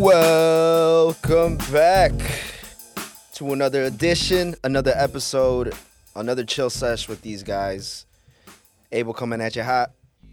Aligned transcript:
Welcome 0.00 1.56
back 1.72 2.12
to 3.34 3.52
another 3.52 3.82
edition, 3.82 4.54
another 4.62 4.92
episode, 4.94 5.74
another 6.14 6.44
chill 6.44 6.70
sesh 6.70 7.08
with 7.08 7.20
these 7.22 7.42
guys. 7.42 8.06
Abel 8.92 9.12
coming 9.12 9.40
at 9.40 9.56
you 9.56 9.64
hot. 9.64 9.90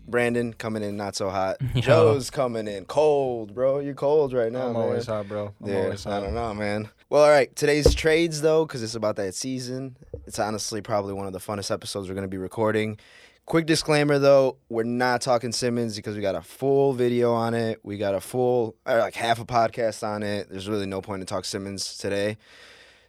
Brandon 0.07 0.53
coming 0.53 0.83
in 0.83 0.97
not 0.97 1.15
so 1.15 1.31
hot. 1.31 1.57
Yo. 1.73 1.81
Joe's 1.81 2.29
coming 2.29 2.67
in 2.67 2.85
cold, 2.85 3.55
bro. 3.55 3.79
You're 3.79 3.95
cold 3.95 4.33
right 4.33 4.51
now, 4.51 4.67
I'm 4.67 4.73
man. 4.73 4.81
always 4.83 5.07
hot, 5.07 5.27
bro. 5.27 5.51
I'm 5.63 5.67
yeah, 5.67 5.83
always 5.85 6.05
I 6.05 6.11
hot. 6.11 6.19
don't 6.19 6.35
know, 6.35 6.53
man. 6.53 6.89
Well, 7.09 7.23
all 7.23 7.31
right. 7.31 7.53
Today's 7.55 7.95
trades, 7.95 8.41
though, 8.41 8.67
because 8.67 8.83
it's 8.83 8.93
about 8.93 9.15
that 9.15 9.33
season. 9.33 9.97
It's 10.27 10.37
honestly 10.37 10.81
probably 10.81 11.13
one 11.13 11.25
of 11.25 11.33
the 11.33 11.39
funnest 11.39 11.71
episodes 11.71 12.07
we're 12.07 12.13
going 12.13 12.21
to 12.21 12.27
be 12.27 12.37
recording. 12.37 12.99
Quick 13.45 13.67
disclaimer, 13.67 14.17
though, 14.17 14.57
we're 14.69 14.81
not 14.83 15.21
talking 15.21 15.51
Simmons 15.51 15.95
because 15.95 16.15
we 16.15 16.21
got 16.21 16.33
a 16.33 16.41
full 16.41 16.93
video 16.93 17.31
on 17.31 17.53
it. 17.53 17.79
We 17.83 17.97
got 17.99 18.15
a 18.15 18.19
full, 18.21 18.75
or 18.87 18.97
like 18.97 19.13
half 19.13 19.39
a 19.39 19.45
podcast 19.45 20.01
on 20.05 20.23
it. 20.23 20.49
There's 20.49 20.67
really 20.67 20.87
no 20.87 20.99
point 20.99 21.21
to 21.21 21.25
talk 21.27 21.45
Simmons 21.45 21.95
today. 21.97 22.37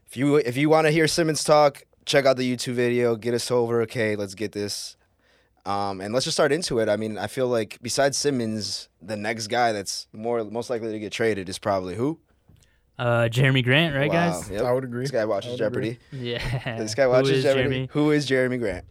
If 0.07 0.15
you 0.17 0.37
if 0.37 0.57
you 0.59 0.69
want 0.69 0.87
to 0.87 0.91
hear 0.91 1.07
Simmons 1.09 1.43
talk, 1.43 1.85
check 2.05 2.27
out 2.27 2.37
the 2.37 2.55
YouTube 2.55 2.75
video. 2.75 3.17
Get 3.17 3.33
us 3.33 3.51
over, 3.51 3.81
okay? 3.83 4.15
Let's 4.15 4.35
get 4.35 4.53
this. 4.53 4.97
Um, 5.65 6.01
and 6.03 6.13
let's 6.13 6.25
just 6.25 6.37
start 6.37 6.53
into 6.53 6.79
it. 6.81 6.89
I 6.91 6.97
mean, 6.97 7.17
I 7.17 7.27
feel 7.29 7.49
like 7.49 7.79
besides 7.81 8.19
Simmons, 8.19 8.89
the 9.01 9.17
next 9.17 9.47
guy 9.47 9.73
that's 9.73 10.07
more 10.13 10.45
most 10.45 10.69
likely 10.69 10.93
to 10.93 10.99
get 10.99 11.13
traded 11.13 11.49
is 11.49 11.59
probably 11.59 11.97
who? 11.97 12.21
Uh, 12.99 13.23
Jerami 13.31 13.65
Grant, 13.65 13.95
right, 13.95 14.09
Wow. 14.11 14.33
guys? 14.33 14.51
Yep. 14.51 14.63
I 14.63 14.73
would 14.73 14.85
agree. 14.85 15.03
This 15.03 15.11
guy 15.11 15.25
watches 15.25 15.49
I 15.49 15.53
would 15.53 15.59
Jeopardy. 15.59 15.99
Yeah. 16.13 16.77
This 16.79 16.95
guy 16.95 17.07
watches 17.07 17.39
is 17.39 17.43
Jeopardy. 17.43 17.87
Jerami? 17.87 17.91
Who 17.91 18.11
is 18.11 18.29
Jerami 18.29 18.59
Grant? 18.59 18.85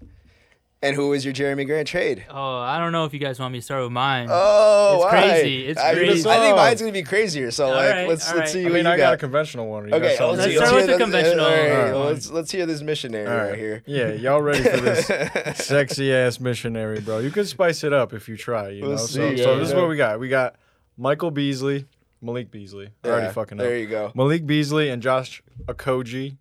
And 0.86 0.96
who 0.96 1.14
is 1.14 1.26
your 1.26 1.34
Jerami 1.34 1.66
Grant 1.66 1.88
trade? 1.88 2.26
Oh, 2.30 2.58
I 2.60 2.78
don't 2.80 2.92
know 2.92 3.06
if 3.06 3.14
you 3.14 3.20
guys 3.20 3.40
want 3.40 3.52
me 3.54 3.60
to 3.60 3.64
start 3.64 3.82
with 3.84 3.92
mine. 3.92 4.28
Oh, 4.30 4.96
It's 4.96 5.04
why? 5.06 5.10
crazy. 5.12 5.68
It's 5.68 5.82
I, 5.82 5.94
mean, 5.94 6.06
crazy. 6.06 6.30
I 6.30 6.38
think 6.40 6.56
mine's 6.56 6.82
oh. 6.82 6.86
gonna 6.86 6.94
be 6.94 7.04
crazier. 7.04 7.52
So 7.52 7.66
All 7.66 7.72
like, 7.72 7.90
right, 7.90 8.08
let's 8.08 8.28
let's 8.28 8.40
right. 8.40 8.48
see 8.50 8.62
I 8.62 8.64
what 8.66 8.74
mean, 8.74 8.86
you 8.86 8.92
I 8.92 8.98
got. 8.98 9.04
got 9.04 9.14
a 9.16 9.18
conventional 9.18 9.68
one. 9.68 9.86
You 9.86 9.90
got 9.92 10.02
okay, 10.04 10.16
something 10.16 10.38
let's, 10.38 10.54
Let's 10.56 10.68
start 10.68 10.76
with 10.76 10.86
the 10.86 10.92
this- 10.94 11.02
conventional. 11.02 11.46
all 11.46 11.52
right, 11.52 11.72
All 11.72 11.78
right. 11.84 11.92
well, 11.94 12.04
let's 12.06 12.30
let's 12.32 12.52
hear 12.52 12.66
this 12.66 12.82
missionary 12.82 13.28
All 13.28 13.36
right, 13.36 13.50
right. 13.50 13.58
here. 13.60 13.84
Yeah, 13.88 14.12
y'all 14.12 14.42
ready 14.42 14.64
for 14.64 14.78
this 14.78 15.08
sexy 15.66 16.14
ass 16.14 16.40
missionary, 16.40 17.00
bro? 17.02 17.20
You 17.20 17.32
could 17.32 17.48
spice 17.48 17.84
it 17.84 17.92
up 17.94 18.14
if 18.14 18.30
you 18.30 18.38
try. 18.38 18.70
You 18.70 18.84
We'll 18.84 18.92
know. 18.92 18.98
see, 18.98 19.38
so, 19.38 19.44
so 19.44 19.54
yeah. 19.54 19.60
this 19.60 19.70
is 19.70 19.76
what 19.76 19.90
we 19.90 19.98
got. 19.98 20.20
We 20.20 20.30
got 20.30 20.56
Michael 20.98 21.32
Beasley, 21.32 21.86
Malik 22.22 22.52
Beasley. 22.52 22.90
I 23.04 23.08
already 23.08 23.26
Yeah, 23.26 23.32
fucking 23.32 23.58
There 23.58 23.72
know. 23.72 23.76
you 23.76 23.88
go. 23.88 24.12
Malik 24.14 24.46
Beasley 24.46 24.90
and 24.90 25.02
Josh 25.02 25.42
Okogie, 25.66 26.38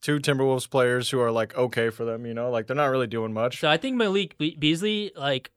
two 0.00 0.18
Timberwolves 0.18 0.68
players 0.70 1.10
who 1.10 1.20
are 1.20 1.30
like 1.30 1.56
okay 1.56 1.90
for 1.90 2.04
them. 2.04 2.26
You 2.26 2.34
know, 2.34 2.50
like 2.50 2.66
they're 2.66 2.76
not 2.76 2.86
really 2.86 3.06
doing 3.06 3.32
much. 3.32 3.60
So 3.60 3.68
I 3.68 3.76
think 3.76 3.96
Malik 3.96 4.38
Be- 4.38 4.56
Beasley, 4.58 5.12
like, 5.16 5.50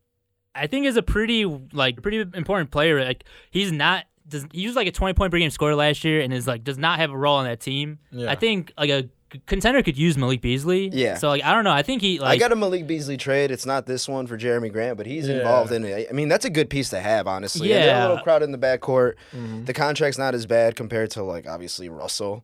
I 0.56 0.68
think 0.68 0.86
is 0.86 0.98
a 0.98 1.04
pretty 1.04 1.46
like 1.46 2.02
pretty 2.02 2.20
important 2.34 2.72
player. 2.72 3.04
Like 3.04 3.24
he's 3.52 3.72
not. 3.72 4.06
Does, 4.28 4.46
he 4.54 4.66
was 4.66 4.76
like 4.78 4.88
a 4.88 4.92
20 4.92 5.14
point 5.14 5.32
per 5.32 5.40
game 5.40 5.50
scorer 5.50 5.76
last 5.76 6.04
year, 6.06 6.22
and 6.22 6.32
is 6.34 6.48
like 6.48 6.64
does 6.64 6.78
not 6.78 7.00
have 7.00 7.12
a 7.12 7.18
role 7.18 7.38
on 7.38 7.46
that 7.46 7.60
team. 7.60 8.00
Yeah. 8.12 8.32
I 8.32 8.36
think 8.36 8.72
like 8.78 8.90
a 8.90 9.10
contender 9.48 9.82
could 9.84 9.98
use 9.98 10.18
Malik 10.18 10.42
Beasley. 10.42 10.90
Yeah. 10.90 11.16
So 11.16 11.28
like 11.30 11.44
I 11.44 11.54
don't 11.54 11.64
know. 11.66 11.72
I 11.72 11.82
think 11.82 12.02
he 12.02 12.20
like 12.20 12.30
I 12.30 12.38
got 12.38 12.52
a 12.52 12.56
Malik 12.56 12.88
Beasley 12.88 13.18
trade. 13.18 13.52
It's 13.52 13.66
not 13.66 13.86
this 13.88 14.08
one 14.08 14.28
for 14.28 14.38
Jerami 14.38 14.72
Grant, 14.72 14.98
but 14.98 15.06
he's 15.06 15.28
Yeah. 15.28 15.38
involved 15.38 15.72
in 15.74 15.84
it. 15.84 16.08
I 16.10 16.14
mean, 16.14 16.28
that's 16.30 16.46
a 16.46 16.50
good 16.50 16.70
piece 16.70 16.90
to 16.92 17.00
have, 17.02 17.28
honestly. 17.28 17.72
And 17.74 17.82
they're 17.82 17.88
Yeah. 17.88 18.08
a 18.08 18.08
little 18.10 18.24
crowded 18.24 18.46
in 18.46 18.52
the 18.52 18.58
backcourt. 18.58 19.14
Mhm. 19.36 19.66
The 19.66 19.74
contract's 19.74 20.18
not 20.18 20.34
as 20.34 20.46
bad 20.46 20.76
compared 20.76 21.12
to 21.12 21.24
like 21.24 21.48
obviously 21.48 21.90
Russell. 21.90 22.44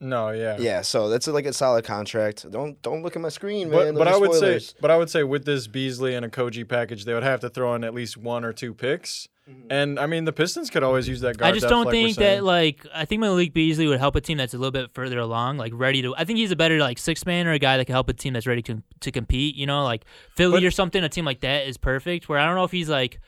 No, 0.00 0.30
yeah. 0.30 0.56
Yeah, 0.58 0.82
so 0.82 1.08
that's 1.08 1.26
like 1.28 1.46
a 1.46 1.52
solid 1.52 1.84
contract. 1.84 2.50
Don't 2.50 2.80
don't 2.82 3.02
look 3.02 3.16
at 3.16 3.22
my 3.22 3.28
screen, 3.28 3.70
man. 3.70 3.94
But, 3.94 4.04
but 4.04 4.08
I 4.08 4.16
would 4.16 4.34
say, 4.34 4.60
but 4.80 4.90
I 4.90 4.96
would 4.96 5.08
say 5.08 5.22
with 5.22 5.44
this 5.44 5.66
Beasley 5.66 6.14
and 6.14 6.30
Okogie 6.30 6.68
package, 6.68 7.04
they 7.04 7.14
would 7.14 7.22
have 7.22 7.40
to 7.40 7.48
throw 7.48 7.74
in 7.74 7.84
at 7.84 7.94
least 7.94 8.16
one 8.16 8.44
or 8.44 8.52
two 8.52 8.74
picks. 8.74 9.28
Mm-hmm. 9.48 9.66
And 9.70 10.00
I 10.00 10.06
mean, 10.06 10.24
the 10.24 10.32
Pistons 10.32 10.70
could 10.70 10.82
always 10.82 11.06
use 11.06 11.20
that 11.20 11.36
guard. 11.36 11.50
I 11.50 11.52
just 11.52 11.62
depth, 11.62 11.70
don't 11.70 11.84
like 11.84 11.92
think 11.92 12.14
saying. 12.16 12.38
that 12.38 12.44
like 12.44 12.86
I 12.94 13.04
think 13.04 13.20
Malik 13.20 13.52
Beasley 13.52 13.86
would 13.86 13.98
help 13.98 14.16
a 14.16 14.20
team 14.20 14.38
that's 14.38 14.54
a 14.54 14.58
little 14.58 14.72
bit 14.72 14.92
further 14.94 15.18
along, 15.18 15.58
like 15.58 15.72
ready 15.74 16.02
to. 16.02 16.14
I 16.16 16.24
think 16.24 16.38
he's 16.38 16.50
a 16.50 16.56
better 16.56 16.78
like 16.78 16.98
six 16.98 17.24
man 17.24 17.46
or 17.46 17.52
a 17.52 17.58
guy 17.58 17.76
that 17.76 17.84
can 17.84 17.92
help 17.92 18.08
a 18.08 18.14
team 18.14 18.32
that's 18.32 18.46
ready 18.46 18.62
to 18.62 18.82
to 19.00 19.12
compete. 19.12 19.54
You 19.54 19.66
know, 19.66 19.84
like 19.84 20.04
Philly 20.34 20.60
But- 20.60 20.64
or 20.64 20.70
something. 20.70 21.04
A 21.04 21.08
team 21.08 21.24
like 21.24 21.40
that 21.40 21.66
is 21.66 21.76
perfect. 21.76 22.28
Where 22.28 22.38
I 22.38 22.46
don't 22.46 22.56
know 22.56 22.64
if 22.64 22.72
he's 22.72 22.88
like. 22.88 23.20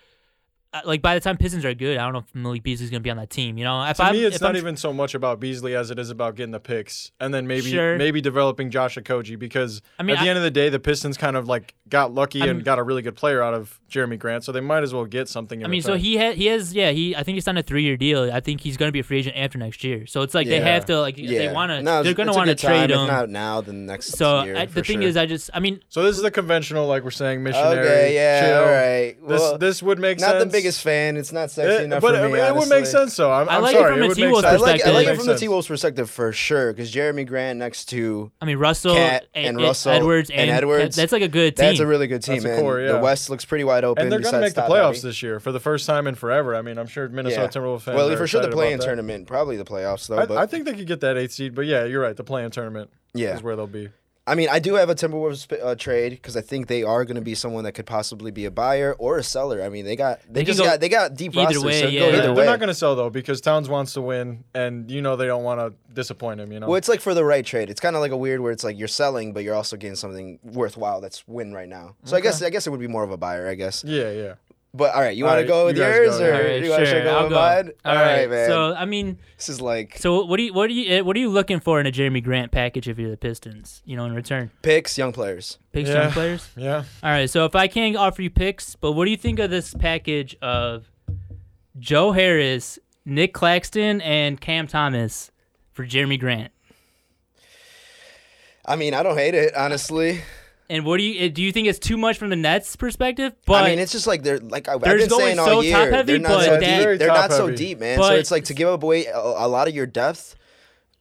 Uh, 0.73 0.81
Like 0.85 1.01
by 1.01 1.15
the 1.15 1.21
time 1.21 1.37
Pistons 1.37 1.65
are 1.65 1.75
good, 1.75 1.97
I 1.97 2.03
don't 2.05 2.13
know 2.13 2.19
if 2.21 2.35
Malik 2.35 2.63
Beasley's 2.63 2.91
gonna 2.91 3.01
be 3.01 3.11
on 3.11 3.17
that 3.19 3.31
team. 3.31 3.57
You 3.57 3.65
know, 3.65 3.83
if 3.85 3.97
To 3.99 4.05
I'm, 4.05 4.13
me, 4.15 4.25
it's 4.25 4.37
if 4.37 4.43
not 4.43 4.51
I'm, 4.51 4.57
even 4.57 4.77
so 4.77 4.93
much 4.93 5.15
about 5.15 5.39
Beasley 5.41 5.75
as 5.77 5.91
it 5.91 5.99
is 5.99 6.11
about 6.11 6.35
getting 6.35 6.51
the 6.53 6.61
picks, 6.61 7.13
and 7.21 7.33
then 7.33 7.47
maybe 7.47 7.71
Sure. 7.71 7.97
maybe 7.97 8.21
developing 8.21 8.71
Josh 8.71 8.97
Okogie 8.97 9.39
because 9.39 9.81
I 9.99 10.03
mean, 10.03 10.17
at 10.17 10.21
the 10.23 10.27
I- 10.27 10.31
end 10.31 10.39
of 10.39 10.45
the 10.45 10.51
day, 10.51 10.69
the 10.69 10.81
Pistons 10.81 11.17
kind 11.17 11.37
of 11.37 11.47
like 11.49 11.75
got 11.89 12.13
lucky 12.13 12.41
I'm- 12.43 12.51
and 12.51 12.65
got 12.65 12.79
a 12.79 12.83
really 12.83 13.03
good 13.03 13.15
player 13.17 13.43
out 13.43 13.55
of 13.55 13.81
Jerami 13.91 14.19
Grant, 14.19 14.45
so 14.45 14.51
they 14.53 14.61
might 14.61 14.83
as 14.83 14.93
well 14.93 15.05
get 15.05 15.29
something. 15.29 15.61
In 15.61 15.67
I 15.67 15.69
mean, 15.69 15.83
so 15.83 15.95
he 15.95 16.17
ha- 16.19 16.33
he 16.33 16.47
has 16.47 16.75
yeah 16.75 16.91
he 16.91 17.15
I 17.15 17.23
think 17.23 17.37
he's 17.37 17.45
signed 17.45 17.59
a 17.59 17.63
three 17.63 17.85
year 17.85 17.97
deal. 17.97 18.31
I 18.33 18.41
think 18.41 18.61
he's 18.61 18.77
gonna 18.77 18.93
be 18.93 18.99
a 19.01 19.05
free 19.05 19.19
agent 19.21 19.37
after 19.37 19.59
next 19.59 19.85
year. 19.85 20.07
So 20.07 20.23
it's 20.23 20.35
like 20.35 20.49
they 20.49 20.61
have 20.61 20.85
to 20.87 21.01
like 21.01 21.17
yeah. 21.17 21.39
they 21.39 21.53
want 21.53 21.71
to 21.71 21.83
No, 21.83 22.03
they're 22.03 22.13
gonna 22.15 22.33
want 22.33 22.49
to 22.51 22.57
trade 22.57 22.91
him. 22.91 23.07
not 23.07 23.31
now, 23.31 23.61
then 23.61 23.87
next 23.87 24.09
So 24.19 24.43
year. 24.43 24.57
I, 24.57 24.67
the 24.67 24.83
thing 24.83 25.01
sure. 25.01 25.09
is, 25.09 25.17
I 25.17 25.27
just 25.27 25.49
I 25.55 25.61
mean 25.61 25.81
So 25.89 26.03
this 26.03 26.17
is 26.17 26.23
the 26.23 26.31
conventional, 26.31 26.87
like 26.87 27.05
we're 27.05 27.11
saying, 27.13 27.43
missionary. 27.43 27.79
okay, 27.87 28.15
yeah, 28.15 28.41
chill. 28.47 28.59
all 28.59 28.67
right. 28.67 29.17
Well, 29.23 29.59
this 29.59 29.83
would 29.83 29.99
make 30.01 30.19
not 30.21 30.33
sense. 30.33 30.43
The 30.57 30.63
biggest 30.63 30.83
fan. 30.83 31.17
It's 31.17 31.33
not 31.33 31.51
sexy 31.51 31.75
It- 31.75 31.83
enough 31.85 32.01
but 32.03 32.15
for 32.15 32.21
I 32.23 32.27
me. 32.27 32.33
mean, 32.35 32.43
it 32.45 32.55
would 32.55 32.69
make 32.69 32.87
sense 32.87 33.17
though. 33.17 33.31
I'm, 33.33 33.49
I 33.49 33.57
I'm 33.57 33.63
like 33.63 33.75
it 33.75 33.79
sorry, 33.79 33.93
from 33.95 34.03
a 34.03 34.09
would 34.09 34.17
T-Wolves 34.17 34.43
make 34.43 34.49
I 34.49 34.51
sense. 34.53 34.63
like, 34.63 34.69
I 34.69 34.73
like 34.73 34.77
perspective. 34.83 35.05
it 35.05 35.07
Makes 35.11 35.19
from 35.25 35.27
the. 35.35 35.39
T 35.39 35.49
Wolves 35.49 35.67
perspective 35.69 36.11
for 36.11 36.33
sure, 36.33 36.73
because 36.73 36.93
Jerami 36.93 37.27
Grant 37.27 37.59
next 37.59 37.85
to 37.91 38.31
I 38.41 38.45
mean 38.47 38.59
Russell 38.59 38.95
Cat 38.95 39.27
and, 39.35 39.47
and 39.47 39.57
and 39.59 39.67
Russell 39.67 39.93
Edwards 39.93 40.31
and 40.31 40.41
and, 40.41 40.51
Edwards. 40.51 40.97
That's 40.97 41.13
like 41.13 41.23
a 41.23 41.29
good 41.29 41.57
team. 41.57 41.67
that's 41.67 41.81
a 41.81 41.87
really 41.87 42.07
good 42.07 42.23
team, 42.23 42.37
That's 42.37 42.45
a 42.45 42.49
man. 42.49 42.61
core, 42.61 42.83
The. 42.83 42.99
West 42.99 43.31
looks 43.31 43.45
pretty 43.45 43.65
wide 43.65 43.85
open. 43.85 44.03
And 44.05 44.13
they're 44.13 44.21
gonna 44.21 44.41
make 44.41 44.55
the 44.55 44.63
playoffs 44.63 44.83
Harvey. 44.83 45.01
this 45.01 45.23
year 45.23 45.41
for 45.41 45.53
the 45.53 45.61
first 45.61 45.87
time 45.87 46.07
in 46.07 46.15
forever. 46.15 46.55
I 46.55 46.63
mean, 46.63 46.79
I'm 46.79 46.87
sure 46.87 47.09
Minnesota 47.09 47.43
Yeah. 47.43 47.49
Timberwolves 47.49 47.83
fans. 47.83 47.97
Well, 47.97 48.11
are 48.11 48.17
for 48.17 48.27
sure 48.27 48.41
the 48.41 48.47
excited 48.49 48.57
play-in 48.57 48.79
tournament, 48.81 49.27
probably 49.27 49.57
the 49.57 49.65
playoffs 49.65 50.09
though. 50.09 50.19
I, 50.19 50.27
but 50.27 50.39
I 50.39 50.47
think 50.47 50.65
they 50.65 50.75
could 50.75 50.87
get 50.87 51.01
that 51.01 51.17
eighth 51.17 51.33
seed, 51.33 51.55
but 51.55 51.67
yeah, 51.67 51.85
you're 51.85 52.01
right. 52.03 52.17
The 52.17 52.25
play-in 52.25 52.51
tournament 52.51 52.91
yeah, 53.15 53.35
is 53.37 53.43
where 53.43 53.57
they'll 53.57 53.67
be. 53.67 53.91
I 54.29 54.35
mean, 54.35 54.49
I 54.51 54.59
do 54.59 54.75
have 54.75 54.91
a 54.91 54.95
Timberwolves 54.97 55.47
uh, 55.63 55.77
trade 55.77 56.11
because 56.11 56.37
I 56.37 56.41
think 56.41 56.67
they 56.67 56.83
are 56.83 57.05
going 57.05 57.15
to 57.15 57.21
be 57.21 57.37
someone 57.37 57.63
that 57.63 57.73
could 57.73 57.87
possibly 57.87 58.33
be 58.33 58.45
a 58.45 58.51
buyer 58.51 58.93
or 58.99 59.19
a 59.19 59.23
seller. 59.23 59.63
I 59.63 59.69
mean, 59.69 59.85
they 59.85 59.95
got 59.95 60.21
they, 60.23 60.41
They 60.41 60.45
just 60.45 60.59
go 60.59 60.65
got 60.65 60.81
they 60.81 60.89
got 60.89 61.15
deep 61.15 61.37
either 61.37 61.45
rosters. 61.45 61.65
way, 61.65 61.81
so 61.83 61.87
yeah. 61.87 62.01
go 62.01 62.07
They're, 62.07 62.15
either 62.17 62.23
they're 62.29 62.35
way. 62.35 62.47
not 62.47 62.59
going 62.59 62.69
to 62.69 62.75
sell 62.75 62.97
though 62.97 63.09
because 63.09 63.41
Towns 63.41 63.69
wants 63.69 63.93
to 63.93 64.01
win, 64.01 64.43
and 64.53 64.91
you 64.91 65.01
know 65.01 65.15
they 65.15 65.27
don't 65.27 65.45
want 65.45 65.61
to 65.61 65.75
disappoint 65.95 66.41
him. 66.41 66.51
You 66.51 66.59
know. 66.59 66.67
Well, 66.67 66.77
it's 66.77 66.89
like 66.89 67.01
for 67.01 67.15
the 67.15 67.25
right 67.25 67.47
trade. 67.47 67.71
It's 67.71 67.81
kind 67.81 67.95
of 67.95 68.03
like 68.03 68.11
a 68.11 68.17
weird 68.17 68.41
where 68.41 68.51
it's 68.51 68.65
like 68.65 68.77
you're 68.77 68.89
selling, 68.89 69.33
but 69.33 69.45
you're 69.45 69.55
also 69.55 69.77
getting 69.77 69.97
something 69.97 70.41
worthwhile 70.43 71.01
that's 71.01 71.27
win 71.29 71.53
right 71.53 71.69
now. 71.69 71.95
So 72.05 72.17
I 72.17 72.21
guess 72.21 72.43
I 72.43 72.51
guess 72.51 72.67
it 72.67 72.71
would 72.71 72.81
be 72.81 72.89
more 72.89 73.05
of 73.05 73.13
a 73.13 73.17
buyer, 73.17 73.49
I 73.49 73.55
guess. 73.55 73.85
yeah, 73.85 74.11
yeah. 74.11 74.35
But 74.77 74.95
all 74.95 75.01
right, 75.01 75.17
you 75.17 75.25
All 75.25 75.31
want 75.33 75.41
to 75.43 75.47
go 75.47 75.65
with 75.67 75.77
you 75.77 75.83
yours, 75.85 76.19
go. 76.19 76.25
or 76.27 76.35
All 76.35 76.41
right, 76.43 76.63
you 76.63 76.71
want 76.71 76.81
to 76.81 76.87
sure, 76.87 77.03
go 77.03 77.17
I'll 77.17 77.23
with 77.25 77.31
go. 77.31 77.37
mine? 77.37 77.71
All 77.85 77.97
all 77.97 78.03
right, 78.03 78.19
right, 78.21 78.31
man. 78.31 78.49
So 78.49 78.75
I 78.75 78.85
mean, 78.85 79.19
this 79.39 79.49
is 79.49 79.61
like 79.61 79.97
so 79.99 80.25
what 80.25 80.37
do 80.37 80.43
you 80.43 80.53
what 80.53 80.67
do 80.69 80.75
you 80.75 80.91
eh, 80.97 81.01
what 81.01 81.17
are 81.17 81.21
you 81.21 81.31
looking 81.31 81.61
for 81.61 81.81
in 81.81 81.87
a 81.87 81.93
Jerami 81.93 82.23
Grant 82.23 82.53
package 82.53 82.89
if 82.89 82.99
you're 82.99 83.11
the 83.11 83.17
Pistons? 83.17 83.83
You 83.87 83.97
know, 83.97 84.05
in 84.05 84.15
return, 84.15 84.51
picks, 84.63 84.99
young 84.99 85.13
players. 85.13 85.59
picks 85.73 85.89
Yeah. 85.89 86.03
young 86.05 86.13
players. 86.13 86.49
Yeah. 86.57 86.85
All 87.03 87.11
right, 87.11 87.31
so 87.31 87.45
if 87.47 87.57
I 87.57 87.69
can't 87.69 87.97
offer 87.97 88.21
you 88.23 88.31
picks, 88.31 88.77
but 88.77 88.93
what 88.93 89.07
do 89.07 89.11
you 89.11 89.17
think 89.17 89.39
of 89.39 89.51
this 89.51 89.73
package 89.75 90.37
of 90.43 90.91
Joe 91.79 92.13
Harris, 92.13 92.79
Nic 93.05 93.33
Claxton, 93.33 94.01
and 94.03 94.41
Cam 94.41 94.67
Thomas 94.67 95.31
for 95.73 95.87
Jerami 95.87 96.21
Grant? 96.21 96.53
I 98.65 98.77
mean, 98.77 98.95
I 98.95 99.03
don't 99.03 99.17
hate 99.17 99.35
it 99.35 99.55
honestly. 99.55 100.23
And 100.69 100.85
what 100.85 100.97
do 100.99 101.05
you 101.05 101.27
eh, 101.27 101.29
do? 101.29 101.43
You 101.43 101.53
think 101.53 101.69
it's 101.69 101.79
too 101.79 101.97
much 101.97 102.19
from 102.19 102.29
the 102.31 102.37
Nets' 102.37 102.75
perspective? 102.77 103.33
But 103.47 103.65
I 103.65 103.69
mean, 103.71 103.79
it's 103.79 103.93
just 103.93 104.07
like 104.07 104.23
they're 104.23 104.39
like 104.39 104.69
I, 104.69 104.75
I've 104.75 104.81
They're 104.81 104.99
been 104.99 105.11
saying 105.11 105.39
all 105.39 105.47
so 105.47 105.61
year. 105.61 105.73
top-heavy, 105.77 106.13
they're 106.13 106.19
not 106.21 106.29
but 106.29 106.45
so 106.45 106.51
that- 106.59 106.61
deep. 106.91 106.99
They're 106.99 107.09
not 107.09 107.31
so 107.31 107.39
top-heavy. 107.39 107.57
deep, 107.57 107.79
man. 107.79 107.99
so 107.99 108.13
it's 108.15 108.31
like 108.31 108.45
to 108.47 108.55
give 108.55 108.69
away 108.83 109.07
a, 109.07 109.17
a 109.19 109.47
lot 109.49 109.69
of 109.69 109.75
your 109.75 109.87
depth. 109.87 110.35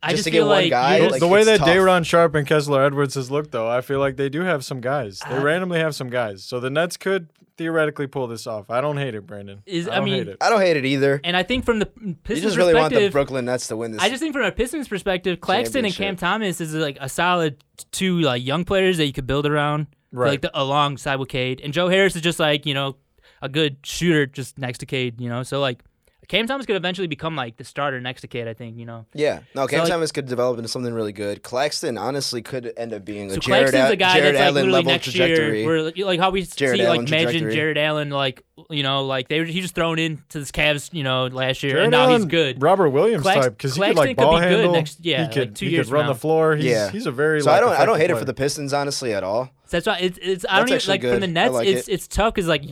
I 0.03 0.09
just 0.11 0.17
just 0.17 0.25
to 0.25 0.31
feel 0.31 0.43
get 0.43 0.49
one 0.49 0.61
like 0.63 0.69
guy, 0.69 0.97
you- 0.97 1.03
The, 1.05 1.09
like, 1.09 1.19
the 1.19 1.27
way 1.27 1.43
that 1.45 1.57
tough. 1.59 1.67
Day'Ron 1.67 2.03
Sharpe 2.03 2.35
and 2.35 2.45
Kessler 2.47 2.83
Edwards 2.83 3.15
has 3.15 3.31
looked, 3.31 3.51
though, 3.51 3.67
I 3.67 3.81
feel 3.81 3.97
like 4.00 4.17
they 4.17 4.29
do 4.29 4.41
have 4.41 4.63
some 4.63 4.79
guys. 4.79 5.19
They 5.27 5.35
Uh, 5.35 5.41
randomly 5.41 5.79
have 5.79 5.95
some 5.95 6.11
guys, 6.11 6.44
so 6.44 6.59
the 6.59 6.69
Nets 6.69 6.95
could 6.95 7.27
theoretically 7.57 8.07
pull 8.07 8.28
this 8.28 8.48
off. 8.48 8.69
I 8.69 8.81
don't 8.81 8.98
hate 8.98 9.16
it, 9.16 9.25
Brandon. 9.25 9.62
Is- 9.66 9.88
I, 9.88 9.94
I 9.94 9.96
don't 9.96 10.06
mean, 10.06 10.13
hate 10.16 10.28
it. 10.28 10.38
I 10.42 10.50
don't 10.50 10.62
hate 10.62 10.78
it 10.78 10.86
either. 10.86 11.22
and 11.24 11.36
I 11.38 11.44
think 11.44 11.66
from 11.66 11.80
the 11.80 11.90
You 12.02 12.16
Pistons 12.24 12.42
just 12.44 12.57
really 12.57 12.74
want 12.74 12.90
the 12.90 12.96
perspective, 12.96 13.12
Brooklyn 13.13 13.46
Nets 13.46 13.68
to 13.69 13.78
win 13.78 13.92
this. 13.94 14.02
I 14.02 14.10
just 14.10 14.22
think 14.22 14.34
from 14.34 14.44
a 14.44 14.52
Pistons 14.52 14.88
perspective, 14.88 15.40
Claxton 15.42 15.86
and 15.86 15.94
Cam 15.94 16.16
Thomas 16.16 16.60
is 16.62 16.74
like 16.74 16.98
a 17.00 17.07
solid 17.10 17.63
two 17.92 18.19
like 18.19 18.46
young 18.46 18.66
players 18.66 18.98
that 18.98 19.06
you 19.06 19.13
could 19.13 19.28
build 19.28 19.46
around, 19.46 19.88
Right. 20.12 20.30
like 20.31 20.42
the, 20.42 20.52
alongside 20.60 21.16
with 21.18 21.30
Cade. 21.30 21.62
And 21.63 21.74
Joe 21.74 21.88
Harris 21.90 22.16
is 22.16 22.22
just 22.22 22.40
like 22.40 22.66
you 22.66 22.74
know 22.74 22.98
a 23.42 23.50
good 23.50 23.78
shooter 23.84 24.25
just 24.25 24.57
next 24.57 24.80
to 24.80 24.86
Cade. 24.86 25.19
You 25.22 25.30
know, 25.30 25.44
so 25.44 25.60
like 25.60 25.84
Cam 26.27 26.48
Thomas 26.48 26.66
could 26.66 26.75
eventually 26.75 27.07
become 27.07 27.36
like 27.36 27.57
the 27.57 27.63
starter 27.63 28.00
next 28.01 28.22
to 28.22 28.27
Cade. 28.27 28.48
I 28.48 28.54
think 28.54 28.77
you 28.77 28.86
know. 28.86 29.06
yeah, 29.13 29.39
no, 29.54 29.68
Cam 29.68 29.80
like- 29.81 29.89
Thomas 29.89 30.12
could 30.12 30.25
develop 30.25 30.57
into 30.57 30.68
something 30.69 30.94
really 30.94 31.12
good. 31.13 31.44
Claxton 31.44 31.98
honestly 31.98 32.42
could 32.42 32.74
end 32.77 32.94
up 32.94 33.06
being 33.06 33.27
a 33.31 33.33
So 33.36 33.39
Jarrett, 33.39 33.69
Claxton's 33.72 33.92
a 33.92 33.95
guy 33.95 34.13
Jarrett 34.16 34.33
that's 34.33 34.39
like 34.39 34.42
Allen 34.45 34.56
literally 34.56 34.72
level 34.74 34.92
next 34.92 35.04
trajectory. 35.06 35.57
year, 35.60 35.68
where 35.68 35.81
like, 35.83 35.98
like 35.98 36.19
how 36.19 36.30
we 36.31 36.42
Jarrett 36.44 36.80
see 36.80 36.88
like 36.88 36.98
Allen 36.98 37.07
imagine. 37.07 37.51
Jarrett 37.51 37.77
Allen, 37.77 38.10
like 38.10 38.44
you 38.69 38.83
know, 38.83 39.06
like 39.06 39.27
they 39.27 39.39
were, 39.39 39.45
he 39.45 39.62
just 39.62 39.75
thrown 39.75 40.00
into 40.00 40.39
this 40.39 40.51
Cavs, 40.51 40.94
you 40.94 41.04
know, 41.04 41.27
last 41.27 41.62
year, 41.63 41.74
Jarrett 41.74 41.86
and 41.86 41.92
now 41.92 42.10
he's 42.10 42.25
good. 42.25 42.62
Robert 42.62 42.89
Williams 42.89 43.24
Clax- 43.25 43.42
type 43.44 43.57
because 43.57 43.75
he 43.75 43.81
could 43.81 43.95
Claxton 43.95 43.98
like 43.98 44.18
could 44.18 44.24
ball 44.24 44.36
be 44.39 44.45
good 44.45 44.50
handle. 44.51 44.71
next- 44.74 45.00
yeah, 45.06 45.18
he 45.18 45.24
like 45.24 45.33
could, 45.33 45.56
two 45.56 45.66
he 45.66 45.71
years 45.74 45.88
could 45.88 45.94
run 45.94 46.06
now. 46.07 46.13
the 46.13 46.19
floor. 46.19 46.56
He's, 46.56 46.66
Yeah. 46.66 46.89
he's 46.92 47.06
a 47.06 47.12
very. 47.12 47.42
so 47.42 47.51
I 47.51 47.60
don't 47.60 47.69
I 47.71 47.86
don't 47.86 47.95
effective 47.95 48.01
hate 48.01 48.12
it 48.12 48.19
for 48.19 48.25
the 48.25 48.33
Pistons 48.33 48.74
honestly 48.74 49.13
at 49.13 49.24
all. 49.24 49.51
So 49.66 49.78
that's 49.78 49.88
why 49.88 49.98
it's 50.00 50.18
it's 50.21 50.45
I 50.50 50.60
don't 50.60 50.69
even 50.69 50.81
like 50.88 51.01
from 51.01 51.19
the 51.19 51.28
Nets. 51.28 51.56
it's 51.63 51.88
it's 51.88 52.07
tough 52.07 52.33
because 52.33 52.48
like 52.48 52.63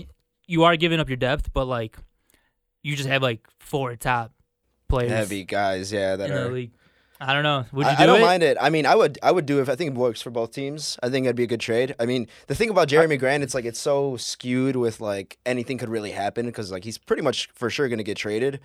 you 0.47 0.63
are 0.63 0.75
giving 0.75 0.99
up 0.99 1.09
your 1.09 1.17
depth, 1.17 1.51
but 1.53 1.65
like 1.65 1.97
you 2.83 2.95
just 2.95 3.09
have 3.09 3.23
like 3.23 3.47
four 3.59 3.95
top. 3.95 4.31
players 4.87 5.09
heavy 5.11 5.43
guys, 5.43 5.91
yeah, 5.91 6.15
that 6.15 6.29
in 6.29 6.35
the 6.35 6.49
league. 6.49 6.71
I 7.19 7.33
don't 7.33 7.43
know. 7.43 7.65
Would 7.71 7.85
you 7.85 7.91
I, 7.91 7.95
do 7.95 8.03
I 8.03 8.05
don't 8.05 8.19
it? 8.19 8.21
mind 8.21 8.43
it. 8.43 8.57
I 8.59 8.69
mean, 8.69 8.85
I 8.85 8.95
would, 8.95 9.17
I 9.23 9.31
would 9.31 9.45
do 9.45 9.61
if 9.61 9.69
I 9.69 9.75
think 9.75 9.91
it 9.91 9.97
works 9.97 10.21
for 10.21 10.29
both 10.29 10.51
teams. 10.51 10.97
I 11.01 11.09
think 11.09 11.23
that'd 11.25 11.37
be 11.37 11.43
a 11.43 11.47
good 11.47 11.61
trade. 11.61 11.95
I 11.97 12.05
mean, 12.05 12.27
the 12.47 12.55
thing 12.55 12.69
about 12.69 12.89
Jerami 12.89 13.17
Grant, 13.17 13.43
it's 13.43 13.53
like 13.53 13.63
it's 13.65 13.79
so 13.79 14.17
skewed 14.17 14.75
with 14.75 14.99
like 14.99 15.37
anything 15.45 15.77
could 15.77 15.89
really 15.89 16.11
happen 16.11 16.45
because 16.45 16.69
like 16.69 16.83
he's 16.83 16.97
pretty 16.97 17.21
much 17.21 17.49
for 17.53 17.69
sure 17.69 17.87
gonna 17.87 18.03
get 18.03 18.17
traded. 18.17 18.59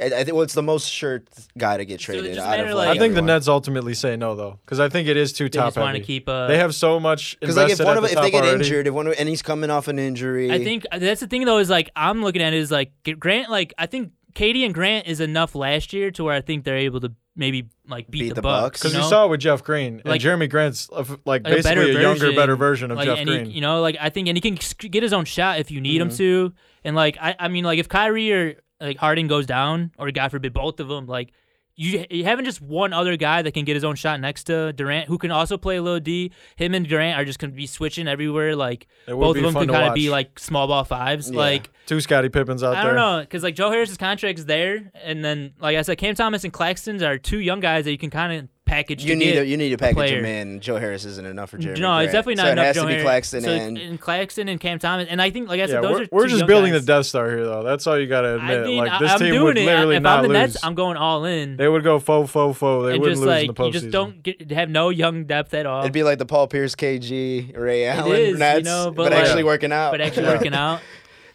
I, 0.00 0.04
I 0.06 0.24
think 0.24 0.32
well, 0.34 0.42
it's 0.42 0.54
the 0.54 0.62
most 0.62 0.88
sure 0.90 1.22
guy 1.56 1.76
to 1.76 1.84
get 1.84 2.00
So 2.00 2.12
it 2.12 2.16
traded 2.16 2.34
just 2.34 2.46
out 2.46 2.58
of 2.60 2.66
matter, 2.66 2.74
like, 2.74 2.88
like- 2.88 2.96
I 2.96 3.00
think 3.00 3.14
the. 3.14 3.22
Nets 3.22 3.48
ultimately 3.48 3.94
say 3.94 4.16
no 4.16 4.34
though, 4.36 4.58
because 4.64 4.78
I 4.80 4.88
think 4.88 5.08
it 5.08 5.16
is 5.16 5.32
too 5.32 5.44
They 5.44 5.58
top 5.58 5.68
just 5.68 5.76
want 5.78 5.94
to 5.94 5.98
heavy. 5.98 6.06
keep. 6.06 6.28
Uh, 6.28 6.46
they 6.46 6.58
have 6.58 6.74
so 6.74 7.00
much 7.00 7.38
Because 7.40 7.56
like 7.56 7.66
if 7.66 7.80
invested 7.80 7.84
one 7.86 7.96
at 7.96 7.98
of 7.98 8.02
the 8.04 8.08
if 8.10 8.14
top 8.14 8.22
they 8.24 8.30
get 8.30 8.42
already. 8.44 8.64
injured, 8.64 8.86
if 8.86 8.94
one 8.94 9.06
of, 9.08 9.14
and 9.18 9.28
he's 9.28 9.42
coming 9.42 9.70
off 9.70 9.88
an 9.88 9.98
injury, 9.98 10.52
I 10.52 10.62
think 10.62 10.86
that's 10.96 11.20
the 11.20 11.26
thing 11.26 11.44
though 11.44 11.58
is 11.58 11.68
like 11.68 11.90
I'm 11.96 12.22
looking 12.22 12.42
at 12.42 12.52
it 12.52 12.58
is 12.58 12.70
like 12.70 12.92
Grant 13.18 13.50
like 13.50 13.74
I 13.76 13.86
think 13.86 14.12
KD 14.34 14.64
and 14.64 14.72
Grant 14.74 15.06
is 15.08 15.20
enough 15.20 15.54
last 15.56 15.92
year 15.92 16.10
to 16.12 16.22
where 16.24 16.34
I 16.34 16.42
think 16.42 16.64
they're 16.64 16.76
able 16.76 17.00
to 17.00 17.12
maybe 17.34 17.68
like 17.88 18.08
beat, 18.10 18.20
Beat 18.20 18.28
the, 18.30 18.34
the 18.36 18.42
Bucks. 18.42 18.62
Bucks. 18.62 18.80
Because 18.80 18.92
you 18.92 18.98
you 18.98 19.02
know? 19.04 19.10
saw 19.10 19.24
it 19.26 19.30
with 19.30 19.40
Jeff 19.40 19.62
Green 19.64 19.94
and 19.94 20.04
Like- 20.04 20.20
Jerami 20.20 20.48
Grant's 20.50 20.88
uh, 20.92 20.98
like 21.24 21.44
Like 21.44 21.44
basically 21.44 21.90
a, 21.90 22.00
younger, 22.00 22.18
version, 22.20 22.34
better 22.36 22.56
version 22.56 22.90
of 22.92 22.98
like, 22.98 23.06
Jeff 23.06 23.18
and 23.18 23.28
he- 23.28 23.36
Green. 23.38 23.50
you 23.50 23.60
know, 23.60 23.80
like 23.80 23.96
I 24.00 24.10
think, 24.10 24.28
and 24.28 24.36
he 24.36 24.40
can 24.40 24.60
sc- 24.60 24.78
get 24.90 25.02
his 25.02 25.12
own 25.12 25.24
shot 25.24 25.58
if 25.60 25.70
you 25.72 25.80
need 25.80 26.00
Mm-hmm. 26.00 26.10
him 26.10 26.16
to. 26.16 26.52
And 26.84 26.94
like 26.96 27.16
I, 27.20 27.34
I 27.38 27.48
mean, 27.48 27.64
like 27.64 27.78
if 27.80 27.88
Kyrie 27.88 28.32
or 28.32 28.54
like 28.80 28.96
Harden 28.96 29.26
goes 29.26 29.46
down, 29.46 29.92
or 29.98 30.10
God 30.10 30.30
forbid 30.30 30.52
both 30.52 30.80
of 30.80 30.88
them, 30.88 31.06
like 31.06 31.32
you, 31.80 32.04
you 32.10 32.24
having 32.24 32.44
just 32.44 32.60
one 32.60 32.92
other 32.92 33.16
guy 33.16 33.40
that 33.40 33.52
can 33.52 33.64
get 33.64 33.76
his 33.76 33.84
own 33.84 33.94
shot 33.94 34.20
next 34.20 34.44
to 34.44 34.72
Durant, 34.72 35.06
who 35.06 35.16
can 35.16 35.30
also 35.30 35.56
play 35.56 35.76
a 35.76 35.82
little 35.82 36.00
D. 36.00 36.32
Him 36.56 36.74
and 36.74 36.86
Durant 36.88 37.16
are 37.16 37.24
just 37.24 37.38
gonna 37.38 37.52
be 37.52 37.66
switching 37.68 38.08
everywhere. 38.08 38.56
Like 38.56 38.88
both 39.06 39.36
of 39.36 39.42
them 39.44 39.54
can 39.54 39.68
kind 39.68 39.88
of 39.88 39.94
be 39.94 40.10
like 40.10 40.38
small 40.40 40.66
ball 40.66 40.82
fives. 40.82 41.30
Yeah. 41.30 41.38
Like 41.38 41.70
Two 41.86 42.00
Scotty 42.00 42.30
Pippins 42.30 42.64
out 42.64 42.72
there. 42.72 42.80
I 42.80 42.84
don't 42.84 42.96
know, 42.96 43.20
because 43.20 43.44
like 43.44 43.54
Joe 43.54 43.70
Harris's 43.70 43.96
contract 43.96 44.40
is 44.40 44.46
there, 44.46 44.90
and 45.04 45.24
then 45.24 45.54
like 45.60 45.76
I 45.76 45.82
said, 45.82 45.98
Cam 45.98 46.16
Thomas 46.16 46.42
and 46.42 46.52
Claxton's 46.52 47.02
are 47.02 47.16
two 47.16 47.38
young 47.38 47.60
guys 47.60 47.84
that 47.84 47.92
you 47.92 47.98
can 47.98 48.10
kind 48.10 48.32
of 48.32 48.48
package. 48.68 49.02
you 49.04 49.10
to 49.14 49.16
need 49.16 49.32
get. 49.32 49.42
a, 49.42 49.46
you 49.46 49.56
need 49.56 49.70
to 49.70 49.76
package 49.78 49.96
player. 49.96 50.18
him 50.20 50.24
in. 50.24 50.60
Joe 50.60 50.76
Harris 50.76 51.04
isn't 51.04 51.26
enough 51.26 51.50
for 51.50 51.58
Jerami. 51.58 51.78
no, 51.80 51.98
it's 51.98 52.12
definitely 52.12 52.34
not 52.36 52.46
so 52.46 52.52
enough. 52.52 52.62
It 52.62 52.66
has 52.66 52.76
Joe 52.76 52.82
to 52.82 52.86
be 52.86 52.92
Harris. 52.92 53.04
Claxton 53.04 53.40
so 53.42 53.50
and 53.50 53.78
and 53.78 54.00
Claxton 54.00 54.48
and 54.48 54.60
Cam 54.60 54.78
Thomas, 54.78 55.08
and 55.10 55.20
I 55.20 55.30
think 55.30 55.48
like 55.48 55.60
I 55.60 55.66
said, 55.66 55.74
Yeah, 55.76 55.80
those 55.80 55.90
we're, 55.98 56.02
are 56.04 56.08
we're 56.12 56.22
two 56.24 56.28
just 56.28 56.38
young 56.40 56.46
building 56.48 56.72
guys. 56.72 56.82
the 56.86 56.92
Death 56.92 57.06
Star 57.06 57.28
here, 57.30 57.44
though. 57.44 57.62
That's 57.62 57.86
all 57.86 57.98
you 57.98 58.06
got 58.06 58.20
to 58.22 58.36
admit. 58.36 58.60
I 58.62 58.66
mean, 58.66 58.78
like 58.78 59.00
this 59.00 59.10
I'm 59.12 59.18
team 59.18 59.42
would 59.42 59.58
it. 59.58 59.64
literally 59.64 59.96
if 59.96 60.02
not 60.02 60.18
I'm 60.18 60.22
the 60.22 60.28
lose. 60.28 60.34
Nets, 60.54 60.64
I'm 60.64 60.74
going 60.74 60.96
all 60.96 61.24
in. 61.24 61.56
they 61.56 61.68
would 61.68 61.82
go 61.84 61.98
fo 61.98 62.26
fo 62.26 62.52
fo. 62.52 62.82
They 62.82 62.92
and 62.92 63.00
wouldn't 63.00 63.16
just 63.16 63.20
lose 63.20 63.28
like 63.28 63.40
in 63.42 63.46
the 63.48 63.54
postseason. 63.54 63.66
you 63.66 63.72
just 63.80 63.90
don't 63.90 64.22
get, 64.22 64.50
have 64.52 64.70
no 64.70 64.90
young 64.90 65.24
depth 65.24 65.54
at 65.54 65.66
all. 65.66 65.80
it'd 65.80 65.92
be 65.92 66.02
like 66.02 66.18
the 66.18 66.26
Paul 66.26 66.46
Pierce, 66.48 66.74
KG, 66.74 67.56
Ray 67.56 67.86
Allen 67.86 68.12
is, 68.20 68.28
you 68.30 68.36
Nets, 68.36 68.64
know, 68.64 68.86
but, 68.94 69.04
but, 69.04 69.12
like- 69.12 69.24
actually 69.24 69.44
working 69.44 69.72
out. 69.72 69.90
but 69.90 70.00
actually 70.00 70.26
working 70.26 70.54
out. 70.54 70.80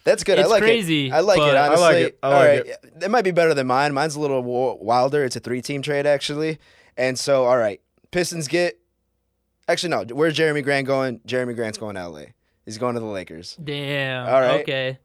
That's 0.04 0.22
good. 0.22 0.38
I 0.38 0.42
It's 0.42 0.50
like 0.50 0.62
crazy, 0.62 1.06
it. 1.08 1.12
I 1.14 1.20
like 1.20 1.38
it. 1.38 1.40
but- 1.40 1.56
I 1.56 1.66
Honestly, 1.68 1.82
like 1.84 1.96
it. 1.96 2.18
I 2.22 2.28
like 2.28 2.64
right. 2.66 2.76
it 3.04 3.10
might 3.10 3.24
be 3.24 3.30
better 3.30 3.54
than 3.54 3.66
mine. 3.66 3.94
Mine's 3.94 4.16
a 4.16 4.20
little 4.20 4.42
wilder. 4.42 5.24
It's 5.24 5.34
a 5.36 5.40
three-team 5.40 5.80
trade 5.80 6.06
actually, 6.06 6.58
and 6.96 7.18
so 7.18 7.44
all 7.44 7.58
right, 7.58 7.80
Pistons 8.10 8.48
get. 8.48 8.78
Actually, 9.66 9.90
no. 9.90 10.04
Where's 10.14 10.36
Jerami 10.36 10.62
Grant 10.62 10.86
going? 10.86 11.20
Jerami 11.20 11.54
Grant's 11.54 11.78
going 11.78 11.94
to 11.94 12.06
LA. 12.06 12.24
He's 12.64 12.78
going 12.78 12.94
to 12.94 13.00
the 13.00 13.06
Lakers. 13.06 13.56
Damn. 13.62 14.26
All 14.26 14.40
right. 14.40 14.60
Okay. 14.60 14.98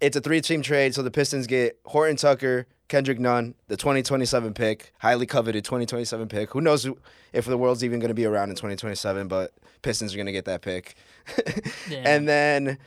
It's 0.00 0.16
a 0.16 0.20
three-team 0.20 0.62
trade, 0.62 0.94
so 0.94 1.02
the 1.02 1.10
Pistons 1.10 1.46
get 1.46 1.78
Horton 1.84 2.16
Tucker, 2.16 2.66
Kendrick 2.88 3.20
Nunn, 3.20 3.54
the 3.68 3.76
2027 3.76 4.54
pick, 4.54 4.92
highly 4.98 5.26
coveted 5.26 5.62
2027 5.64 6.26
pick. 6.28 6.50
Who 6.52 6.62
knows 6.62 6.88
if 7.32 7.44
the 7.44 7.58
world's 7.58 7.84
even 7.84 8.00
going 8.00 8.08
to 8.08 8.14
be 8.14 8.24
around 8.24 8.48
in 8.48 8.56
2027? 8.56 9.28
But 9.28 9.52
Pistons 9.82 10.14
are 10.14 10.16
going 10.16 10.26
to 10.26 10.32
get 10.32 10.46
that 10.46 10.62
pick. 10.62 10.94
And 11.92 12.26
then 12.28 12.78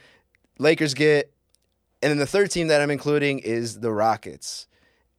Lakers 0.59 0.93
get, 0.93 1.31
and 2.01 2.09
then 2.09 2.17
the 2.17 2.25
third 2.25 2.49
team 2.51 2.67
that 2.67 2.81
I'm 2.81 2.89
including 2.91 3.39
is 3.39 3.79
the 3.79 3.91
Rockets, 3.91 4.67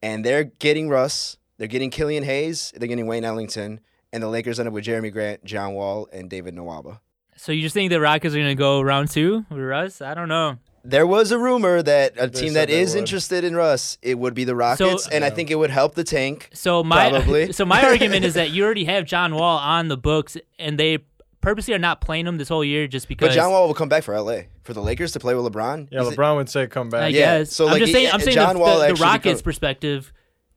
and 0.03 0.25
they're 0.25 0.45
getting 0.45 0.89
Russ, 0.89 1.37
they're 1.59 1.69
getting 1.69 1.91
Killian 1.91 2.25
Hayes, 2.25 2.73
they're 2.77 2.89
getting 2.89 3.07
Wayne 3.07 3.25
Ellington, 3.25 3.81
and 4.13 4.23
the 4.23 4.29
Lakers 4.29 4.59
end 4.61 4.69
up 4.69 4.73
with 4.75 4.85
Jerami 4.85 5.13
Grant, 5.13 5.45
John 5.45 5.75
Wall, 5.75 6.09
and 6.13 6.29
David 6.31 6.55
Nwaba. 6.55 7.01
So 7.37 7.53
you 7.53 7.63
just 7.63 7.75
think 7.75 7.91
the 7.91 8.01
Rockets 8.01 8.35
are 8.35 8.39
gonna 8.39 8.55
go 8.55 8.81
round 8.81 9.11
two 9.11 9.45
with 9.51 9.59
Russ? 9.61 10.01
I 10.01 10.15
don't 10.15 10.29
know. 10.29 10.59
There 10.87 11.07
was 11.07 11.33
a 11.33 11.39
rumor 11.39 11.83
that 11.83 12.13
a 12.19 12.27
They 12.29 12.41
team 12.41 12.53
said 12.53 12.69
that 12.69 12.73
they 12.73 12.81
is 12.81 12.93
would. 12.93 12.99
interested 13.01 13.43
in 13.43 13.57
Russ, 13.57 13.97
it 14.03 14.19
would 14.19 14.35
be 14.35 14.45
the 14.45 14.55
Rockets, 14.55 15.09
and 15.09 15.25
I 15.25 15.31
think 15.31 15.51
it 15.51 15.55
would 15.55 15.71
help 15.71 15.95
the 15.95 16.05
tank. 16.05 16.51
So 16.53 16.85
my 16.85 17.09
Probably. 17.11 17.53
so 17.53 17.65
my 17.65 17.83
argument 17.83 18.25
is 18.27 18.35
that 18.35 18.51
you 18.51 18.65
already 18.65 18.85
have 18.85 19.05
John 19.07 19.35
Wall 19.35 19.57
on 19.59 19.89
the 19.89 19.97
books, 19.97 20.37
and 20.59 20.79
they 20.79 20.99
purposely 21.41 21.75
are 21.75 21.79
not 21.79 22.01
playing 22.01 22.27
him 22.27 22.37
this 22.39 22.49
whole 22.49 22.65
year 22.65 22.87
just 22.87 23.09
because. 23.09 23.29
But 23.29 23.35
John 23.35 23.51
Wall 23.51 23.67
will 23.67 23.75
come 23.75 23.89
back 23.89 24.03
for 24.05 24.19
LA 24.19 24.43
for 24.63 24.75
the 24.75 24.81
Lakers 24.83 25.13
to 25.13 25.21
play 25.21 25.35
with 25.35 25.51
LeBron. 25.53 25.89
yeah, 25.91 26.03
Is 26.03 26.09
it- 26.09 26.17
LeBron 26.19 26.37
would 26.37 26.49
say 26.51 26.67
come 26.67 26.89
I 26.89 26.91
back. 26.91 27.13
Yeah, 27.15 27.39
guess. 27.39 27.53
so, 27.53 27.65
I'm 27.67 27.73
like, 27.73 27.81
just 27.81 27.93
saying. 27.93 28.11
I'm 28.13 28.21
saying 28.21 28.35
John 28.35 28.55
the, 28.55 28.61
Wall 28.61 28.79
the, 28.81 28.89
the 28.89 28.95
Rockets' 28.95 29.41
become- 29.41 29.45
perspective, 29.45 30.13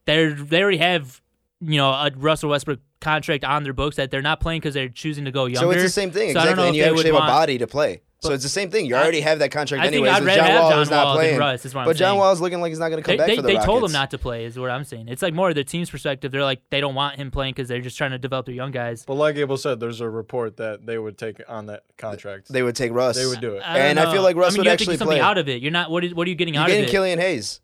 they're 0.07 0.33
they 0.33 0.61
already 0.63 0.77
have 0.77 1.21
you 1.61 1.77
know 1.77 1.89
a 1.91 2.11
Russell 2.15 2.49
Westbrook 2.49 2.79
contract 2.99 3.43
on 3.43 3.63
their 3.63 3.73
books 3.73 3.97
that 3.97 4.09
they're 4.09 4.23
not 4.23 4.39
playing 4.39 4.59
because 4.61 4.73
they're 4.73 4.89
choosing 4.89 5.25
to 5.25 5.31
go 5.31 5.45
younger. 5.45 5.59
So 5.59 5.69
it's 5.69 5.83
the 5.83 5.89
same 5.89 6.09
thing, 6.09 6.33
So 6.33 6.39
I 6.39 6.45
don't 6.45 6.55
know 6.55 6.63
And 6.63 6.69
if 6.71 6.75
you 6.77 6.81
they 6.83 6.89
actually 6.89 6.97
would 6.97 7.05
have 7.05 7.15
a 7.15 7.19
want- 7.19 7.27
body 7.29 7.57
to 7.59 7.67
play. 7.67 8.01
So 8.19 8.29
But 8.29 8.33
it's 8.35 8.43
the 8.43 8.49
same 8.49 8.71
thing. 8.71 8.87
You 8.87 8.95
I- 8.95 9.03
already 9.03 9.21
have 9.21 9.37
that 9.39 9.51
contract 9.51 9.81
I 9.83 9.89
think 9.91 9.97
anyways. 10.01 10.11
I'd 10.13 10.23
rather 10.25 10.39
John 10.41 10.47
have 10.49 10.61
Wall 10.63 10.69
John 10.71 10.81
is 10.81 10.89
not 10.89 11.05
Wall 11.05 11.13
than 11.17 11.21
playing. 11.23 11.37
Russ, 11.37 11.65
is 11.67 11.75
what 11.75 11.81
I'm 11.81 11.85
but 11.87 11.97
John 11.97 12.17
saying. 12.19 12.31
is 12.31 12.41
looking 12.41 12.61
like 12.61 12.69
he's 12.71 12.79
not 12.79 12.89
going 12.89 13.03
to 13.03 13.05
come 13.05 13.13
They, 13.13 13.17
back 13.17 13.27
they, 13.27 13.35
for 13.35 13.41
the 13.43 13.47
they 13.49 13.53
Rockets. 13.53 13.65
told 13.67 13.83
him 13.83 13.91
not 13.91 14.09
to 14.09 14.17
play, 14.17 14.45
is 14.45 14.57
what 14.57 14.71
I'm 14.71 14.83
saying. 14.85 15.07
It's 15.07 15.21
like 15.21 15.35
more 15.35 15.49
of 15.49 15.53
their 15.55 15.63
team's 15.63 15.91
perspective. 15.91 16.31
They're 16.31 16.41
like 16.43 16.61
they 16.71 16.81
don't 16.81 16.95
want 16.95 17.17
him 17.17 17.29
playing 17.29 17.53
because 17.53 17.67
they're 17.67 17.79
just 17.79 17.95
trying 17.95 18.09
to 18.11 18.17
develop 18.17 18.47
their 18.47 18.55
young 18.55 18.71
guys. 18.71 19.03
But 19.05 19.13
like 19.13 19.35
Abel 19.35 19.55
said, 19.55 19.79
there's 19.79 20.01
a 20.01 20.09
report 20.09 20.57
that 20.57 20.87
they 20.87 20.97
would 20.97 21.19
take 21.19 21.41
on 21.47 21.67
that 21.67 21.83
contract. 21.99 22.51
They 22.51 22.63
would 22.63 22.75
take 22.75 22.91
Russ. 22.91 23.17
They 23.17 23.27
would 23.27 23.39
do 23.39 23.53
it. 23.53 23.61
I 23.63 23.73
don't 23.77 23.81
And 23.83 23.99
I 23.99 24.11
feel 24.11 24.23
like 24.23 24.35
Russ 24.35 24.53
I 24.53 24.55
mean, 24.55 24.57
would 24.61 24.65
you 24.65 24.69
have 24.71 24.73
actually 24.81 24.85
to 24.85 24.91
get 24.93 24.99
something 24.99 25.17
play. 25.19 25.21
out 25.21 25.37
of 25.37 25.47
it. 25.47 25.61
You're 25.61 25.71
not. 25.71 25.91
What 25.91 26.03
is, 26.03 26.15
what 26.15 26.25
are 26.25 26.29
you 26.31 26.35
getting 26.35 26.55
You're 26.55 26.63
out 26.63 26.69
getting 26.69 26.85
of 26.85 26.89
it? 26.89 26.91
Getting 26.91 26.97
Killian 26.97 27.19
Hayes. 27.19 27.61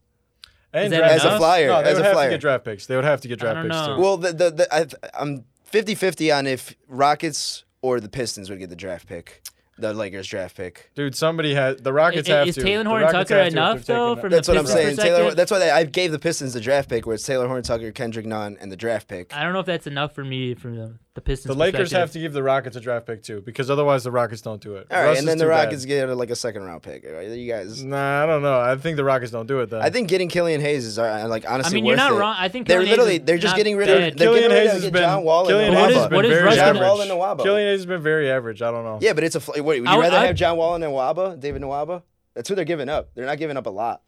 And 0.73 0.85
Is 0.85 0.99
that 0.99 1.03
As 1.11 1.23
a 1.23 1.37
flyer. 1.37 1.67
No, 1.67 1.83
they 1.83 1.89
as 1.91 1.95
would 1.97 2.01
a 2.01 2.05
have 2.05 2.13
flyer. 2.13 2.29
to 2.29 2.33
get 2.35 2.41
draft 2.41 2.65
picks. 2.65 2.85
They 2.87 2.95
would 2.95 3.05
have 3.05 3.21
to 3.21 3.27
get 3.27 3.39
draft 3.39 3.55
don't 3.55 3.63
picks 3.65 3.75
know. 3.75 3.95
too. 3.95 4.01
Well, 4.01 4.17
the, 4.17 4.33
the, 4.33 4.49
the, 4.51 4.75
I, 4.75 4.85
I'm 5.21 5.45
50-50 5.71 6.35
on 6.35 6.47
if 6.47 6.75
Rockets 6.87 7.63
or 7.81 7.99
the 7.99 8.09
Pistons 8.09 8.49
would 8.49 8.59
get 8.59 8.69
the 8.69 8.75
draft 8.75 9.07
pick, 9.07 9.43
the 9.77 9.93
Lakers 9.93 10.27
draft 10.27 10.55
pick. 10.55 10.91
Dude, 10.95 11.15
somebody 11.15 11.53
has 11.55 11.77
the 11.77 11.91
Rockets 11.93 12.29
I- 12.29 12.33
have 12.39 12.47
is 12.47 12.55
to. 12.55 12.61
Taylor 12.63 12.83
The 12.83 12.89
Horton 12.89 13.05
Rockets 13.11 13.29
Tucker 13.29 13.43
have 13.43 13.51
to 13.53 13.57
enough 13.57 13.85
though? 13.85 14.09
taking 14.15 14.21
From 14.21 14.27
it. 14.27 14.35
That's 14.35 14.47
the 14.47 14.53
what 14.53 14.59
I'm 14.59 14.67
saying. 14.67 14.97
Taylor. 14.97 15.33
That's 15.33 15.51
why 15.51 15.59
they, 15.59 15.71
I 15.71 15.83
gave 15.85 16.11
the 16.11 16.19
Pistons 16.19 16.53
the 16.53 16.61
draft 16.61 16.89
pick, 16.89 17.05
where 17.05 17.15
it's 17.15 17.25
Taylor 17.25 17.47
Horn 17.47 17.63
Tucker, 17.63 17.91
Kendrick 17.91 18.25
Nunn, 18.25 18.57
and 18.61 18.71
the 18.71 18.77
draft 18.77 19.07
pick. 19.07 19.35
I 19.35 19.43
don't 19.43 19.53
know 19.53 19.59
if 19.59 19.65
that's 19.65 19.87
enough 19.87 20.13
for 20.13 20.23
me 20.23 20.53
from 20.53 20.75
the, 20.75 20.95
the 21.15 21.21
Pistons. 21.21 21.53
The 21.55 21.59
Lakers 21.59 21.91
have 21.91 22.11
to 22.11 22.19
give 22.19 22.33
the 22.33 22.43
Rockets 22.43 22.75
a 22.75 22.79
draft 22.81 23.07
pick 23.07 23.23
too, 23.23 23.42
because 23.42 23.69
otherwise 23.71 24.03
the 24.03 24.11
Rockets 24.11 24.42
don't 24.42 24.61
do 24.61 24.75
it. 24.75 24.87
All 24.92 24.97
right, 24.99 25.06
Russ 25.09 25.19
and 25.19 25.27
then 25.27 25.37
the 25.37 25.45
too 25.45 25.49
bad. 25.49 25.63
Rockets 25.65 25.85
get 25.85 26.07
like 26.09 26.30
a 26.30 26.35
second 26.35 26.63
round 26.63 26.83
pick. 26.83 27.03
Right? 27.11 27.30
You 27.30 27.51
guys. 27.51 27.83
Nah, 27.83 28.23
I 28.23 28.25
don't 28.27 28.42
know. 28.44 28.59
I 28.59 28.75
think 28.75 28.97
the 28.97 29.03
Rockets 29.03 29.31
don't 29.31 29.47
do 29.47 29.59
it 29.61 29.69
then. 29.71 29.81
I 29.81 29.89
think 29.89 30.07
getting 30.07 30.30
Killian 30.30 30.61
Hayes 30.61 30.85
is 30.85 30.99
uh, 30.99 31.25
like 31.27 31.45
I 31.45 31.53
honestly 31.56 31.75
mean, 31.75 31.85
you're 31.85 31.94
worth 31.94 31.97
not 31.97 32.11
it. 32.13 32.19
wrong. 32.19 32.35
I 32.37 32.47
think 32.49 32.68
They're 32.68 32.77
Killian 32.80 32.89
literally 32.92 33.18
they're 33.18 33.37
just 33.37 33.56
getting 33.56 33.75
rid 33.75 33.89
of 33.89 34.15
Killian 34.18 34.49
getting 34.49 34.51
Hayes 34.57 34.71
has 34.71 34.83
been 34.92 34.94
John 35.01 35.23
Wall 35.23 35.45
Killian 35.47 35.69
and 35.73 35.75
What 35.75 35.89
Hayes 35.89 35.97
has 35.97 36.07
been 36.07 36.15
what 36.15 36.25
is 36.25 36.31
very 36.31 36.44
Russ 36.44 36.56
John 36.56 36.73
gonna- 36.75 36.85
Wall 36.85 37.01
average. 37.01 37.09
and 37.11 37.19
Nwaba. 37.19 37.44
Killian 37.44 37.68
Hayes 37.69 37.80
has 37.80 37.85
been 37.85 38.01
very 38.01 38.30
average. 38.31 38.61
I 38.61 38.71
don't 38.71 38.83
know. 38.83 38.99
Yeah, 39.01 39.13
but 39.13 39.23
it's 39.23 39.35
a 39.35 39.62
fl- 39.63 39.67
wait, 39.67 39.79
would 39.81 39.89
you 39.89 39.93
I 39.93 39.97
would- 39.97 40.03
rather 40.03 40.17
I- 40.17 40.25
have 40.27 40.35
John 40.35 40.57
Wall 40.57 40.75
and 40.75 40.83
Nwaba, 40.83 41.39
David 41.39 41.61
Nwaba? 41.61 42.03
That's 42.35 42.49
who 42.49 42.55
they're 42.55 42.65
giving 42.65 42.89
up. 42.89 43.11
They're 43.15 43.25
not 43.25 43.37
giving 43.37 43.57
up 43.57 43.65
a 43.65 43.69
lot. 43.71 44.01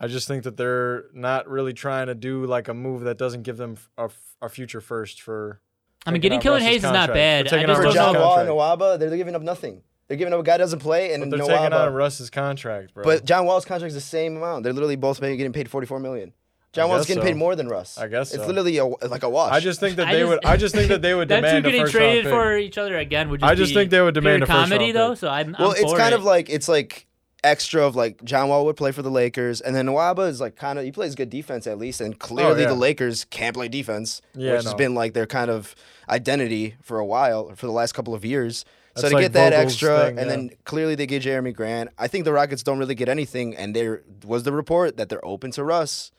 I 0.00 0.06
just 0.06 0.28
think 0.28 0.44
that 0.44 0.56
they're 0.56 1.06
not 1.12 1.48
really 1.48 1.72
trying 1.72 2.06
to 2.06 2.14
do 2.14 2.46
like 2.46 2.68
a 2.68 2.74
move 2.74 3.02
that 3.02 3.18
doesn't 3.18 3.42
give 3.42 3.56
them 3.56 3.72
f- 3.76 3.90
a, 3.98 4.02
f- 4.04 4.36
a 4.42 4.48
future 4.48 4.80
first 4.80 5.20
for. 5.22 5.60
I 6.06 6.12
mean, 6.12 6.20
getting 6.20 6.36
out 6.38 6.42
Killian 6.42 6.62
Russ's 6.62 6.68
Hayes 6.82 6.84
is 6.84 6.92
not 6.92 7.08
bad. 7.12 7.48
For 7.48 7.56
I 7.56 7.64
just 7.66 7.82
don't 7.82 7.94
John 7.94 8.12
know. 8.14 8.20
Wall 8.20 8.38
and. 8.38 8.48
Nwaba, 8.48 8.98
they're 8.98 9.16
giving 9.16 9.34
up 9.34 9.42
nothing. 9.42 9.82
They're 10.06 10.16
giving 10.16 10.32
up 10.32 10.40
a 10.40 10.42
guy 10.42 10.52
that 10.52 10.58
doesn't 10.58 10.78
play 10.78 11.12
and 11.12 11.22
But 11.28 11.36
they're 11.36 11.46
taking 11.46 11.72
on 11.72 11.92
Russ's 11.92 12.30
contract, 12.30 12.94
bro. 12.94 13.04
But 13.04 13.24
John 13.24 13.44
Wall's 13.44 13.64
contract 13.66 13.88
is 13.88 13.94
the 13.94 14.00
same 14.00 14.36
amount. 14.36 14.62
They're 14.62 14.72
literally 14.72 14.96
both 14.96 15.20
paying, 15.20 15.36
getting 15.36 15.52
paid 15.52 15.68
44 15.68 15.98
million. 16.00 16.32
John 16.72 16.84
I 16.90 16.94
Wall's 16.94 17.06
getting 17.06 17.22
so. 17.22 17.26
paid 17.28 17.36
more 17.36 17.56
than 17.56 17.68
Russ. 17.68 17.96
I 17.98 18.08
guess 18.08 18.32
it's 18.32 18.42
so. 18.42 18.46
literally 18.46 18.76
a, 18.78 18.84
like 18.84 19.22
a 19.22 19.28
wash. 19.30 19.52
I 19.52 19.60
just 19.60 19.80
think 19.80 19.96
that 19.96 20.08
I 20.08 20.12
they 20.12 20.18
just- 20.20 20.28
would. 20.30 20.44
I 20.44 20.56
just 20.56 20.74
think 20.74 20.88
that 20.88 21.02
they 21.02 21.14
would 21.18 21.28
Them 21.28 21.42
two 21.42 21.46
demand 21.46 21.66
a 21.66 21.70
getting 21.70 21.82
first 21.82 21.92
traded 21.94 22.24
for 22.26 22.56
each 22.58 22.76
other 22.78 22.96
again 22.98 23.30
would 23.30 23.40
just 23.40 23.50
I 23.50 23.54
just 23.54 23.70
be 23.70 23.74
think 23.74 23.90
they 23.90 24.00
would 24.02 24.14
demand 24.14 24.42
a 24.42 24.46
first 24.46 24.56
comedy 24.70 24.84
round 24.86 24.96
though. 24.96 25.10
pick. 25.10 25.18
So 25.18 25.28
I'm, 25.30 25.56
well, 25.58 25.70
I'm 25.70 25.76
it's 25.76 25.90
for 25.92 25.96
kind 25.98 26.12
it. 26.12 26.18
of 26.18 26.24
like 26.24 26.50
it's 26.50 26.68
like 26.68 27.06
extra 27.44 27.86
of 27.86 27.94
like 27.96 28.22
John 28.24 28.48
Wall 28.48 28.64
would 28.66 28.76
play 28.76 28.92
for 28.92 29.00
the 29.02 29.10
Lakers, 29.10 29.60
and 29.60 29.74
then 29.74 29.86
Nwaba 29.86 30.28
is 30.28 30.40
like 30.40 30.56
kind 30.56 30.78
of 30.78 30.84
he 30.84 30.92
plays 30.92 31.14
good 31.14 31.30
defense 31.30 31.66
at 31.66 31.78
least, 31.78 32.00
and 32.00 32.18
clearly 32.18 32.62
yeah. 32.62 32.68
the 32.68 32.74
Lakers 32.74 33.24
can't 33.24 33.54
play 33.54 33.68
defense, 33.68 34.20
Yeah, 34.34 34.54
which 34.54 34.64
has 34.64 34.74
been 34.74 34.94
like 34.94 35.14
their 35.14 35.26
kind 35.26 35.50
of 35.50 35.74
identity 36.08 36.76
for 36.82 36.98
a 36.98 37.06
while, 37.06 37.54
for 37.54 37.66
the 37.66 37.72
last 37.72 37.92
couple 37.92 38.14
of 38.14 38.24
years. 38.24 38.64
so 38.96 39.02
That's 39.02 39.08
to 39.10 39.14
like 39.14 39.22
get 39.24 39.32
that 39.34 39.52
Vogel's 39.52 39.72
extra, 39.72 39.98
thing, 40.06 40.18
and 40.18 40.28
yeah. 40.28 40.36
then 40.36 40.50
clearly 40.64 40.94
they 40.96 41.06
get 41.06 41.22
Jerami 41.22 41.54
Grant. 41.54 41.90
I 41.98 42.08
think 42.08 42.24
the 42.24 42.32
Rockets 42.32 42.62
don't 42.62 42.78
really 42.78 42.94
get 42.94 43.08
anything, 43.08 43.56
and 43.56 43.74
there 43.74 44.02
was 44.26 44.42
the 44.42 44.52
report 44.52 44.96
that 44.96 45.08
they're 45.08 45.24
open 45.24 45.50
to 45.52 45.64
Russ. 45.64 46.10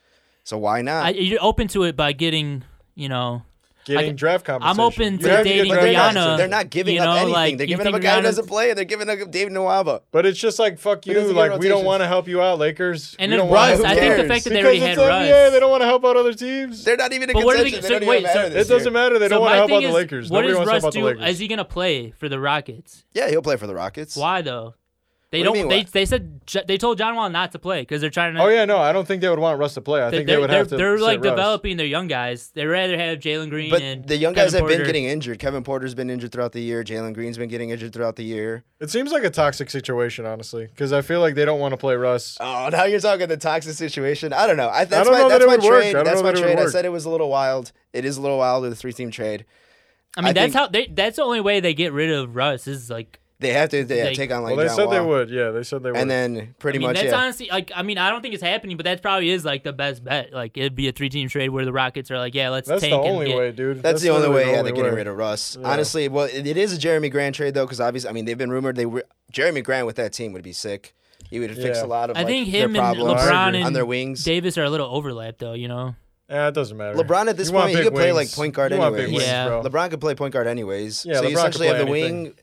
So 0.50 0.58
why 0.58 0.82
not? 0.82 1.06
I, 1.06 1.10
you're 1.12 1.38
open 1.44 1.68
to 1.70 1.84
it 1.84 1.96
by 1.96 2.12
getting 2.12 2.64
you 2.96 3.08
know 3.08 3.44
Getting 3.86 4.10
I- 4.10 4.14
draft 4.14 4.46
compensation. 4.46 4.80
I'm 4.80 4.86
open 4.86 5.14
You 5.14 5.20
to 5.20 5.30
have 5.30 5.46
get 5.46 5.52
dating 5.54 5.72
but 5.74 5.82
they're 5.82 5.94
not, 5.94 6.14
Rihanna, 6.16 6.38
they're 6.38 6.48
not 6.48 6.70
giving 6.70 6.96
you 6.96 7.02
up 7.02 7.16
anything. 7.18 7.34
like, 7.34 7.58
they're 7.58 7.66
giving 7.68 7.88
up 7.88 7.94
a 7.94 7.98
think 7.98 8.04
guy 8.04 8.16
who 8.18 8.22
doesn't 8.24 8.48
play, 8.48 8.70
and 8.70 8.78
they're 8.78 8.86
giving 8.86 9.10
up 9.10 9.32
David 9.32 9.54
Nwaba. 9.54 10.02
But 10.12 10.26
it's 10.26 10.40
just 10.40 10.58
like 10.60 10.80
fuck 10.80 11.06
you. 11.08 11.20
Like 11.34 11.60
we 11.60 11.68
don't 11.68 11.86
want 11.86 12.02
to 12.02 12.08
help 12.08 12.28
you 12.28 12.42
out, 12.42 12.58
Lakers. 12.60 13.16
And 13.20 13.32
We 13.32 13.38
then 13.38 13.46
don't 13.48 13.54
Russ. 13.54 13.80
I 13.82 13.94
think 13.96 14.18
the 14.18 14.28
fact 14.28 14.44
that 14.46 14.50
they 14.52 14.62
because 14.62 14.66
already 14.66 14.78
it's 14.80 14.88
had 14.88 14.98
NBA, 14.98 15.08
Russ. 15.08 15.52
they 15.54 15.60
don't 15.60 15.70
want 15.72 15.82
to 15.82 15.86
help 15.88 16.04
out 16.06 16.18
other 16.18 16.34
teams. 16.34 16.84
They're 16.84 16.98
not 16.98 17.14
even 17.14 17.30
in 17.30 17.34
But 17.34 17.46
what 17.46 17.56
are 17.60 17.64
they- 17.64 17.72
contention. 17.72 17.84
so 17.84 17.94
they 17.94 18.00
don't 18.00 18.10
wait, 18.10 18.24
matter 18.24 18.40
so- 18.52 18.56
It 18.60 18.68
doesn't 18.68 18.80
year. 18.84 18.92
matter. 18.92 19.20
They 19.20 19.26
so 19.26 19.30
don't 19.36 19.42
want 19.42 19.52
to 19.54 19.58
help 19.58 19.72
out 19.72 19.82
the 19.82 19.92
Lakers. 19.92 20.30
What 20.32 20.42
Nobody 20.42 20.54
does 20.60 20.68
Russ 20.68 20.70
help 20.70 20.84
out 20.86 20.94
the 20.94 21.00
do? 21.00 21.06
Lakers. 21.06 21.30
Is 21.30 21.40
he 21.40 21.48
gonna 21.48 21.66
play 21.66 22.12
for 22.12 22.28
the 22.30 22.40
Rockets? 22.40 23.06
Yeah, 23.14 23.30
he'll 23.30 23.42
play 23.44 23.56
for 23.58 23.68
the 23.68 23.76
Rockets. 23.76 24.16
Why 24.16 24.42
though? 24.42 24.74
They 25.32 25.40
what 25.42 25.54
don't. 25.54 25.70
Do 25.70 25.70
they, 25.70 25.84
they 25.84 26.06
said 26.06 26.42
they 26.68 26.80
told 26.80 26.98
John 26.98 27.16
Wall 27.16 27.30
not 27.30 27.52
to 27.52 27.60
play 27.60 27.82
because 27.82 28.02
they're 28.02 28.10
trying 28.10 28.34
to. 28.34 28.42
Oh 28.42 28.48
yeah, 28.48 28.66
no, 28.66 28.80
I 28.80 28.92
don't 28.92 29.08
think 29.08 29.22
they 29.22 29.30
would 29.30 29.38
want 29.38 29.60
Russ 29.60 29.76
to 29.76 29.82
play. 29.82 30.04
I 30.04 30.10
think 30.10 30.26
they 30.26 30.38
would 30.38 30.50
have 30.50 30.70
to. 30.70 30.78
They're 30.78 30.98
like 30.98 31.20
Russ. 31.20 31.30
developing 31.30 31.78
their 31.78 31.86
young 31.86 32.08
guys. 32.08 32.50
They'd 32.56 32.66
rather 32.66 32.98
have 32.98 33.20
Jalen 33.20 33.52
Green. 33.52 33.70
But 33.70 34.08
the 34.08 34.18
young 34.18 34.34
Kevin 34.34 34.46
guys 34.46 34.54
have 34.54 34.62
Porter. 34.62 34.78
been 34.78 34.86
getting 34.88 35.06
injured. 35.06 35.38
Kevin 35.38 35.64
Porter's 35.64 35.94
been 35.94 36.10
injured 36.10 36.32
throughout 36.32 36.54
the 36.54 36.62
year. 36.62 36.84
Jalen 36.84 37.14
Green's 37.14 37.38
been 37.38 37.50
getting 37.50 37.70
injured 37.70 37.94
throughout 37.94 38.16
the 38.16 38.24
year. 38.24 38.64
It 38.80 38.90
seems 38.90 39.12
like 39.12 39.24
a 39.24 39.30
toxic 39.30 39.70
situation, 39.70 40.26
honestly, 40.26 40.66
because 40.66 40.92
I 40.92 41.02
feel 41.02 41.20
like 41.20 41.36
they 41.36 41.46
don't 41.46 41.60
want 41.60 41.74
to 41.74 41.78
play 41.78 41.96
Russ. 41.96 42.36
Oh, 42.40 42.70
now 42.72 42.86
you're 42.86 43.00
talking 43.00 43.28
the 43.28 43.38
toxic 43.38 43.76
situation. 43.76 44.34
I 44.34 44.48
don't 44.48 44.58
know. 44.58 44.70
I, 44.70 44.86
that's 44.86 45.02
I 45.02 45.04
don't 45.04 45.14
my, 45.14 45.20
know 45.20 45.30
that's 45.30 45.46
that 45.46 45.60
my 45.62 45.68
trade. 45.68 45.96
That's 45.96 46.24
my 46.24 46.32
that 46.32 46.42
trade. 46.42 46.58
I 46.58 46.66
said 46.66 46.86
it 46.86 46.90
was 46.90 47.06
a 47.06 47.10
little 47.12 47.30
wild. 47.30 47.72
It 47.94 48.04
is 48.04 48.18
a 48.18 48.22
little 48.22 48.40
wild 48.40 48.64
with 48.64 48.74
a 48.74 48.76
three 48.76 48.94
team 48.94 49.12
trade. 49.12 49.46
I 50.18 50.22
mean, 50.22 50.30
I 50.30 50.34
that's 50.34 50.56
how 50.56 50.66
they. 50.68 50.88
That's 50.88 51.18
the 51.18 51.24
only 51.24 51.40
way 51.40 51.60
they 51.60 51.76
get 51.76 51.94
rid 51.94 52.10
of 52.10 52.36
Russ 52.36 52.66
is 52.66 52.90
like 52.90 53.19
they 53.40 53.54
have 53.54 53.70
to 53.70 53.84
they, 53.86 54.02
They- 54.02 54.14
take 54.16 54.32
on 54.32 54.44
like. 54.44 54.56
Well, 54.56 54.66
they 54.66 54.68
John 54.68 54.76
said 54.76 54.90
they 54.92 55.00
would. 55.06 55.30
Yeah, 55.30 55.52
they 55.52 55.64
said 55.64 55.82
they 55.82 55.92
would. 55.92 56.00
And 56.00 56.12
then 56.12 56.56
pretty 56.60 56.78
I 56.78 56.80
mean, 56.80 56.88
much 56.90 56.96
that's 56.98 57.12
yeah. 57.12 57.18
honestly 57.20 57.48
like 57.50 57.72
I 57.76 57.84
mean 57.84 57.98
I 57.98 58.10
don't 58.10 58.22
think 58.22 58.34
it's 58.34 58.44
happening, 58.44 58.76
but 58.78 58.84
that 58.84 59.02
probably 59.02 59.30
is 59.30 59.46
like 59.46 59.64
the 59.64 59.74
best 59.74 60.04
bet. 60.04 60.34
Like 60.34 60.58
it'd 60.58 60.76
be 60.76 60.88
a 60.88 60.92
three 60.92 61.10
team 61.10 61.30
trade 61.30 61.50
where 61.50 61.64
the 61.66 61.72
Rockets 61.74 62.12
are 62.12 62.18
like, 62.18 62.36
yeah, 62.36 62.50
let's 62.50 62.68
that's 62.68 62.82
the 62.82 62.90
tank 62.90 63.02
and 63.06 63.14
only 63.14 63.28
get- 63.28 63.38
way, 63.38 63.52
dude. 63.52 63.82
That's, 63.82 64.02
the 64.02 64.10
only 64.10 64.30
way 64.30 64.52
yeah, 64.52 64.62
they're 64.62 64.74
getting 64.74 64.94
rid 64.94 65.08
of 65.08 65.16
Russ. 65.18 65.58
Honestly, 65.64 66.08
well, 66.10 66.26
it, 66.26 66.46
it 66.46 66.58
is 66.58 66.74
a 66.76 66.78
Jerami 66.78 67.10
Grant 67.12 67.36
trade 67.36 67.54
though, 67.54 67.66
because 67.66 67.80
obviously, 67.80 68.10
I 68.10 68.14
mean, 68.14 68.26
they've 68.26 68.38
been 68.38 68.52
rumored 68.52 68.76
they 68.76 68.86
were 68.86 69.06
Jerami 69.32 69.64
Grant 69.64 69.86
with 69.86 69.96
that 69.96 70.12
team 70.14 70.34
would 70.34 70.44
be 70.44 70.54
sick. 70.54 70.94
He 71.30 71.40
would 71.40 71.56
fix 71.56 71.78
Yeah. 71.78 71.86
a 71.86 71.88
lot 71.88 72.10
of. 72.10 72.18
I 72.18 72.22
like, 72.22 72.28
think 72.28 72.48
him 72.48 72.74
their 72.74 72.82
and 72.84 72.98
LeBron 72.98 73.32
on 73.32 73.56
and 73.56 73.76
their 73.76 73.86
wings. 73.86 74.24
Davis 74.24 74.58
are 74.58 74.64
a 74.64 74.70
little 74.70 74.88
overlapped 74.94 75.40
though, 75.40 75.54
you 75.54 75.68
know. 75.68 75.96
Yeah, 76.30 76.48
it 76.48 76.54
doesn't 76.54 76.76
matter. 76.78 76.96
LeBron 76.98 77.28
at 77.28 77.38
this 77.38 77.50
You 77.50 77.58
point, 77.58 77.76
he 77.76 77.82
could 77.84 77.94
play 77.94 78.12
like 78.12 78.32
point 78.32 78.54
guard 78.54 78.72
anyway. 78.72 79.04
anyways. 79.04 79.24
Yeah. 79.26 79.62
LeBron 79.64 79.90
could 79.92 80.02
play 80.02 80.14
point 80.16 80.34
guard 80.34 80.48
anyways. 80.48 81.06
Yeah, 81.06 81.16
so 81.16 81.22
LeBron 81.22 81.24
you 81.24 81.30
could 81.30 81.38
essentially 81.40 81.68
play 81.70 81.78
have 81.78 81.86
the 81.86 81.92
wing, 81.92 82.34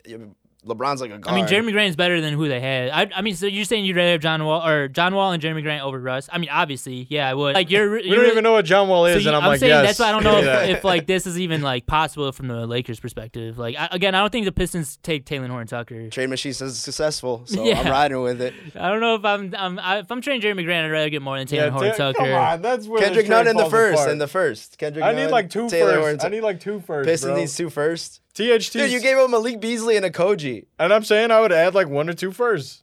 LeBron's 0.67 1.01
like 1.01 1.13
a 1.13 1.19
guard. 1.19 1.33
I 1.33 1.37
mean, 1.37 1.47
Jerami 1.47 1.73
Grant's 1.73 1.97
better 1.97 2.21
than 2.21 2.35
who 2.35 2.49
they 2.49 2.61
had. 2.61 2.91
I, 2.91 3.11
I 3.19 3.23
mean, 3.23 3.37
so 3.37 3.47
you're 3.47 3.65
saying 3.65 3.85
you'd 3.85 3.97
rather 3.97 4.13
have 4.13 4.21
John 4.21 4.45
Wall 4.45 4.67
or 4.67 4.89
John 4.89 5.15
Wall 5.15 5.33
and 5.33 5.43
Jerami 5.43 5.63
Grant 5.63 5.85
over 5.85 5.99
Russ? 5.99 6.29
I 6.33 6.39
mean, 6.39 6.51
obviously, 6.51 7.07
yeah, 7.09 7.29
I 7.29 7.35
would. 7.35 7.55
Like 7.55 7.71
you're, 7.71 7.99
you're, 7.99 8.17
don't 8.17 8.27
even 8.27 8.45
know 8.45 8.53
what 8.53 8.65
John 8.65 8.89
Wall 8.89 9.07
is, 9.07 9.15
so 9.15 9.19
you, 9.21 9.29
and 9.29 9.37
I'm, 9.37 9.43
I'm 9.45 9.49
like, 9.51 9.61
saying 9.61 9.71
yes. 9.71 9.87
that's 9.87 9.99
why 9.99 10.09
I 10.09 10.13
don't 10.13 10.25
know 10.25 10.41
yeah. 10.41 10.63
if, 10.63 10.79
if, 10.79 10.85
like 10.85 11.07
this 11.07 11.27
is 11.27 11.39
even 11.39 11.63
like 11.63 11.87
possible 11.87 12.33
from 12.33 12.49
the 12.49 12.67
Lakers' 12.67 12.99
perspective. 12.99 13.59
Like 13.59 13.77
I, 13.77 13.89
again, 13.93 14.15
I 14.15 14.21
don't 14.21 14.31
think 14.31 14.45
the 14.45 14.53
Pistons 14.53 14.99
take 15.03 15.25
Taylor 15.25 15.49
Horn 15.49 15.67
Tucker. 15.67 16.11
Trade 16.11 16.31
machine 16.31 16.53
says 16.53 16.79
successful, 16.79 17.43
so 17.47 17.65
yeah. 17.65 17.81
I'm 17.81 17.87
riding 17.87 18.21
with 18.21 18.41
it. 18.41 18.55
I 18.75 18.89
don't 18.89 19.01
know 19.01 19.15
if 19.15 19.25
I'm, 19.25 19.55
I'm 19.57 19.79
I, 19.79 19.99
if 19.99 20.11
I'm 20.11 20.21
trading 20.21 20.43
Jerami 20.43 20.65
Grant, 20.65 20.87
I'd 20.87 20.91
rather 20.91 21.11
get 21.11 21.23
more 21.23 21.39
than 21.39 21.47
Taylor 21.47 21.67
yeah, 21.67 21.71
Horn 21.71 21.95
Tucker. 21.95 22.19
Come 22.19 22.33
on, 22.33 22.63
that's 22.63 22.87
where 22.89 23.01
Kendrick 23.01 23.29
Nunn 23.29 23.47
in 23.47 23.57
the 23.57 23.71
first, 23.71 24.01
apart. 24.01 24.11
in 24.11 24.19
the 24.19 24.29
first. 24.29 24.79
Kendrick. 24.79 25.05
I 25.05 25.13
need 25.13 25.23
Nunn, 25.23 25.31
like 25.31 25.51
two 25.51 25.69
Taylor. 25.69 26.17
I 26.21 26.29
need 26.29 26.41
like 26.41 26.61
two 26.61 26.81
firsts. 26.81 27.11
Pistons 27.11 27.39
needs 27.39 27.57
two 27.57 27.71
firsts. 27.71 28.21
THT. 28.37 28.73
Dude, 28.73 28.93
you 28.93 29.01
gave 29.01 29.17
him 29.17 29.31
Malik 29.31 29.61
Beasley 29.61 29.97
and 29.97 30.05
a 30.05 30.11
Koji. 30.11 30.67
And 30.79 30.93
I'm 30.93 31.05
saying 31.05 31.31
I 31.31 31.41
would 31.41 31.53
add 31.53 31.75
like 31.75 31.89
one 31.89 32.11
or 32.11 32.13
two 32.13 32.33
firsts. 32.33 32.83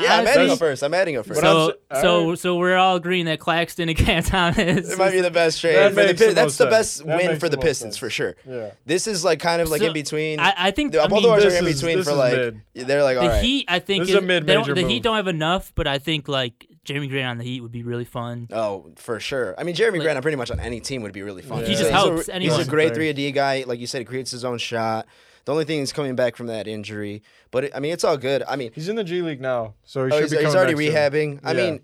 Yeah, 0.00 0.14
I 0.14 0.20
am 0.20 0.26
adding 0.26 0.50
a 0.50 0.56
first. 0.56 0.82
I'm 0.82 0.94
adding 0.94 1.16
a 1.16 1.22
first. 1.22 1.40
So, 1.40 1.74
so, 2.00 2.28
right. 2.30 2.38
so 2.38 2.56
we're 2.56 2.76
all 2.76 2.96
agreeing 2.96 3.26
that 3.26 3.38
Claxton 3.38 3.88
and 3.88 3.96
Canton 3.96 4.24
Thomas. 4.30 4.92
It 4.92 4.98
might 4.98 5.12
be 5.12 5.20
the 5.20 5.30
best 5.30 5.60
trade. 5.60 5.76
That 5.76 5.94
the, 5.94 6.26
the 6.26 6.32
that's 6.32 6.56
the 6.56 6.66
best 6.66 6.96
sense. 6.98 7.06
win 7.06 7.38
for 7.38 7.48
the 7.48 7.58
Pistons 7.58 7.94
sense. 7.94 7.96
for 7.98 8.10
sure. 8.10 8.34
Yeah. 8.44 8.72
This 8.86 9.06
is 9.06 9.24
like 9.24 9.38
kind 9.38 9.62
of 9.62 9.68
like 9.68 9.80
so, 9.80 9.88
in 9.88 9.92
between. 9.92 10.40
I, 10.40 10.52
I 10.56 10.70
think 10.72 10.92
the 10.92 11.02
I 11.02 11.06
mean, 11.06 11.24
are 11.24 11.38
in 11.40 11.64
between 11.64 12.00
is, 12.00 12.08
for 12.08 12.14
like 12.14 12.32
mid. 12.34 12.60
they're 12.74 13.04
like 13.04 13.18
the. 13.18 13.38
Heat. 13.38 13.66
I 13.68 13.78
think 13.78 14.04
is, 14.04 14.10
is 14.10 14.14
a 14.16 14.20
mid 14.20 14.46
major 14.46 14.74
The 14.74 14.86
Heat 14.86 15.04
don't 15.04 15.16
have 15.16 15.28
enough, 15.28 15.72
but 15.76 15.86
I 15.86 15.98
think 15.98 16.26
like 16.26 16.68
Jerami 16.84 17.08
Grant 17.08 17.28
on 17.28 17.38
the 17.38 17.44
Heat 17.44 17.60
would 17.60 17.72
be 17.72 17.82
really 17.82 18.04
fun. 18.04 18.48
Oh, 18.52 18.92
for 18.96 19.18
sure. 19.20 19.54
I 19.58 19.64
mean, 19.64 19.74
Jerami 19.74 19.92
like, 19.92 20.02
Grant 20.02 20.16
on 20.16 20.22
pretty 20.22 20.36
much 20.36 20.50
on 20.50 20.60
any 20.60 20.80
team 20.80 21.02
would 21.02 21.12
be 21.12 21.22
really 21.22 21.42
fun. 21.42 21.60
Yeah. 21.60 21.66
He 21.66 21.74
just 21.74 21.90
helps. 21.90 22.26
He's 22.26 22.28
a, 22.28 22.38
he's 22.38 22.58
a 22.58 22.70
great 22.70 22.94
three 22.94 23.08
and 23.08 23.16
D 23.16 23.30
guy. 23.32 23.64
Like 23.66 23.80
you 23.80 23.86
said, 23.86 23.98
he 23.98 24.04
creates 24.04 24.30
his 24.30 24.44
own 24.44 24.58
shot. 24.58 25.06
The 25.44 25.52
only 25.52 25.64
thing 25.64 25.80
is 25.80 25.92
coming 25.92 26.16
back 26.16 26.36
from 26.36 26.46
that 26.46 26.66
injury, 26.66 27.22
but 27.50 27.64
it, 27.64 27.72
I 27.74 27.80
mean, 27.80 27.92
it's 27.92 28.02
all 28.02 28.16
good. 28.16 28.42
I 28.48 28.56
mean, 28.56 28.70
he's 28.74 28.88
in 28.88 28.96
the 28.96 29.04
G 29.04 29.20
League 29.20 29.42
now, 29.42 29.74
so 29.84 30.06
he 30.06 30.12
oh, 30.12 30.20
he's, 30.22 30.30
he's, 30.30 30.54
already 30.54 30.72
rehabbing. 30.72 31.40
I 31.44 31.52
yeah. 31.52 31.70
mean, 31.70 31.80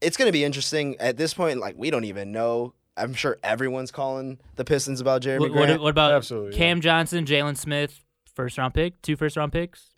it's 0.00 0.16
going 0.16 0.28
to 0.28 0.32
be 0.32 0.44
interesting 0.44 0.96
at 0.98 1.18
this 1.18 1.34
point. 1.34 1.60
Like, 1.60 1.74
we 1.76 1.90
don't 1.90 2.04
even 2.04 2.32
know 2.32 2.72
I'm 2.96 3.14
sure 3.14 3.38
everyone's 3.42 3.90
calling 3.90 4.38
the 4.56 4.64
Pistons 4.64 5.00
about 5.00 5.22
Jerami. 5.22 5.40
What, 5.40 5.52
what, 5.52 5.80
what 5.80 5.90
about 5.90 6.12
Absolutely, 6.12 6.56
Cam 6.56 6.78
yeah. 6.78 6.82
Johnson, 6.82 7.24
Jalen 7.24 7.56
Smith, 7.56 8.00
first 8.34 8.58
round 8.58 8.74
pick, 8.74 9.00
two 9.02 9.16
first 9.16 9.36
round 9.36 9.52
picks? 9.52 9.91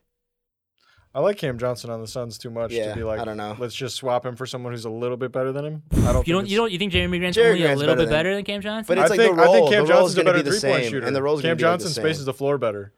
I 1.16 1.20
like 1.20 1.36
Cam 1.38 1.58
Johnson 1.58 1.90
on 1.90 2.00
the 2.00 2.08
Suns 2.08 2.38
too 2.38 2.50
much 2.50 2.72
yeah, 2.72 2.88
to 2.88 2.94
be 2.96 3.04
like. 3.04 3.20
I 3.20 3.24
don't 3.24 3.36
know. 3.36 3.54
Let's 3.58 3.74
just 3.74 3.94
swap 3.94 4.26
him 4.26 4.34
for 4.34 4.46
someone 4.46 4.72
who's 4.72 4.84
a 4.84 4.90
little 4.90 5.16
bit 5.16 5.30
better 5.30 5.52
than 5.52 5.64
him. 5.64 5.82
I 5.92 6.12
don't. 6.12 6.26
you 6.26 6.34
don't. 6.34 6.48
You 6.48 6.56
don't. 6.56 6.72
You 6.72 6.78
think 6.78 6.92
Jerami 6.92 7.20
Grant's 7.20 7.38
Jerami 7.38 7.50
only 7.50 7.60
Grant's 7.60 7.76
a 7.76 7.86
little 7.86 7.94
better 7.94 7.96
bit 7.96 8.04
than 8.06 8.12
better 8.12 8.34
than 8.34 8.44
Cam 8.44 8.60
Johnson? 8.60 8.84
But 8.88 8.98
it's 8.98 9.06
I 9.06 9.14
like 9.14 9.20
think, 9.20 9.36
the 9.36 9.42
role. 9.42 9.54
I 9.54 9.58
think 9.58 9.70
Cam 9.70 9.86
Johnson's 9.86 10.18
a 10.18 10.24
better 10.24 10.42
be 10.42 10.50
three-point 10.50 10.84
shooter, 10.86 11.06
and 11.06 11.14
the 11.14 11.22
role's 11.22 11.42
Cam 11.42 11.56
Johnson 11.56 11.90
like 11.90 11.94
spaces 11.94 12.24
the 12.24 12.34
floor 12.34 12.58
better 12.58 12.92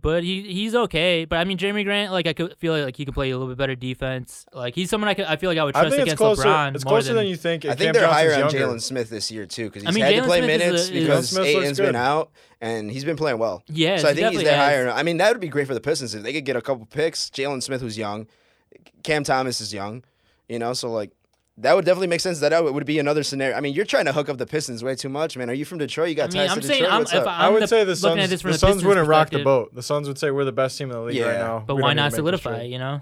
but 0.00 0.24
he 0.24 0.42
he's 0.42 0.74
okay. 0.74 1.24
But 1.24 1.36
I 1.36 1.44
mean, 1.44 1.58
Jerami 1.58 1.84
Grant, 1.84 2.12
like 2.12 2.26
I 2.26 2.32
could 2.32 2.56
feel 2.56 2.72
like 2.72 2.96
he 2.96 3.04
could 3.04 3.14
play 3.14 3.30
a 3.30 3.36
little 3.36 3.48
bit 3.48 3.58
better 3.58 3.74
defense. 3.74 4.46
Like 4.52 4.74
he's 4.74 4.88
someone 4.88 5.08
I 5.08 5.14
could, 5.14 5.26
I 5.26 5.36
feel 5.36 5.50
like 5.50 5.58
I 5.58 5.64
would 5.64 5.74
trust 5.74 5.94
I 5.94 6.02
against 6.02 6.16
closer, 6.16 6.44
LeBron. 6.44 6.74
It's 6.74 6.84
closer 6.84 7.08
than, 7.08 7.16
than, 7.16 7.26
you 7.26 7.36
think. 7.36 7.64
I 7.64 7.68
think 7.68 7.78
Cam 7.78 7.92
they're 7.92 8.02
Johnson's 8.02 8.32
higher 8.32 8.44
on 8.44 8.50
Jalen 8.50 8.80
Smith 8.80 9.10
this 9.10 9.30
year 9.30 9.46
too 9.46 9.66
because 9.66 9.82
he's 9.82 9.90
I 9.90 9.92
mean, 9.92 10.04
had 10.04 10.14
Jalen 10.14 10.22
to 10.22 10.26
play 10.26 10.38
Smith 10.38 10.60
minutes 10.60 10.88
a, 10.88 10.92
because 10.92 11.38
Ayton's 11.38 11.78
been 11.78 11.96
out 11.96 12.30
and 12.60 12.90
he's 12.90 13.04
been 13.04 13.16
playing 13.16 13.38
well. 13.38 13.62
Yeah, 13.68 13.98
so 13.98 14.08
I 14.08 14.14
think 14.14 14.32
he's 14.32 14.42
there 14.42 14.56
higher. 14.56 14.90
I 14.90 15.02
mean, 15.02 15.18
that 15.18 15.32
would 15.32 15.40
be 15.40 15.48
great 15.48 15.66
for 15.66 15.74
the 15.74 15.80
Pistons 15.80 16.14
if 16.14 16.22
they 16.22 16.32
could 16.32 16.44
get 16.44 16.56
a 16.56 16.62
couple 16.62 16.86
picks. 16.86 17.28
Jalen 17.30 17.62
Smith, 17.62 17.80
who's 17.80 17.98
young, 17.98 18.26
Cam 19.02 19.24
Thomas 19.24 19.60
is 19.60 19.74
young, 19.74 20.04
you 20.48 20.58
know. 20.58 20.72
So 20.72 20.90
like, 20.90 21.12
that 21.62 21.76
would 21.76 21.84
definitely 21.84 22.08
make 22.08 22.20
sense. 22.20 22.40
That 22.40 22.52
oh, 22.52 22.70
would 22.70 22.86
be 22.86 22.98
another 22.98 23.22
scenario. 23.22 23.56
I 23.56 23.60
mean, 23.60 23.74
you're 23.74 23.84
trying 23.84 24.06
to 24.06 24.12
hook 24.12 24.28
up 24.28 24.36
the 24.36 24.46
Pistons 24.46 24.82
way 24.82 24.94
too 24.94 25.08
much, 25.08 25.36
man. 25.36 25.48
Are 25.48 25.54
you 25.54 25.64
from 25.64 25.78
Detroit? 25.78 26.08
You 26.08 26.14
got 26.14 26.34
I 26.34 26.38
mean, 26.38 26.48
ties 26.48 26.50
I'm 26.50 26.60
to 26.60 26.66
saying, 26.66 26.82
Detroit. 26.82 26.92
I'm, 26.92 27.00
What's 27.00 27.14
up? 27.14 27.26
i 27.26 27.48
would 27.48 27.62
the, 27.62 27.68
say 27.68 27.84
the 27.84 27.96
Suns. 27.96 28.30
The, 28.30 28.36
the 28.36 28.58
Suns 28.58 28.84
wouldn't 28.84 29.08
rock 29.08 29.30
the 29.30 29.44
boat. 29.44 29.74
The 29.74 29.82
Suns 29.82 30.08
would 30.08 30.18
say 30.18 30.30
we're 30.30 30.44
the 30.44 30.52
best 30.52 30.76
team 30.76 30.90
in 30.90 30.96
the 30.96 31.02
league 31.02 31.16
yeah. 31.16 31.26
right 31.26 31.38
now. 31.38 31.64
But 31.66 31.76
we 31.76 31.82
why 31.82 31.94
not 31.94 32.12
solidify? 32.12 32.62
You 32.62 32.78
know 32.78 33.00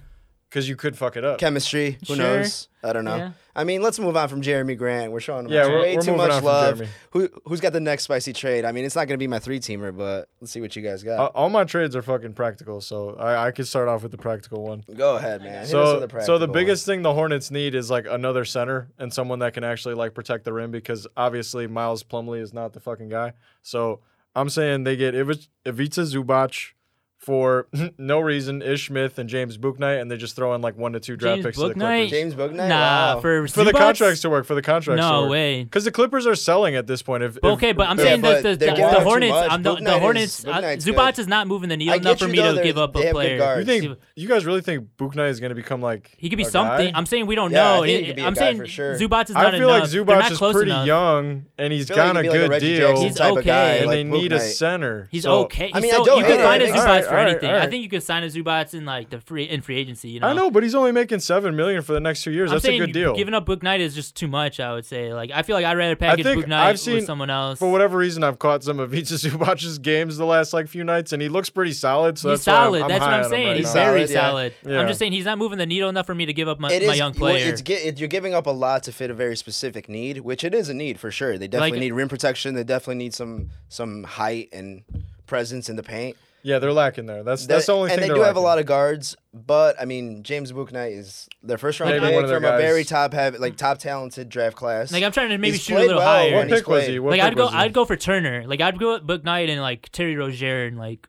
because 0.50 0.69
you 0.69 0.75
could 0.76 0.99
fuck 0.99 1.16
it 1.16 1.25
up. 1.25 1.38
Chemistry, 1.38 1.97
who 2.09 2.16
Sure. 2.16 2.16
knows? 2.16 2.69
I 2.83 2.92
don't 2.92 3.04
know. 3.04 3.16
Yeah. 3.16 3.30
I 3.54 3.62
mean, 3.64 3.83
let's 3.83 3.99
move 4.00 4.16
on 4.16 4.28
from 4.28 4.42
Jerami 4.42 4.76
Grant. 4.76 5.12
We're 5.12 5.21
showing 5.21 5.47
him 5.47 5.52
Yeah, 5.52 5.66
we're- 5.66 5.80
way 5.83 5.95
we're 5.97 6.02
too 6.02 6.16
much 6.16 6.42
love. 6.42 6.83
Who 7.12 7.28
who's 7.45 7.61
got 7.61 7.73
the 7.73 7.80
next 7.80 8.04
spicy 8.04 8.33
trade? 8.33 8.64
I 8.64 8.73
mean, 8.73 8.85
it's 8.85 8.97
not 8.97 9.07
going 9.07 9.16
to 9.19 9.23
be 9.23 9.26
my 9.28 9.38
three 9.38 9.61
teamer, 9.61 9.97
but 9.97 10.28
let's 10.40 10.50
see 10.52 10.61
what 10.61 10.75
you 10.75 10.83
guys 10.83 11.02
got. 11.04 11.21
Uh, 11.21 11.26
all 11.35 11.50
my 11.50 11.64
trades 11.64 11.95
are 11.95 12.02
fucking 12.02 12.33
practical, 12.33 12.80
so 12.80 13.14
I, 13.16 13.47
I 13.47 13.50
could 13.52 13.69
start 13.69 13.87
off 13.88 14.02
with 14.02 14.11
the 14.12 14.19
practical 14.19 14.62
one. 14.64 14.83
Go 14.97 15.16
ahead, 15.16 15.42
man. 15.42 15.66
So, 15.66 16.09
so 16.25 16.38
the 16.38 16.49
biggest 16.49 16.85
thing 16.87 17.02
the 17.02 17.14
Hornets 17.14 17.50
need 17.50 17.75
is 17.75 17.90
like 17.90 18.07
another 18.09 18.45
center 18.45 18.88
and 18.99 19.12
someone 19.12 19.38
that 19.40 19.54
can 19.54 19.62
actually 19.62 19.95
like 19.95 20.14
protect 20.14 20.45
the 20.45 20.52
rim 20.52 20.71
because 20.73 21.07
obviously 21.16 21.66
Miles 21.69 22.02
Plumlee 22.02 22.40
is 22.40 22.52
not 22.52 22.73
the 22.73 22.80
fucking 22.80 23.09
guy. 23.09 23.35
So 23.62 24.00
I'm 24.35 24.49
saying 24.49 24.85
they 24.85 24.97
get 24.97 25.14
Ivica 25.14 26.00
Zubac, 26.02 26.71
for 27.20 27.68
no 27.98 28.18
reason, 28.18 28.62
Ish 28.62 28.88
Smith 28.88 29.18
and 29.18 29.28
James 29.28 29.58
Bouknight, 29.58 30.00
and 30.00 30.10
they 30.10 30.16
just 30.16 30.34
throw 30.34 30.54
in 30.54 30.62
like 30.62 30.76
one 30.76 30.94
to 30.94 31.00
two 31.00 31.16
draft 31.16 31.36
James 31.36 31.46
picks 31.46 31.58
Book 31.58 31.74
to 31.74 31.78
the 31.78 31.84
Knight? 31.84 32.08
Clippers. 32.08 32.10
James 32.10 32.34
Bouknight? 32.34 32.68
Nah, 32.68 33.14
wow. 33.14 33.20
for 33.20 33.46
for 33.46 33.62
the 33.62 33.72
contracts 33.72 34.22
to 34.22 34.30
work. 34.30 34.46
For 34.46 34.54
the 34.54 34.62
contracts. 34.62 35.00
No 35.00 35.10
to 35.12 35.20
work. 35.22 35.30
way. 35.30 35.64
Because 35.64 35.84
the 35.84 35.92
Clippers 35.92 36.26
are 36.26 36.34
selling 36.34 36.74
at 36.76 36.86
this 36.86 37.02
point. 37.02 37.22
If, 37.22 37.36
if 37.36 37.44
okay, 37.44 37.72
but 37.72 37.88
I'm 37.88 37.98
yeah, 37.98 38.04
saying 38.04 38.20
but 38.22 38.42
the, 38.42 38.56
the, 38.56 38.66
the 38.66 39.00
Hornets, 39.00 39.36
I'm 39.50 39.62
the, 39.62 39.74
the 39.76 39.98
Hornets, 39.98 40.46
uh, 40.46 40.60
Zubac 40.78 41.18
is 41.18 41.28
not 41.28 41.46
moving 41.46 41.68
the 41.68 41.76
needle 41.76 41.94
enough 41.94 42.18
for 42.18 42.28
me 42.28 42.38
though, 42.38 42.56
to 42.56 42.62
give 42.62 42.78
up 42.78 42.96
a 42.96 43.12
player. 43.12 43.58
You 43.58 43.64
think 43.66 43.98
you 44.16 44.26
guys 44.26 44.46
really 44.46 44.62
think 44.62 44.88
Bouknight 44.98 45.28
is 45.28 45.40
going 45.40 45.50
to 45.50 45.54
become 45.54 45.82
like 45.82 46.14
he 46.16 46.30
could 46.30 46.38
be 46.38 46.44
something? 46.44 46.92
Guy? 46.92 46.98
I'm 46.98 47.06
saying 47.06 47.26
we 47.26 47.34
don't 47.34 47.50
yeah, 47.50 47.76
know. 47.76 47.82
It, 47.82 48.18
I'm 48.18 48.34
saying 48.34 48.64
sure. 48.64 48.94
Zubac 48.94 49.28
is 49.28 49.34
not 49.34 49.54
enough. 49.54 49.54
I 49.54 49.58
feel 49.58 49.68
like 49.68 49.82
Zubac 49.84 50.30
is 50.30 50.38
pretty 50.38 50.70
young 50.70 51.44
and 51.58 51.72
he's 51.72 51.90
got 51.90 52.16
a 52.16 52.22
good 52.22 52.60
deal. 52.60 53.02
He's 53.02 53.20
okay. 53.20 53.82
And 53.82 53.90
they 53.90 54.04
need 54.04 54.32
a 54.32 54.40
center. 54.40 55.08
He's 55.10 55.26
okay. 55.26 55.70
I 55.74 55.80
mean, 55.80 55.92
you 55.92 56.04
can 56.04 56.42
find 56.42 56.62
a 56.62 56.68
Zubac 56.68 57.10
for 57.11 57.17
right, 57.17 57.29
anything. 57.29 57.50
Right. 57.50 57.62
I 57.62 57.67
think 57.69 57.83
you 57.83 57.88
could 57.88 58.02
sign 58.02 58.23
a 58.23 58.26
Zubac 58.26 58.73
in 58.73 58.85
like 58.85 59.11
the 59.11 59.21
free 59.21 59.45
in 59.45 59.61
free 59.61 59.76
agency. 59.76 60.11
You 60.11 60.21
know? 60.21 60.29
I 60.29 60.33
know, 60.33 60.50
but 60.50 60.62
he's 60.62 60.75
only 60.75 60.93
making 60.93 61.21
seven 61.21 61.57
million 61.57 61.83
for 61.83 61.93
the 61.93 62.00
next 62.00 62.23
two 62.23 62.31
years. 62.31 62.50
I'm 62.50 62.57
That's 62.57 62.67
a 62.67 62.79
good 62.79 62.93
deal. 62.93 63.14
Giving 63.14 63.35
up 63.35 63.47
Bouknight 63.47 63.81
is 63.81 63.95
just 63.95 64.17
too 64.17 64.29
much. 64.29 64.61
I 64.61 64.73
would 64.73 64.87
say. 64.87 65.12
Like 65.12 65.31
I 65.31 65.43
feel 65.43 65.57
like 65.57 65.64
I'd 65.64 65.76
rather 65.76 65.97
package 65.97 66.26
Bouknight 66.26 66.52
I've 66.52 66.81
seen, 66.81 66.97
with 66.97 67.07
someone 67.07 67.31
else. 67.31 67.59
For 67.59 67.71
whatever 67.71 67.99
reason, 67.99 68.25
I've 68.25 68.38
caught 68.38 68.64
some 68.64 68.81
of 68.81 68.90
Vita 68.93 69.14
Zubac's 69.14 69.79
games 69.79 70.17
the 70.17 70.25
last 70.25 70.52
like 70.52 70.69
few 70.69 70.85
nights, 70.85 71.12
and 71.12 71.21
he 71.21 71.29
looks 71.29 71.50
pretty 71.50 71.73
solid. 71.73 72.19
So 72.19 72.31
he's 72.31 72.38
that's 72.38 72.45
solid. 72.45 72.79
I'm, 72.79 72.85
I'm 72.85 72.88
that's 72.88 73.00
what 73.00 73.14
I'm 73.14 73.31
saying. 73.31 73.47
Right 73.49 73.57
he's 73.57 73.75
now. 73.75 73.85
very 73.85 74.07
solid. 74.07 74.55
Yeah. 74.64 74.81
I'm 74.81 74.88
just 74.88 74.99
saying 74.99 75.12
he's 75.12 75.25
not 75.25 75.38
moving 75.38 75.59
the 75.59 75.67
needle 75.67 75.88
enough 75.88 76.07
for 76.07 76.14
me 76.14 76.26
to 76.26 76.33
give 76.33 76.49
up 76.49 76.61
my, 76.61 76.69
my 76.69 76.95
young 76.95 77.12
player. 77.12 77.47
Well, 77.47 77.55
it, 77.69 77.99
you're 77.99 78.09
giving 78.09 78.35
up 78.35 78.47
a 78.47 78.50
lot 78.50 78.85
to 78.85 78.93
fit 78.93 79.11
a 79.11 79.14
very 79.14 79.37
specific 79.37 79.88
need, 79.88 80.19
which 80.19 80.45
it 80.45 80.55
is 80.55 80.69
a 80.69 80.75
need 80.75 81.00
for 81.00 81.11
sure. 81.11 81.38
They 81.38 81.49
definitely 81.49 81.73
like, 81.73 81.81
need 81.81 81.93
rim 81.93 82.09
protection. 82.09 82.55
They 82.55 82.64
definitely 82.64 82.97
need 82.97 83.14
some 83.14 83.50
some 83.69 84.05
height 84.05 84.49
and 84.52 84.83
presence 85.26 85.69
in 85.69 85.76
the 85.76 85.83
paint. 85.83 86.17
Yeah, 86.42 86.59
they're 86.59 86.73
lacking 86.73 87.06
there. 87.06 87.23
That's 87.23 87.47
that's 87.47 87.66
the 87.66 87.73
only 87.73 87.90
and 87.90 88.00
thing. 88.00 88.04
And 88.04 88.11
they 88.11 88.14
do 88.14 88.20
lacking. 88.20 88.26
have 88.26 88.37
a 88.37 88.40
lot 88.40 88.59
of 88.59 88.66
guards, 88.66 89.16
but 89.32 89.80
I 89.80 89.85
mean, 89.85 90.23
James 90.23 90.52
Bouknight 90.52 90.97
is 90.97 91.28
their 91.42 91.59
first 91.59 91.80
round 91.80 91.92
Maybe 91.92 92.06
pick 92.06 92.28
from 92.28 92.44
a 92.44 92.56
very 92.56 92.85
top 92.85 93.12
heavy, 93.12 93.38
like 93.38 93.56
top 93.56 93.78
talented 93.78 94.28
draft 94.28 94.56
class. 94.56 94.92
Like 94.92 95.04
I'm 95.04 95.12
trying 95.12 95.30
to 95.30 95.38
maybe 95.38 95.52
he's 95.52 95.62
shoot 95.62 95.76
a 95.76 95.80
little 95.80 95.97
well. 95.97 96.06
higher. 96.06 96.37
What 96.37 96.49
pick 96.49 96.66
was 96.66 96.87
he? 96.87 96.99
What 96.99 97.11
like 97.12 97.20
I'd 97.20 97.37
go, 97.37 97.49
I'd 97.49 97.73
go 97.73 97.85
for 97.85 97.97
Turner. 97.97 98.44
Like 98.47 98.61
I'd 98.61 98.78
go 98.78 98.99
Bouknight 99.00 99.49
and 99.49 99.61
like 99.61 99.88
Terry 99.92 100.16
Rozier 100.16 100.66
and 100.66 100.78
like 100.78 101.09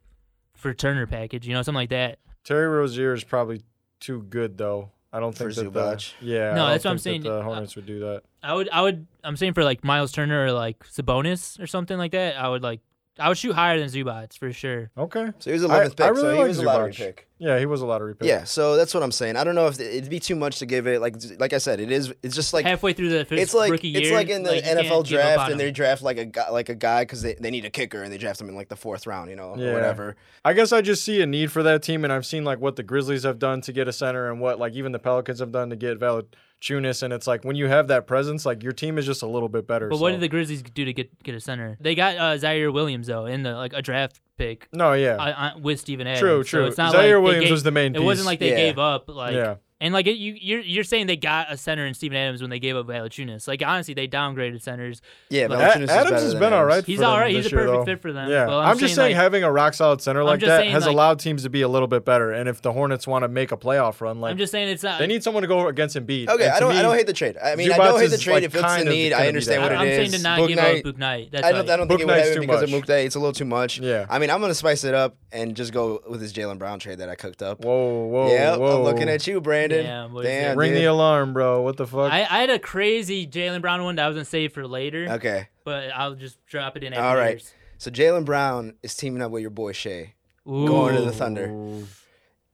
for 0.55 0.73
Turner 0.73 1.07
package, 1.07 1.47
you 1.47 1.53
know, 1.53 1.61
something 1.61 1.79
like 1.79 1.89
that. 1.89 2.19
Terry 2.43 2.67
Rozier 2.67 3.13
is 3.13 3.23
probably 3.23 3.61
too 3.99 4.23
good 4.23 4.57
though. 4.57 4.91
I 5.13 5.19
don't 5.19 5.35
think 5.35 5.53
for 5.53 5.63
that 5.63 5.73
Zubac. 5.73 6.13
the, 6.19 6.25
yeah. 6.25 6.53
No, 6.53 6.67
that's 6.67 6.85
what 6.85 6.91
I'm 6.91 6.97
saying. 6.97 7.23
the 7.23 7.43
Hornets 7.43 7.75
would 7.75 7.85
do 7.85 7.99
that. 7.99 8.23
I 8.41 8.53
would, 8.53 8.69
I 8.69 8.81
would. 8.81 9.07
I'm 9.23 9.35
saying 9.35 9.53
for 9.53 9.63
like 9.63 9.83
Miles 9.83 10.13
Turner 10.13 10.45
or 10.45 10.51
like 10.53 10.79
Sabonis 10.85 11.59
or 11.59 11.67
something 11.67 11.97
like 11.97 12.13
that. 12.13 12.37
I 12.37 12.47
would 12.47 12.63
like 12.63 12.79
I 13.21 13.27
would 13.29 13.37
shoot 13.37 13.53
higher 13.53 13.79
than 13.79 13.87
Zubac 13.89 14.37
for 14.37 14.51
sure. 14.51 14.89
Okay. 14.97 15.27
So 15.39 15.49
he 15.51 15.53
was 15.53 15.63
I- 15.63 15.67
11th 15.85 15.95
pick. 15.97 16.05
I 16.05 16.09
really 16.09 16.21
so 16.21 16.31
he 16.33 16.37
like 16.39 16.47
was 16.47 16.57
a 16.57 16.63
lottery 16.63 16.91
Zubac. 16.91 16.97
pick. 16.97 17.27
Yeah, 17.43 17.57
he 17.57 17.65
was 17.65 17.81
a 17.81 17.87
lottery 17.87 18.15
pick. 18.15 18.27
Yeah, 18.27 18.43
so 18.43 18.75
that's 18.77 18.93
what 18.93 19.01
I'm 19.01 19.11
saying. 19.11 19.35
I 19.35 19.43
don't 19.43 19.55
know 19.55 19.65
if 19.65 19.79
it'd 19.79 20.11
be 20.11 20.19
too 20.19 20.35
much 20.35 20.59
to 20.59 20.67
give 20.67 20.85
it. 20.85 21.01
Like, 21.01 21.15
like 21.39 21.53
I 21.53 21.57
said, 21.57 21.79
it 21.79 21.91
is. 21.91 22.13
It's 22.21 22.35
just 22.35 22.53
like 22.53 22.65
halfway 22.67 22.93
through 22.93 23.09
the 23.09 23.25
it's 23.35 23.55
like 23.55 23.71
rookie 23.71 23.87
year. 23.87 24.01
it's 24.03 24.11
like 24.11 24.29
in 24.29 24.43
the 24.43 24.57
you 24.57 24.61
can't 24.61 24.77
NFL 24.79 25.07
draft, 25.07 25.49
and 25.49 25.59
they 25.59 25.71
draft 25.71 26.03
like 26.03 26.19
a 26.19 26.25
guy, 26.25 26.49
like 26.51 26.69
a 26.69 26.75
guy 26.75 27.01
because 27.01 27.23
they, 27.23 27.33
they 27.33 27.49
need 27.49 27.65
a 27.65 27.71
kicker, 27.71 28.03
and 28.03 28.13
they 28.13 28.19
draft 28.19 28.39
him 28.39 28.47
in 28.47 28.53
like 28.53 28.69
the 28.69 28.75
fourth 28.75 29.07
round, 29.07 29.31
you 29.31 29.35
know, 29.35 29.55
Yeah. 29.57 29.69
or 29.69 29.73
whatever. 29.73 30.15
I 30.45 30.53
guess 30.53 30.71
I 30.71 30.81
just 30.81 31.03
see 31.03 31.19
a 31.23 31.25
need 31.25 31.51
for 31.51 31.63
that 31.63 31.81
team, 31.81 32.03
and 32.03 32.13
I've 32.13 32.27
seen 32.27 32.43
like 32.43 32.59
what 32.59 32.75
the 32.75 32.83
Grizzlies 32.83 33.23
have 33.23 33.39
done 33.39 33.61
to 33.61 33.73
get 33.73 33.87
a 33.87 33.93
center, 33.93 34.29
and 34.29 34.39
what 34.39 34.59
like 34.59 34.73
even 34.73 34.91
the 34.91 34.99
Pelicans 34.99 35.39
have 35.39 35.51
done 35.51 35.71
to 35.71 35.75
get 35.75 35.99
Valanciunas, 35.99 37.01
and 37.01 37.11
it's 37.11 37.25
like 37.25 37.43
when 37.43 37.55
you 37.55 37.67
have 37.67 37.87
that 37.87 38.05
presence, 38.07 38.45
like 38.45 38.61
your 38.61 38.71
team 38.73 38.97
is 38.99 39.05
just 39.07 39.23
a 39.23 39.27
little 39.27 39.49
bit 39.49 39.65
better. 39.67 39.89
But 39.89 39.99
what 39.99 40.11
did 40.11 40.19
the 40.21 40.27
Grizzlies 40.27 40.61
do 40.61 40.85
to 40.85 40.93
get 40.93 41.23
get 41.23 41.33
a 41.33 41.39
center? 41.39 41.77
They 41.79 41.95
got 41.95 42.17
uh, 42.17 42.37
Ziaire 42.37 42.71
Williams 42.71 43.07
though 43.07 43.25
in 43.25 43.43
the 43.43 43.53
like 43.55 43.73
a 43.73 43.81
draft 43.81 44.19
pick 44.37 44.67
No, 44.73 44.93
yeah, 44.93 45.15
uh, 45.17 45.23
uh, 45.55 45.59
with 45.59 45.79
Steven 45.79 46.07
Adams. 46.07 46.19
true, 46.19 46.43
So 46.43 46.57
true. 46.59 46.65
it's 46.67 46.77
not 46.77 46.93
Ziaire 46.93 47.15
like 47.15 47.23
Williams 47.23 47.43
gave- 47.45 47.51
was 47.51 47.63
the 47.63 47.71
main 47.71 47.95
It 47.95 47.99
piece. 47.99 48.05
wasn't 48.05 48.25
like 48.27 48.39
they 48.39 48.49
Yeah. 48.51 48.55
gave 48.57 48.79
up 48.79 49.07
like 49.07 49.35
yeah, 49.35 49.55
and 49.81 49.93
like 49.93 50.07
it, 50.07 50.15
you 50.17 50.37
you're 50.39 50.61
you're 50.61 50.83
saying 50.85 51.07
they 51.07 51.17
got 51.17 51.51
a 51.51 51.57
center 51.57 51.85
in 51.85 51.93
Steven 51.93 52.15
Adams 52.17 52.39
when 52.41 52.49
they 52.49 52.59
gave 52.59 52.77
up 52.77 52.87
Valanciunas. 52.87 53.47
Like 53.47 53.61
honestly, 53.65 53.93
they 53.93 54.07
downgraded 54.07 54.61
centers. 54.61 55.01
Yeah, 55.29 55.47
But- 55.47 55.59
A- 55.59 55.63
Valanciunas 55.79 55.81
is 55.83 55.89
Adams 55.89 56.11
better 56.11 56.13
has 56.23 56.31
than 56.31 56.39
been 56.39 56.53
all 56.53 56.65
right. 56.65 56.85
He's 56.85 56.97
for 56.97 57.01
them 57.01 57.09
all 57.11 57.19
right. 57.19 57.35
He's 57.35 57.45
a 57.47 57.49
perfect 57.49 57.71
though. 57.73 57.85
fit 57.85 58.01
for 58.01 58.13
them. 58.13 58.29
Yeah, 58.29 58.45
But 58.45 58.59
I'm, 58.59 58.77
just 58.77 58.95
saying 58.95 59.09
like, 59.11 59.15
having 59.21 59.43
a 59.43 59.51
rock 59.51 59.73
solid 59.73 59.99
center 60.01 60.23
like 60.23 60.39
that 60.41 60.59
saying, 60.61 60.71
has 60.71 60.85
like- 60.85 60.93
allowed 60.93 61.19
teams 61.19 61.43
to 61.43 61.49
be 61.49 61.61
a 61.61 61.67
little 61.67 61.87
bit 61.87 62.05
better. 62.05 62.31
And 62.31 62.47
if 62.47 62.61
the 62.61 62.71
Hornets 62.71 63.07
want 63.07 63.23
to 63.23 63.27
make 63.27 63.51
a 63.51 63.57
playoff 63.57 63.99
run, 63.99 64.21
like 64.21 64.31
I'm 64.31 64.37
just 64.37 64.51
saying 64.51 64.69
it's 64.69 64.83
not. 64.83 64.99
they 64.99 65.07
need 65.07 65.23
someone 65.23 65.41
to 65.41 65.47
go 65.47 65.67
against 65.67 65.97
Embiid. 65.97 66.29
Okay, 66.29 66.45
And 66.45 66.53
I 66.53 66.59
don't. 66.59 66.71
I 66.75 66.81
don't 66.83 66.95
hate 66.95 67.07
the 67.07 67.13
trade. 67.13 67.37
I 67.43 67.55
mean, 67.55 67.71
I 67.71 67.77
don't 67.77 67.99
hate 67.99 68.11
the 68.11 68.17
trade 68.17 68.33
like, 68.35 68.43
if 68.43 68.53
it's 68.55 68.63
kind 68.63 68.85
the 68.87 68.91
need. 68.91 69.13
I 69.13 69.27
understand 69.27 69.63
that. 69.63 69.71
what 69.71 69.77
I'm 69.79 69.87
saying 69.87 70.05
is. 70.07 70.11
to 70.17 70.21
not 70.21 70.47
give 70.47 70.57
night, 70.57 70.85
up 70.85 70.95
Bouknight. 70.95 71.43
I 71.43 71.51
don't. 71.51 71.69
I 71.69 71.75
don't 71.77 71.87
think 71.87 71.89
Book 71.89 72.01
it 72.01 72.05
would 72.05 72.11
Knight's 72.11 72.27
have 72.27 72.35
too 72.35 72.41
it 72.43 72.47
because 72.47 72.61
of 72.63 72.69
much. 72.69 72.77
Mook 72.77 72.85
Day. 72.85 73.05
It's 73.05 73.15
a 73.15 73.19
little 73.19 73.33
too 73.33 73.45
much. 73.45 73.79
Yeah. 73.79 74.05
I 74.09 74.19
mean, 74.19 74.29
I'm 74.29 74.41
gonna 74.41 74.53
spice 74.53 74.83
it 74.83 74.93
up 74.93 75.15
and 75.31 75.55
just 75.55 75.73
go 75.73 76.01
with 76.07 76.19
this 76.19 76.33
Jaylen 76.33 76.57
Brown 76.59 76.79
trade 76.79 76.99
that 76.99 77.09
I 77.09 77.15
cooked 77.15 77.41
up. 77.41 77.63
Whoa, 77.63 78.05
whoa, 78.07 78.31
yeah! 78.31 78.53
I'm 78.53 78.83
looking 78.83 79.09
at 79.09 79.25
you, 79.27 79.41
Brandon. 79.41 79.70
Damn, 79.71 80.13
what 80.13 80.25
is 80.25 80.29
Damn, 80.31 80.51
it? 80.53 80.57
Ring 80.57 80.71
dude. 80.73 80.81
the 80.81 80.85
alarm, 80.85 81.33
bro. 81.33 81.61
What 81.61 81.77
the 81.77 81.87
fuck? 81.87 82.11
I, 82.11 82.19
I 82.21 82.39
had 82.41 82.49
a 82.49 82.59
crazy 82.59 83.25
Jaylen 83.27 83.61
Brown 83.61 83.83
one 83.83 83.95
that 83.95 84.05
I 84.05 84.07
was 84.07 84.15
gonna 84.15 84.25
save 84.25 84.53
for 84.53 84.67
later, 84.67 85.07
Okay, 85.09 85.47
but 85.63 85.89
I'll 85.95 86.15
just 86.15 86.43
drop 86.45 86.77
it 86.77 86.83
in. 86.83 86.93
All 86.93 87.15
right. 87.15 87.31
yours. 87.35 87.53
so 87.77 87.89
Jaylen 87.91 88.25
Brown 88.25 88.73
is 88.83 88.95
teaming 88.95 89.21
up 89.21 89.31
with 89.31 89.41
your 89.41 89.51
boy 89.51 89.71
Shai, 89.71 90.13
Ooh. 90.47 90.67
going 90.67 90.95
to 90.95 91.01
the 91.01 91.11
Thunder, 91.11 91.47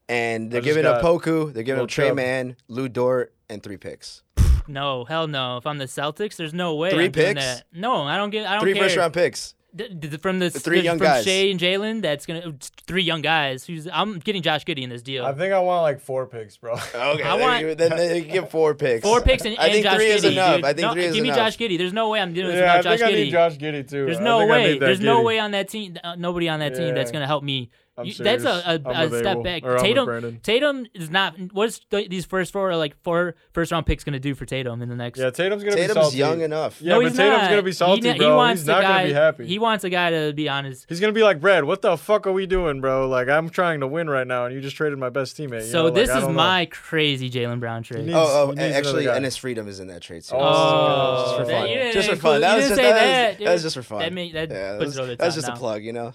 and 0.09 0.51
they're 0.51 0.61
giving 0.61 0.85
up 0.85 1.01
Poku, 1.01 1.53
they're 1.53 1.63
giving 1.63 1.77
Lil 1.79 1.83
up 1.85 1.89
Tre 1.89 2.11
Mann, 2.11 2.55
Lu 2.67 2.87
Dort, 2.89 3.33
and 3.49 3.61
three 3.61 3.77
picks. 3.77 4.23
No, 4.69 5.05
hell 5.05 5.27
no. 5.27 5.55
If 5.57 5.65
I'm 5.65 5.77
the 5.77 5.85
Celtics, 5.85 6.35
there's 6.35 6.53
no 6.53 6.75
way. 6.75 6.89
Three 6.91 7.05
I'm 7.05 7.11
doing 7.11 7.35
picks? 7.35 7.45
that. 7.45 7.63
No, 7.71 8.03
I 8.03 8.17
don't 8.17 8.29
get. 8.31 8.45
I 8.45 8.53
don't 8.55 8.61
Three 8.63 8.73
care. 8.73 8.83
first 8.83 8.97
round 8.97 9.13
picks. 9.13 9.53
D- 9.77 10.07
d- 10.09 10.17
from 10.17 10.39
the, 10.39 10.49
three 10.49 10.81
young 10.81 10.97
from 10.97 11.05
guys. 11.07 11.23
Shai 11.25 11.49
and 11.51 11.59
Jaylen, 11.59 12.01
that's 12.01 12.25
gonna 12.25 12.53
three 12.87 13.03
young 13.03 13.21
guys. 13.21 13.65
Who's 13.65 13.87
I'm 13.91 14.19
getting 14.19 14.41
Josh 14.41 14.65
Giddey 14.65 14.81
in 14.83 14.89
this 14.89 15.01
deal. 15.01 15.25
I 15.25 15.33
think 15.33 15.53
I 15.53 15.59
want 15.59 15.83
like 15.83 16.01
four 16.01 16.25
picks, 16.25 16.57
bro. 16.57 16.73
Okay, 16.95 17.23
I 17.23 17.35
want- 17.35 17.77
then 17.77 17.95
they 17.95 18.21
get 18.21 18.49
four 18.51 18.73
picks. 18.75 19.03
Four 19.03 19.21
picks 19.21 19.45
and, 19.45 19.55
I 19.59 19.65
and 19.65 19.73
think 19.73 19.85
Josh 19.85 19.95
three 19.95 20.05
Giddey. 20.07 20.15
is 20.15 20.23
enough. 20.25 20.55
dude. 20.57 20.65
I 20.65 20.73
think 20.73 20.81
no, 20.81 20.93
three 20.93 21.05
is 21.05 21.15
give 21.15 21.23
me. 21.23 21.29
Josh 21.29 21.57
Giddey. 21.57 21.77
There's 21.77 21.93
no 21.93 22.09
way 22.09 22.19
I'm 22.19 22.33
doing 22.33 22.47
this 22.47 22.57
yeah, 22.59 22.73
I 22.73 22.77
without 22.77 22.89
think 22.91 22.99
Josh 23.01 23.09
I 23.09 23.11
need 23.13 23.31
Josh 23.31 23.57
Giddey 23.57 23.89
too. 23.89 24.05
There's 24.05 24.19
no 24.19 24.45
way. 24.47 24.73
need 24.73 24.81
that 24.81 24.85
There's 24.87 24.99
no 24.99 25.21
way 25.21 25.39
on 25.39 25.51
that 25.51 25.69
team. 25.69 25.97
Uh, 26.03 26.15
nobody 26.15 26.49
on 26.49 26.59
that 26.59 26.75
team 26.75 26.95
that's 26.95 27.11
gonna 27.11 27.27
help 27.27 27.43
me. 27.43 27.69
I'm 27.99 28.05
You- 28.05 28.13
that's 28.13 28.43
a, 28.43 28.61
serious. 28.61 28.81
a, 28.85 28.89
I'm 28.89 29.13
a 29.13 29.17
step 29.19 29.43
back. 29.43 29.63
Or 29.65 29.77
Tatum. 29.77 30.39
Tatum 30.43 30.85
is 30.93 31.09
not. 31.09 31.35
What's 31.51 31.79
th- 31.79 32.09
these 32.09 32.25
first 32.25 32.53
four 32.53 32.75
like 32.75 32.95
four 33.03 33.35
first 33.53 33.71
round 33.71 33.85
picks 33.87 34.03
gonna 34.03 34.19
do 34.19 34.35
for 34.35 34.45
Tatum 34.45 34.81
in 34.83 34.89
the 34.89 34.95
next? 34.95 35.19
Yeah, 35.19 35.31
Tatum's 35.31 35.63
gonna 35.63 35.75
be 35.75 35.81
Tatum's 35.81 35.95
salty. 36.05 36.17
young 36.17 36.41
enough. 36.41 36.79
Yeah, 36.81 36.93
no, 36.93 37.01
but 37.01 37.15
Tatum's 37.15 37.47
gonna 37.47 37.63
be 37.63 37.71
salty, 37.71 38.07
he, 38.11 38.17
bro. 38.17 38.27
He 38.29 38.35
wants 38.35 38.61
He's 38.61 38.67
not 38.67 38.81
gonna 38.83 39.03
be 39.07 39.13
happy. 39.13 39.47
He 39.47 39.57
wants 39.59 39.83
a 39.83 39.89
guy 39.89 40.11
to 40.11 40.33
be 40.33 40.47
honest. 40.47 40.85
He's 40.87 40.99
gonna 40.99 41.11
be 41.13 41.23
like 41.23 41.41
Brad. 41.41 41.63
What 41.63 41.81
the 41.81 41.97
fuck 41.97 42.27
are 42.27 42.31
we 42.31 42.45
doing, 42.45 42.81
bro? 42.81 43.07
Like 43.07 43.29
I'm 43.29 43.49
trying 43.49 43.79
to 43.79 43.87
win 43.87 44.09
right 44.09 44.27
now, 44.27 44.45
and 44.45 44.53
you 44.53 44.61
just 44.61 44.75
traded 44.75 44.99
my 44.99 45.09
best 45.09 45.35
teammate. 45.35 45.61
you 45.65 45.71
So 45.71 45.83
know? 45.83 45.89
This 45.89 46.09
I 46.09 46.17
is 46.17 46.23
don't 46.23 46.33
know. 46.33 46.37
my 46.37 46.65
crazy 46.67 47.31
Jaylen 47.31 47.59
Brown 47.59 47.81
trade. 47.81 48.05
needs- 48.05 48.15
Oh, 48.15 48.49
oh, 48.49 48.51
he 48.55 48.59
actually, 48.61 49.05
another 49.05 49.21
guy. 49.21 49.27
Enes 49.27 49.39
Freedom 49.39 49.67
is 49.67 49.79
in 49.79 49.87
that 49.87 50.01
trade. 50.01 50.23
too. 50.23 50.35
Oh, 50.35 50.39
oh 50.39 51.23
just 51.25 51.37
for 51.49 51.51
fun. 51.55 51.67
you 51.69 51.75
didn't 51.75 51.93
Just 51.93 52.09
for 52.09 52.15
fun. 52.15 52.41
That 52.41 52.55
was 52.57 52.65
just 52.65 52.75
say 52.75 52.83
that 52.83 52.93
that, 52.93 53.29
was- 53.29 53.37
that 53.47 53.51
was 53.53 53.61
dude. 53.61 53.65
just 53.65 53.75
for 53.75 53.81
fun. 53.83 53.99
That 53.99 54.13
made- 54.13 54.33
that 54.35 54.51
yeah, 54.51 54.77
puts 54.77 54.79
that 54.79 54.85
was, 54.85 54.97
it 54.97 55.01
over 55.01 55.11
the 55.11 55.15
that 55.17 55.25
was 55.25 55.35
top 55.35 55.41
just 55.43 55.53
a 55.53 55.59
plug, 55.59 55.83
you 55.83 55.93
know. 55.93 56.13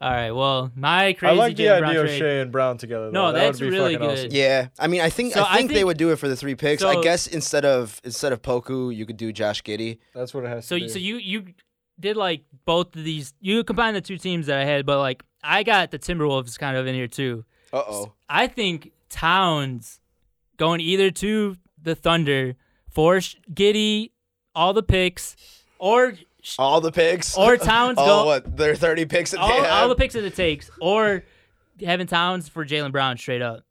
All 0.00 0.10
right. 0.10 0.30
Well, 0.30 0.70
my 0.74 1.12
crazy. 1.12 1.32
I 1.32 1.36
like 1.36 1.56
the 1.56 1.64
Jaylen 1.64 1.82
idea 1.84 2.00
of 2.00 2.06
trade. 2.06 2.18
Shai 2.18 2.26
and 2.26 2.50
Brown 2.50 2.78
together. 2.78 3.10
No, 3.10 3.26
though. 3.26 3.32
That 3.38 3.44
that's 3.46 3.60
would 3.60 3.70
be 3.70 3.76
really 3.76 3.96
good. 3.96 4.10
Awesome. 4.18 4.28
Yeah, 4.32 4.68
I 4.78 4.86
mean, 4.86 5.02
I 5.02 5.10
think 5.10 5.34
So 5.34 5.42
I 5.42 5.54
I 5.54 5.56
think 5.58 5.72
they 5.72 5.84
would 5.84 5.98
do 5.98 6.10
it 6.10 6.16
for 6.16 6.26
the 6.28 6.36
three 6.36 6.54
picks. 6.54 6.80
So- 6.82 6.88
I 6.88 7.02
guess 7.02 7.26
instead 7.26 7.64
of 7.66 8.00
instead 8.04 8.32
of 8.32 8.40
Poku, 8.40 8.94
you 8.94 9.04
could 9.04 9.18
do 9.18 9.30
Josh 9.32 9.62
Giddey. 9.62 9.98
That's 10.14 10.32
what 10.32 10.44
it 10.44 10.48
has 10.48 10.66
So 10.66 10.76
to 10.78 10.84
be. 10.84 10.88
so 10.88 10.98
you 10.98 11.16
you 11.16 11.44
did 11.98 12.16
like 12.16 12.44
both 12.64 12.96
of 12.96 13.04
these. 13.04 13.34
You 13.40 13.62
combined 13.62 13.94
the 13.94 14.00
two 14.00 14.16
teams 14.16 14.46
that 14.46 14.58
I 14.58 14.64
had, 14.64 14.86
but 14.86 14.98
like 15.00 15.22
I 15.44 15.62
got 15.64 15.90
the 15.90 15.98
Timberwolves 15.98 16.58
kind 16.58 16.76
of 16.78 16.86
in 16.86 16.94
here 16.94 17.08
too. 17.08 17.44
Uh 17.72 17.82
oh. 17.86 18.12
I 18.28 18.46
think 18.46 18.92
Towns 19.10 20.00
going 20.56 20.80
either 20.80 21.10
to 21.10 21.56
the 21.82 21.94
Thunder 21.94 22.54
for 22.88 23.20
Sh- 23.20 23.36
Giddey, 23.52 24.10
all 24.54 24.72
the 24.72 24.82
picks, 24.82 25.36
or 25.78 26.14
Sh- 26.14 26.24
All 26.58 26.80
the 26.80 26.92
picks. 26.92 27.36
Or 27.36 27.56
Towns 27.56 27.98
all 27.98 28.06
go- 28.22 28.26
what? 28.26 28.56
Their 28.56 28.74
thirty 28.74 29.04
picks 29.06 29.30
that 29.32 29.38
they 29.38 29.42
all, 29.42 29.62
have. 29.62 29.82
all 29.82 29.88
the 29.88 29.94
picks 29.94 30.14
that 30.14 30.24
it 30.24 30.34
takes, 30.34 30.70
or 30.80 31.24
having 31.84 32.06
Towns 32.06 32.48
for 32.48 32.64
Jaylen 32.64 32.92
Brown 32.92 33.16
straight 33.18 33.42
up. 33.42 33.64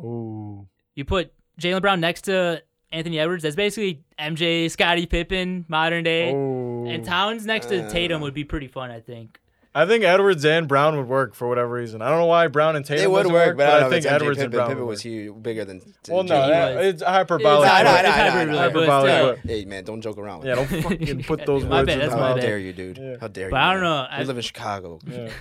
Ooh. 0.00 0.66
You 0.94 1.04
put 1.04 1.32
Jaylen 1.60 1.80
Brown 1.80 2.00
next 2.00 2.22
to 2.22 2.62
Anthony 2.92 3.18
Edwards. 3.18 3.42
That's 3.42 3.56
basically 3.56 4.04
MJ, 4.18 4.70
Scottie 4.70 5.06
Pippen, 5.06 5.64
modern 5.68 6.04
day. 6.04 6.32
Ooh. 6.32 6.86
And 6.86 7.04
Towns 7.04 7.44
next 7.46 7.66
to 7.66 7.84
Uh. 7.86 7.90
Tatum 7.90 8.20
would 8.20 8.34
be 8.34 8.44
pretty 8.44 8.68
fun, 8.68 8.90
I 8.90 9.00
think. 9.00 9.38
I 9.76 9.84
think 9.86 10.04
Edwards 10.04 10.44
and 10.46 10.66
Brown 10.66 10.96
would 10.96 11.06
work 11.06 11.34
for 11.34 11.46
whatever 11.48 11.70
reason. 11.70 12.00
I 12.00 12.08
don't 12.08 12.18
know 12.18 12.26
why 12.26 12.46
Brown 12.48 12.76
and 12.76 12.84
Tatum 12.84 13.02
They 13.02 13.06
would 13.08 13.18
doesn't 13.24 13.32
work, 13.34 13.56
but 13.58 13.66
I, 13.68 13.76
I 13.76 13.80
don't 13.80 13.82
know 13.82 13.90
think 13.90 14.04
it's 14.04 14.12
MJ 14.12 14.14
Edwards 14.16 14.38
and 14.40 14.50
Brown 14.52 14.68
Pippen 14.68 14.82
would 14.84 14.88
was 14.88 14.98
work. 15.00 15.02
huge, 15.12 15.42
bigger 15.42 15.64
than. 15.66 15.94
Well, 16.08 16.22
no, 16.24 16.48
that, 16.48 16.84
it's 16.84 17.02
hyperbolic. 17.02 17.66
It's 17.68 17.74
I 17.74 17.82
know, 17.82 17.90
I 17.90 17.92
hyper- 17.94 18.02
know, 18.02 18.08
it's 18.08 18.34
I 18.34 18.44
know, 18.44 18.58
hyperbolic, 18.58 19.42
but 19.44 19.50
Hey 19.50 19.64
man, 19.66 19.84
don't 19.84 20.00
joke 20.00 20.16
around. 20.18 20.38
with 20.40 20.48
Yeah, 20.48 20.54
don't 20.54 20.82
fucking 20.82 21.22
put 21.24 21.44
those 21.44 21.64
My 21.64 21.80
words 21.80 21.86
bad, 21.88 21.92
in 21.94 21.98
that's 22.00 22.12
my 22.14 22.18
my 22.20 22.22
How 22.22 22.28
mouth. 22.30 22.36
bad. 22.36 22.46
dare 22.46 22.58
you, 22.58 22.72
dude? 22.72 22.96
Yeah. 22.98 23.16
How 23.20 23.28
dare 23.28 23.44
you? 23.46 23.50
But 23.50 23.60
I 23.60 23.72
don't 23.74 23.82
man. 23.82 23.90
know. 23.90 24.08
We 24.10 24.16
I- 24.16 24.22
live 24.24 24.36
in 24.36 24.42
Chicago. 24.42 24.98
Yeah. 25.06 25.30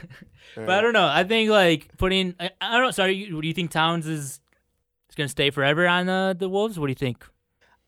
But 0.56 0.69
I 0.69 0.80
don't 0.80 0.93
know. 0.93 1.06
I 1.06 1.26
think 1.26 1.50
like 1.50 1.98
putting. 1.98 2.34
I, 2.39 2.50
I 2.62 2.74
don't 2.78 2.84
know. 2.86 2.91
Sorry, 2.91 3.13
you- 3.13 3.41
do 3.41 3.48
you 3.48 3.54
think 3.54 3.71
Towns 3.71 4.08
is 4.08 4.39
is 5.10 5.15
gonna 5.17 5.28
stay 5.28 5.50
forever 5.50 5.86
on 5.88 6.06
the 6.06 6.36
the 6.38 6.48
Wolves? 6.48 6.80
What 6.80 6.88
do 6.88 6.91
you 6.91 6.95
think? 6.95 7.26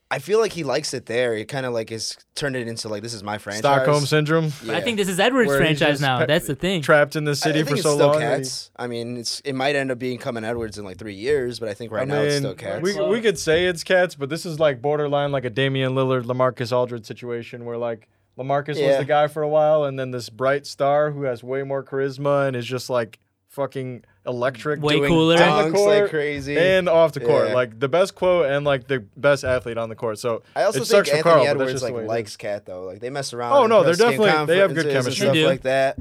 I 0.10 0.20
feel 0.20 0.40
like 0.40 0.54
he 0.54 0.64
likes 0.64 0.94
it 0.94 1.06
there. 1.06 1.36
He 1.36 1.44
kind 1.44 1.66
of 1.66 1.74
like 1.74 1.90
has 1.90 2.16
turned 2.34 2.56
it 2.56 2.66
into 2.68 2.88
like 2.88 3.04
this 3.04 3.14
is 3.14 3.24
my 3.24 3.38
franchise. 3.38 3.60
Stockholm 3.60 4.06
syndrome. 4.06 4.54
Yeah. 4.64 4.78
I 4.78 4.82
think 4.82 4.96
this 4.98 5.10
is 5.10 5.20
Edwards' 5.20 5.48
Where 5.50 5.58
he's 5.60 5.80
franchise 5.80 5.96
just 5.96 6.02
now. 6.02 6.20
pe- 6.20 6.28
That's 6.28 6.48
the 6.48 6.56
thing. 6.56 6.82
Trapped 6.82 7.18
in 7.18 7.26
the 7.26 7.36
city 7.36 7.60
I 7.60 7.64
for 7.64 7.70
think 7.72 7.80
so 7.84 7.90
it's 7.90 7.96
still 7.98 8.08
long. 8.08 8.20
that 8.22 8.38
he- 8.38 8.44
Cats. 8.44 8.72
I 8.78 8.88
mean, 8.88 9.18
it's 9.18 9.42
it 9.42 9.52
might 9.54 9.76
end 9.76 9.92
up 9.92 10.00
being 10.00 10.18
coming 10.18 10.46
Edwards 10.46 10.78
in 10.78 10.86
like 10.86 10.98
three 10.98 11.14
years, 11.16 11.60
but 11.60 11.68
I 11.68 11.74
think 11.74 11.92
right 11.92 12.04
I 12.04 12.06
now 12.06 12.22
it's 12.22 12.36
mean, 12.36 12.42
still 12.42 12.56
Cats. 12.56 12.82
we 12.82 13.08
we 13.10 13.20
could 13.20 13.38
say 13.38 13.66
it's 13.66 13.84
cats, 13.84 14.16
but 14.16 14.30
this 14.30 14.46
is 14.46 14.62
like 14.62 14.82
borderline 14.82 15.34
like 15.34 15.44
a 15.44 15.50
Damian 15.50 15.94
Lillard, 15.94 16.24
Lamarcus 16.24 16.72
Aldridge 16.72 17.06
situation 17.06 17.66
where 17.66 17.78
like 17.78 18.08
Lamarcus 18.38 18.68
was 18.70 18.78
Yeah. 18.80 19.00
the 19.00 19.06
guy 19.06 19.28
for 19.28 19.42
a 19.44 19.50
while, 19.50 19.84
and 19.84 20.00
then 20.00 20.12
this 20.12 20.30
bright 20.30 20.66
star 20.66 21.12
who 21.12 21.24
has 21.24 21.44
way 21.44 21.64
more 21.64 21.84
charisma 21.84 22.48
and 22.48 22.56
is 22.56 22.66
just 22.66 22.90
like 22.90 23.20
fucking 23.50 24.06
electric, 24.28 24.82
Way 24.82 24.98
Doing 24.98 25.10
cooler. 25.10 25.42
on 25.42 25.72
the 25.72 25.78
dunks 25.78 25.86
like 26.02 26.10
crazy. 26.10 26.58
and 26.58 26.88
off 26.90 27.14
the 27.14 27.20
court, 27.22 27.48
Yeah. 27.50 27.54
like 27.56 27.80
the 27.80 27.88
best 27.88 28.14
quote 28.16 28.46
and 28.52 28.66
like 28.66 28.88
the 28.88 29.00
best 29.16 29.44
athlete 29.44 29.78
on 29.78 29.90
the 29.90 29.96
court. 29.96 30.20
So 30.20 30.44
I 30.56 30.64
also 30.64 30.78
it 30.78 30.82
think 30.82 30.88
sucks 30.88 31.10
Anthony 31.10 31.24
for 31.24 31.30
Karl, 31.30 31.36
but 31.40 31.44
that's 31.46 31.52
Edwards 31.56 31.72
just 31.82 31.84
like 31.84 32.08
likes. 32.08 32.36
Cat 32.38 32.66
though. 32.66 32.84
Like 32.84 33.00
they 33.00 33.10
mess 33.10 33.34
around. 33.34 33.54
Oh, 33.54 33.66
no, 33.68 33.84
they're 33.84 33.94
definitely- 33.96 34.28
they 34.54 34.58
have 34.58 34.74
good 34.74 34.86
conferences 34.86 34.86
and 34.86 34.94
chemistry. 34.94 35.26
Stuff 35.26 35.34
They 35.34 35.42
do. 35.42 35.48
like 35.48 35.62
that. 35.64 35.98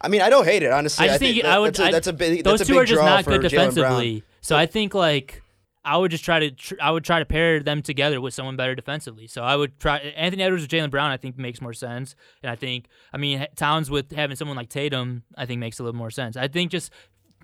I 0.00 0.08
mean, 0.08 0.20
I 0.20 0.30
don't 0.30 0.44
hate 0.44 0.62
it 0.62 0.72
honestly. 0.72 1.04
I 1.04 1.08
just 1.08 1.20
think, 1.20 1.44
I 1.44 1.58
would. 1.58 1.68
that's 1.74 1.78
a, 1.78 1.84
I- 1.84 1.90
that's 1.92 2.06
a 2.08 2.12
big. 2.12 2.44
those 2.44 2.58
that's 2.58 2.62
a 2.62 2.72
two 2.72 2.72
big 2.74 2.82
are 2.82 2.86
just 2.86 2.96
draw 2.98 3.04
not 3.06 3.24
for 3.24 3.38
good 3.38 3.50
defensively. 3.50 4.24
So 4.40 4.56
I 4.56 4.66
think 4.66 4.94
like 4.94 5.42
I 5.84 5.96
would 5.96 6.10
just 6.12 6.24
try 6.24 6.38
to. 6.40 6.50
Tr- 6.52 6.74
I 6.80 6.90
would 6.92 7.02
try 7.04 7.18
to 7.18 7.24
pair 7.24 7.58
them 7.60 7.82
together 7.82 8.20
with 8.20 8.34
someone 8.34 8.54
better 8.56 8.74
defensively. 8.76 9.26
So 9.26 9.42
I 9.42 9.56
would 9.56 9.78
try 9.80 9.98
Anthony 9.98 10.42
Edwards 10.44 10.62
with 10.62 10.70
Jaylen 10.70 10.90
Brown. 10.90 11.10
I 11.10 11.16
think 11.16 11.36
makes 11.38 11.60
more 11.60 11.72
sense. 11.72 12.14
And 12.42 12.50
I 12.50 12.54
think 12.56 12.86
I 13.12 13.16
mean 13.16 13.46
Towns 13.56 13.90
with 13.90 14.12
having 14.12 14.36
someone 14.36 14.56
like 14.56 14.68
Tatum. 14.68 15.22
I 15.36 15.46
think 15.46 15.58
makes 15.60 15.78
a 15.80 15.82
little 15.84 15.98
more 15.98 16.10
sense. 16.10 16.36
I 16.36 16.46
think 16.48 16.70
just. 16.70 16.92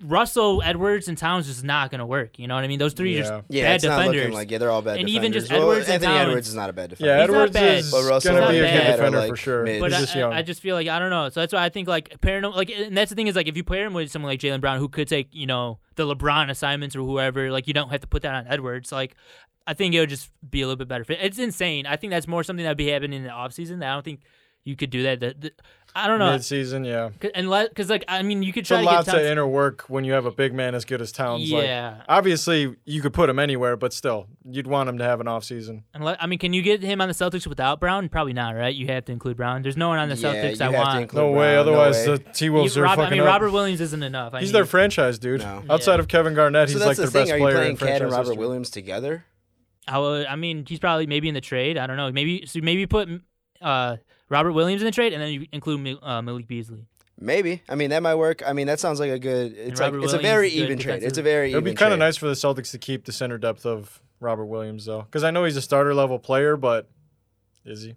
Russell, 0.01 0.61
Edwards, 0.63 1.07
and 1.07 1.17
Towns 1.17 1.47
is 1.47 1.63
not 1.63 1.91
going 1.91 1.99
to 1.99 2.05
work. 2.05 2.39
You 2.39 2.47
know 2.47 2.55
what 2.55 2.63
I 2.63 2.67
mean? 2.67 2.79
Those 2.79 2.93
three 2.93 3.15
are 3.15 3.17
Yeah. 3.17 3.21
just 3.29 3.43
Yeah, 3.49 3.63
bad 3.63 3.75
it's 3.75 3.83
not 3.83 3.97
defenders. 3.97 4.21
looking 4.21 4.33
like 4.33 4.51
yeah, 4.51 4.57
they're 4.57 4.71
all 4.71 4.81
bad. 4.81 4.99
And 4.99 5.09
even 5.09 5.33
just. 5.33 5.51
Well, 5.51 5.61
Edwards 5.61 5.85
and 5.87 5.93
Anthony 5.95 6.13
Towns. 6.13 6.27
Edwards 6.29 6.47
is 6.49 6.55
not 6.55 6.69
a 6.69 6.73
bad 6.73 6.89
defender. 6.91 7.11
Yeah, 7.11 7.19
He's 7.21 7.27
not 7.29 7.33
Edwards 7.35 7.53
bad. 7.53 7.77
is 7.79 7.91
But 7.91 8.03
Russell 8.09 8.33
gonna 8.33 8.45
and 8.45 8.51
be 8.53 8.59
a 8.59 8.61
Bad 8.63 8.85
good 8.85 8.91
defender 8.97 9.19
like, 9.19 9.29
for 9.29 9.35
sure. 9.35 9.63
mid. 9.63 9.79
But 9.81 9.91
He's 9.91 9.97
I, 9.97 10.01
just 10.01 10.15
young. 10.15 10.33
I, 10.33 10.37
I 10.37 10.41
just 10.41 10.61
feel 10.61 10.75
like 10.75 10.87
I 10.87 10.99
don't 10.99 11.09
know. 11.09 11.29
So 11.29 11.39
that's 11.41 11.53
why 11.53 11.63
I 11.65 11.69
think 11.69 11.87
like 11.87 12.21
pairing 12.21 12.43
him 12.43 12.51
like, 12.53 12.69
and 12.69 12.95
that's 12.97 13.09
the 13.09 13.15
thing 13.15 13.27
is 13.27 13.35
like 13.35 13.47
if 13.47 13.57
you 13.57 13.63
pair 13.63 13.85
him 13.85 13.93
with 13.93 14.09
someone 14.11 14.31
like 14.31 14.39
Jaylen 14.39 14.61
Brown 14.61 14.79
who 14.79 14.87
could 14.89 15.07
take 15.07 15.29
you 15.33 15.45
know 15.47 15.79
the 15.95 16.03
LeBron 16.05 16.49
assignments 16.49 16.95
or 16.95 16.99
whoever, 16.99 17.51
like 17.51 17.67
you 17.67 17.73
don't 17.73 17.89
have 17.89 18.01
to 18.01 18.07
put 18.07 18.21
that 18.21 18.33
on 18.33 18.47
Edwards. 18.47 18.91
Like 18.91 19.15
I 19.67 19.73
think 19.73 19.93
it 19.93 19.99
would 19.99 20.09
just 20.09 20.31
be 20.49 20.61
a 20.61 20.65
little 20.65 20.77
bit 20.77 20.87
better 20.87 21.03
fit. 21.03 21.19
It's 21.21 21.37
insane. 21.39 21.85
I 21.85 21.95
think 21.97 22.11
that's 22.11 22.27
more 22.27 22.43
something 22.43 22.63
that 22.63 22.71
would 22.71 22.77
be 22.77 22.89
happening 22.89 23.17
in 23.19 23.23
the 23.23 23.29
offseason. 23.29 23.79
That 23.79 23.89
I 23.89 23.93
don't 23.93 24.05
think 24.05 24.21
you 24.69 24.75
could 24.75 24.89
do 24.89 25.03
that. 25.03 25.19
The, 25.19 25.35
the, 25.37 25.51
I 25.95 26.07
don't 26.07 26.19
know. 26.19 26.31
Mid 26.33 26.43
season, 26.45 26.85
yeah. 26.85 27.09
Cause, 27.19 27.31
unless, 27.33 27.69
because 27.69 27.89
like 27.89 28.05
I 28.07 28.21
mean, 28.21 28.43
you 28.43 28.53
could 28.53 28.59
It's 28.61 28.67
try 28.67 28.77
a 28.77 28.81
to 28.81 28.85
lot 28.85 29.05
get 29.07 29.11
to 29.15 29.31
inner 29.31 29.47
work 29.47 29.85
when 29.87 30.03
you 30.03 30.13
have 30.13 30.27
a 30.27 30.31
big 30.31 30.53
man 30.53 30.75
as 30.75 30.85
good 30.85 31.01
as 31.01 31.11
Towns. 31.11 31.51
Like, 31.51 31.63
Yeah. 31.63 32.03
obviously, 32.07 32.75
you 32.85 33.01
could 33.01 33.11
put 33.11 33.27
him 33.27 33.39
anywhere, 33.39 33.75
but 33.75 33.91
still, 33.91 34.27
you'd 34.45 34.67
want 34.67 34.87
him 34.87 34.99
to 34.99 35.03
have 35.03 35.19
an 35.19 35.27
off 35.27 35.43
season. 35.43 35.85
Unless, 35.95 36.17
I 36.21 36.27
mean, 36.27 36.37
can 36.37 36.53
you 36.53 36.61
get 36.61 36.83
him 36.83 37.01
on 37.01 37.07
the 37.07 37.15
Celtics 37.15 37.47
without 37.47 37.79
Brown? 37.79 38.07
Probably 38.07 38.33
not, 38.33 38.51
right? 38.55 38.73
You 38.73 38.85
have 38.87 39.05
to 39.05 39.11
include 39.11 39.35
Brown. 39.37 39.63
There's 39.63 39.77
no 39.77 39.89
one 39.89 39.97
on 39.97 40.09
the 40.09 40.15
Yeah, 40.15 40.31
Celtics 40.31 40.61
I 40.61 40.65
have 40.65 40.71
to 40.73 40.77
want. 40.77 41.01
include 41.01 41.21
No 41.23 41.31
way. 41.31 41.37
Brown, 41.53 41.53
no 41.55 41.61
Otherwise, 41.61 42.07
way. 42.07 42.17
the 42.17 42.19
T 42.33 42.49
Wolves 42.49 42.75
You- 42.75 42.83
are 42.83 42.85
Rob- 42.85 42.99
I 42.99 43.03
fucking 43.03 43.17
mean, 43.17 43.21
up. 43.21 43.33
Robert 43.33 43.49
Williams 43.51 43.81
isn't 43.81 44.03
enough. 44.03 44.35
I 44.35 44.41
He's 44.41 44.49
need- 44.49 44.55
their 44.55 44.65
franchise 44.65 45.17
dude. 45.17 45.41
No. 45.41 45.63
Outside 45.71 45.93
Yeah. 45.95 45.99
of 46.01 46.07
Kevin 46.07 46.35
Garnett, 46.35 46.69
So 46.69 46.77
he's 46.77 46.85
like 46.85 46.97
the 46.97 47.01
their 47.03 47.11
thing. 47.11 47.21
best 47.23 47.31
Are 47.31 47.37
you 47.37 47.43
player 47.43 47.55
playing 47.55 47.71
in 47.71 47.77
Cat 47.77 47.87
and 47.89 47.97
franchise 47.97 48.11
Robert 48.11 48.29
history. 48.29 48.37
Williams 48.45 48.69
together? 48.69 49.25
I, 49.87 49.97
would, 49.97 50.27
I 50.27 50.35
mean, 50.35 50.65
he's 50.67 50.77
probably 50.77 51.07
maybe 51.07 51.27
in 51.29 51.33
the 51.33 51.41
trade. 51.41 51.75
I 51.79 51.87
don't 51.87 51.97
know. 51.97 52.11
Maybe 52.11 52.45
so 52.45 52.59
maybe 52.61 52.85
put 52.85 53.09
uh, 53.59 53.97
Robert 54.29 54.51
Williams 54.53 54.81
in 54.81 54.85
the 54.85 54.91
trade, 54.91 55.13
and 55.13 55.21
then 55.21 55.31
you 55.33 55.47
include 55.51 55.81
Mil- 55.81 55.99
uh, 56.01 56.21
Malik 56.21 56.47
Beasley. 56.47 56.85
Maybe. 57.19 57.61
I 57.67 57.75
mean, 57.75 57.89
that 57.89 58.01
might 58.01 58.15
work. 58.15 58.41
I 58.47 58.53
mean, 58.53 58.67
that 58.67 58.79
sounds 58.79 58.99
like 58.99 59.11
a 59.11 59.19
good. 59.19 59.53
It's 59.57 59.79
like 59.79 59.91
Robert 59.91 60.05
it's 60.05 60.13
a 60.13 60.19
very 60.19 60.47
is 60.47 60.53
good 60.55 60.63
even 60.65 60.79
trade. 60.79 60.93
It's 61.03 61.17
a 61.17 61.21
defensive. 61.21 61.23
very 61.25 61.51
It 61.51 61.55
would 61.55 61.63
be 61.65 61.73
kind 61.73 61.91
of 61.91 61.99
nice 61.99 62.15
for 62.15 62.27
the 62.27 62.33
Celtics 62.33 62.71
to 62.71 62.77
keep 62.77 63.05
the 63.05 63.11
center 63.11 63.37
depth 63.37 63.65
of 63.65 64.01
Robert 64.21 64.45
Williams, 64.45 64.85
though, 64.85 65.01
because 65.01 65.23
I 65.25 65.31
know 65.31 65.43
he's 65.43 65.57
a 65.57 65.61
starter 65.61 65.93
level 65.93 66.17
player, 66.19 66.55
but 66.55 66.87
is 67.65 67.83
he? 67.83 67.95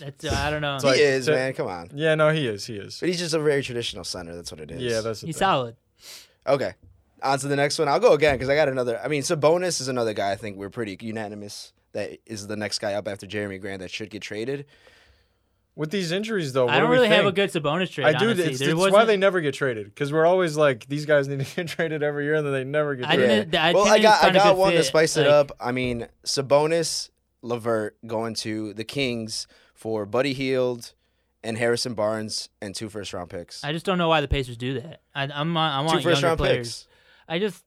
That's 0.00 0.24
uh, 0.24 0.34
I 0.34 0.50
don't 0.50 0.62
know. 0.62 0.76
It's 0.76 0.84
He 0.84 0.90
like- 0.90 0.98
is 0.98 1.26
to- 1.26 1.32
man. 1.32 1.52
Come 1.52 1.68
on. 1.68 1.90
Yeah, 1.94 2.14
no, 2.16 2.30
he 2.30 2.46
is. 2.46 2.64
He 2.66 2.76
is. 2.76 2.98
But 2.98 3.08
he's 3.10 3.18
just 3.18 3.34
a 3.34 3.38
very 3.38 3.62
traditional 3.62 4.02
center. 4.04 4.34
That's 4.34 4.50
what 4.50 4.60
it 4.60 4.70
is. 4.70 4.80
Yeah, 4.82 5.00
that's 5.02 5.20
the 5.20 5.26
he's 5.26 5.36
thing. 5.36 5.40
solid. 5.46 5.76
okay. 6.46 6.72
On 7.22 7.38
to 7.38 7.48
the 7.48 7.56
next 7.56 7.78
one. 7.78 7.86
I'll 7.86 8.00
go 8.00 8.14
again 8.14 8.34
because 8.34 8.48
I 8.48 8.54
got 8.54 8.68
another. 8.70 8.98
I 9.04 9.08
mean, 9.08 9.20
Sabonis 9.22 9.80
is 9.82 9.88
another 9.88 10.14
guy. 10.14 10.32
I 10.32 10.36
think 10.36 10.56
we're 10.56 10.70
pretty 10.70 10.96
unanimous 11.02 11.72
that 11.92 12.18
is 12.24 12.46
the 12.46 12.56
next 12.56 12.78
guy 12.78 12.94
up 12.94 13.06
after 13.06 13.26
Jeremy 13.26 13.58
Grant 13.58 13.80
that 13.82 13.90
should 13.90 14.08
get 14.08 14.22
traded. 14.22 14.64
With 15.80 15.90
these 15.90 16.12
injuries, 16.12 16.52
though, 16.52 16.66
what 16.66 16.74
I 16.74 16.78
don't 16.78 16.88
do 16.88 16.90
we 16.90 16.96
really 16.96 17.08
have 17.08 17.24
a 17.24 17.32
good 17.32 17.48
Sabonis 17.50 17.90
trade. 17.90 18.04
I 18.04 18.12
do. 18.12 18.26
honestly. 18.26 18.52
It's, 18.52 18.60
it's 18.60 18.74
why 18.74 19.06
they 19.06 19.16
never 19.16 19.40
get 19.40 19.54
traded 19.54 19.86
because 19.86 20.12
we're 20.12 20.26
always 20.26 20.54
like 20.54 20.86
these 20.88 21.06
guys 21.06 21.26
need 21.28 21.40
to 21.40 21.56
get 21.56 21.68
traded 21.68 22.02
every 22.02 22.24
year, 22.26 22.34
and 22.34 22.44
then 22.46 22.52
they 22.52 22.64
never 22.64 22.96
get 22.96 23.08
I 23.08 23.16
traded. 23.16 23.50
didn't. 23.52 23.64
I 23.64 23.72
well, 23.72 23.84
didn't 23.84 23.98
I 23.98 24.02
got 24.02 24.22
I 24.24 24.30
got 24.30 24.44
good 24.52 24.58
one 24.58 24.72
to 24.72 24.76
fit, 24.80 24.84
spice 24.84 25.16
it 25.16 25.22
like- 25.22 25.30
up. 25.30 25.52
I 25.58 25.72
mean, 25.72 26.06
Sabonis, 26.26 27.08
Levert 27.40 27.96
going 28.06 28.34
to 28.34 28.74
the 28.74 28.84
Kings 28.84 29.46
for 29.72 30.04
Buddy 30.04 30.34
Hield 30.34 30.92
and 31.42 31.56
Harrison 31.56 31.94
Barnes 31.94 32.50
and 32.60 32.74
two 32.74 32.90
first 32.90 33.14
round 33.14 33.30
picks. 33.30 33.64
I 33.64 33.72
just 33.72 33.86
don't 33.86 33.96
know 33.96 34.10
why 34.10 34.20
the 34.20 34.28
Pacers 34.28 34.58
do 34.58 34.82
that. 34.82 35.00
I, 35.14 35.22
I'm 35.32 35.56
I 35.56 35.80
want 35.80 35.92
two 36.02 36.10
first 36.10 36.20
younger 36.20 36.26
round 36.26 36.38
players. 36.40 36.82
picks. 36.82 36.88
I 37.26 37.38
just 37.38 37.64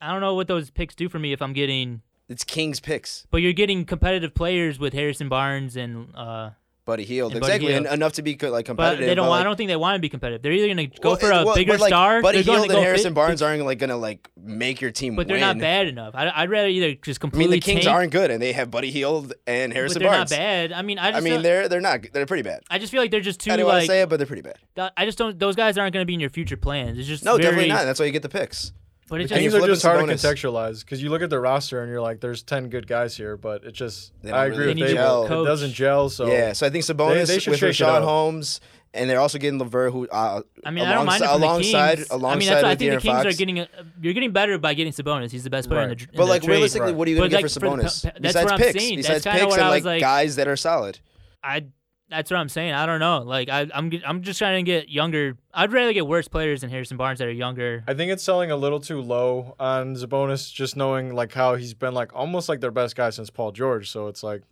I 0.00 0.10
don't 0.10 0.20
know 0.20 0.34
what 0.34 0.48
those 0.48 0.70
picks 0.70 0.96
do 0.96 1.08
for 1.08 1.20
me 1.20 1.32
if 1.32 1.40
I'm 1.40 1.52
getting. 1.52 2.02
It's 2.28 2.42
Kings 2.42 2.80
picks. 2.80 3.24
But 3.30 3.36
you're 3.36 3.52
getting 3.52 3.84
competitive 3.84 4.34
players 4.34 4.80
with 4.80 4.94
Harrison 4.94 5.28
Barnes 5.28 5.76
and. 5.76 6.12
uh 6.16 6.50
Buddy 6.84 7.04
Hield, 7.04 7.30
And 7.32 7.40
Buddy 7.40 7.52
exactly, 7.52 7.72
Hield. 7.74 7.86
en- 7.86 7.92
enough 7.94 8.14
to 8.14 8.22
be 8.22 8.34
co- 8.34 8.50
like 8.50 8.66
But 8.66 8.70
competitive. 8.76 9.06
they 9.06 9.14
don't. 9.14 9.28
want, 9.28 9.38
like, 9.38 9.40
I 9.42 9.44
don't 9.44 9.56
think 9.56 9.68
they 9.68 9.76
want 9.76 9.94
to 9.96 10.00
be 10.00 10.08
competitive. 10.08 10.42
They're 10.42 10.50
either 10.52 10.66
gonna 10.66 10.86
go 10.88 11.10
well, 11.10 11.16
for 11.16 11.30
a 11.30 11.44
well, 11.44 11.54
bigger 11.54 11.74
but, 11.74 11.80
like, 11.80 11.90
star. 11.90 12.20
Buddy 12.22 12.42
going 12.42 12.68
to 12.68 12.74
and 12.76 12.84
Harrison 12.84 13.14
Barnes 13.14 13.40
aren't 13.40 13.64
like 13.64 13.78
gonna 13.78 13.96
like 13.96 14.28
make 14.36 14.80
your 14.80 14.90
team 14.90 15.14
But 15.14 15.28
they're 15.28 15.36
win. 15.36 15.40
not 15.42 15.58
bad 15.58 15.86
enough. 15.86 16.14
I, 16.16 16.28
I'd 16.34 16.50
rather 16.50 16.66
either 16.68 16.94
just 16.94 17.20
completely. 17.20 17.44
I 17.44 17.50
mean, 17.50 17.60
the 17.60 17.64
Kings 17.64 17.84
tank, 17.84 17.94
aren't 17.96 18.10
good, 18.12 18.32
and 18.32 18.42
they 18.42 18.52
have 18.52 18.70
Buddy 18.72 18.90
Hield 18.90 19.32
and 19.46 19.70
But 19.70 19.76
Harrison 19.76 20.02
they're 20.02 20.10
Barnes. 20.10 20.30
not 20.32 20.36
bad. 20.36 20.72
I 20.72 20.82
mean, 20.82 20.98
I 20.98 21.12
I 21.12 21.20
mean, 21.20 21.34
feel- 21.34 21.42
they're 21.42 21.68
they're 21.68 21.80
not. 21.80 22.00
They're 22.12 22.26
pretty 22.26 22.42
bad. 22.42 22.62
I 22.68 22.78
just 22.80 22.90
feel 22.90 23.00
like 23.00 23.12
they're 23.12 23.20
just 23.20 23.38
too 23.38 23.52
I 23.52 23.56
don't 23.56 23.66
want 23.68 23.82
to 23.82 23.86
say 23.86 24.02
it, 24.02 24.08
but 24.08 24.16
they're 24.16 24.26
pretty 24.26 24.42
bad. 24.42 24.58
I 24.96 25.04
just 25.04 25.18
don't. 25.18 25.38
Those 25.38 25.54
guys 25.54 25.78
aren't 25.78 25.92
going 25.92 26.02
to 26.02 26.06
be 26.06 26.14
in 26.14 26.20
your 26.20 26.30
future 26.30 26.56
plans. 26.56 26.98
It's 26.98 27.06
just 27.06 27.24
No, 27.24 27.32
very, 27.32 27.42
definitely 27.44 27.68
not. 27.68 27.84
That's 27.84 28.00
why 28.00 28.06
you 28.06 28.12
get 28.12 28.22
the 28.22 28.28
picks. 28.28 28.72
But 29.12 29.20
it's 29.20 29.28
The 29.30 29.36
And 29.36 29.44
just 29.44 29.54
are 29.62 29.66
just 29.66 29.84
it 29.84 29.88
to 29.90 29.94
hard 29.94 30.08
to 30.08 30.14
contextualize 30.14 30.80
because 30.80 31.02
you 31.02 31.10
look 31.10 31.20
at 31.20 31.28
the 31.28 31.38
roster 31.38 31.82
and 31.82 31.90
you're 31.92 32.00
like, 32.00 32.20
there's 32.20 32.42
ten 32.42 32.70
good 32.70 32.86
guys 32.86 33.14
here, 33.14 33.36
but 33.36 33.62
it 33.62 33.72
just 33.72 34.10
They 34.22 34.30
don't 34.30 34.38
I 34.38 34.44
really 34.46 34.54
agree 34.54 34.66
with 34.68 34.76
They 34.76 34.80
need 34.80 34.86
Dave. 34.88 34.96
gel. 34.96 35.42
It 35.42 35.44
doesn't 35.44 35.72
gel. 35.74 36.08
So 36.08 36.26
yeah, 36.28 36.54
so 36.54 36.66
I 36.66 36.70
think 36.70 36.82
Sabonis 36.84 37.26
they 37.26 37.38
should 37.38 37.50
with 37.50 37.60
shake 37.60 37.74
Richaun. 37.76 38.02
Holmes, 38.04 38.60
and 38.94 39.10
they're 39.10 39.20
also 39.20 39.36
getting 39.36 39.58
Levert, 39.58 39.92
who 39.92 40.08
uh, 40.08 40.40
I 40.64 40.70
mean, 40.70 40.86
I 40.86 40.94
don't 40.94 41.04
mind 41.04 41.22
alongside 41.22 41.38
the 41.40 41.44
alongside, 41.44 41.96
Kings. 41.98 42.10
alongside 42.10 42.32
I 42.36 42.38
mean, 42.38 42.48
that's 42.48 42.62
why 42.62 42.68
I 42.68 42.72
with 42.72 42.78
think 42.78 42.90
the 42.92 43.00
Kings 43.00 43.22
Fox. 43.22 43.26
are 43.34 43.38
getting. 43.38 43.58
A, 43.58 43.68
you're 44.00 44.14
getting 44.14 44.32
better 44.32 44.56
by 44.56 44.72
getting 44.72 44.94
Sabonis. 44.94 45.30
He's 45.30 45.44
the 45.44 45.50
best 45.50 45.68
player 45.68 45.82
in 45.82 45.88
the. 45.90 45.94
in 45.96 46.08
But 46.16 46.26
like 46.28 46.42
trade. 46.42 46.54
realistically, 46.54 46.86
Right. 46.92 46.96
what 46.96 47.06
are 47.06 47.10
you 47.10 47.16
gonna 47.18 47.26
But, 47.28 47.30
get 47.32 47.42
like, 47.42 47.52
for 47.52 47.60
for 47.60 47.76
the- 47.76 47.82
Sabonis 47.84 48.02
that's 48.02 48.18
besides 48.20 48.44
what 48.44 48.52
I'm 48.54 48.58
picks? 48.60 48.78
saying. 48.82 48.96
Besides 48.96 49.24
That's 49.24 49.36
picks 49.38 49.46
what 49.50 49.58
and 49.58 49.66
I 49.68 49.70
like, 49.70 49.84
like- 49.84 50.00
guys 50.00 50.36
that 50.36 50.48
are 50.48 50.56
solid. 50.56 50.98
I 51.44 51.64
that's 52.12 52.30
what 52.30 52.38
I'm 52.38 52.48
saying. 52.48 52.72
I 52.74 52.86
don't 52.86 53.00
know. 53.00 53.18
Like 53.22 53.48
I, 53.48 53.66
I'm 53.74 53.90
I'm 54.06 54.22
just 54.22 54.38
trying 54.38 54.64
to 54.64 54.70
get 54.70 54.88
younger. 54.88 55.36
I'd 55.52 55.72
rather 55.72 55.92
get 55.92 56.06
worse 56.06 56.28
players 56.28 56.60
than 56.60 56.70
Harrison 56.70 56.96
Barnes 56.96 57.18
that 57.18 57.26
are 57.26 57.32
younger. 57.32 57.82
I 57.88 57.94
think 57.94 58.12
it's 58.12 58.22
selling 58.22 58.50
a 58.52 58.56
little 58.56 58.78
too 58.80 59.00
low 59.00 59.56
on 59.58 59.96
Sabonis, 59.96 60.52
just 60.52 60.76
knowing 60.76 61.14
like 61.14 61.32
how 61.32 61.56
he's 61.56 61.74
been 61.74 61.94
like 61.94 62.14
almost 62.14 62.48
like 62.48 62.60
their 62.60 62.70
best 62.70 62.94
guy 62.94 63.10
since 63.10 63.30
Paul 63.30 63.50
George. 63.52 63.90
So 63.90 64.06
it's 64.06 64.22
like 64.22 64.42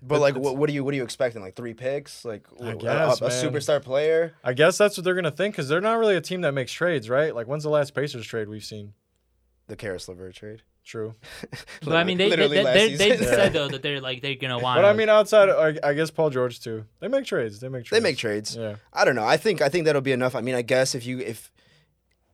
But 0.00 0.16
It- 0.16 0.18
like, 0.20 0.36
what, 0.36 0.56
what 0.56 0.68
are 0.70 0.72
you 0.72 0.82
what 0.84 0.94
are 0.94 0.96
you 0.96 1.04
expecting? 1.04 1.42
Like 1.42 1.54
three 1.54 1.74
picks? 1.74 2.24
Like 2.24 2.46
I 2.62 2.70
a- 2.70 2.76
guess, 2.76 3.20
a, 3.20 3.24
a 3.26 3.28
man. 3.28 3.44
superstar 3.44 3.82
player? 3.82 4.32
I 4.42 4.52
guess 4.52 4.78
that's 4.78 4.96
what 4.96 5.04
they're 5.04 5.14
gonna 5.14 5.30
think 5.30 5.54
because 5.54 5.68
they're 5.68 5.80
not 5.80 5.98
really 5.98 6.16
a 6.16 6.20
team 6.20 6.40
that 6.40 6.52
makes 6.52 6.72
trades, 6.72 7.10
right? 7.10 7.34
Like 7.34 7.46
when's 7.46 7.62
the 7.64 7.70
last 7.70 7.94
Pacers 7.94 8.26
trade 8.26 8.48
we've 8.48 8.64
seen? 8.64 8.94
The 9.68 9.76
Caris 9.76 10.08
LeVert 10.08 10.34
trade. 10.34 10.62
True, 10.84 11.14
But 11.84 11.94
I 11.96 12.02
mean, 12.04 12.18
they 12.18 12.28
they, 12.28 12.48
they, 12.48 12.62
they, 12.64 12.96
they 12.96 13.16
said 13.18 13.52
though 13.52 13.68
that 13.68 13.82
they're 13.82 14.00
like 14.00 14.20
they're 14.20 14.34
gonna 14.34 14.58
want. 14.58 14.78
but 14.78 14.84
I 14.84 14.92
mean 14.92 15.08
outside, 15.08 15.48
I, 15.48 15.90
I 15.90 15.94
guess 15.94 16.10
Paul 16.10 16.30
George 16.30 16.58
too. 16.60 16.84
They 16.98 17.06
make 17.06 17.24
trades. 17.24 17.60
They 17.60 17.68
make 17.68 17.84
they 17.84 17.88
trades. 18.00 18.02
make 18.02 18.16
trades. 18.18 18.56
Yeah, 18.56 18.74
I 18.92 19.04
don't 19.04 19.14
know. 19.14 19.24
I 19.24 19.36
think 19.36 19.62
I 19.62 19.68
think 19.68 19.84
that'll 19.84 20.00
be 20.02 20.10
enough. 20.12 20.34
I 20.34 20.40
mean, 20.40 20.56
I 20.56 20.62
guess 20.62 20.96
if 20.96 21.06
you 21.06 21.20
if 21.20 21.52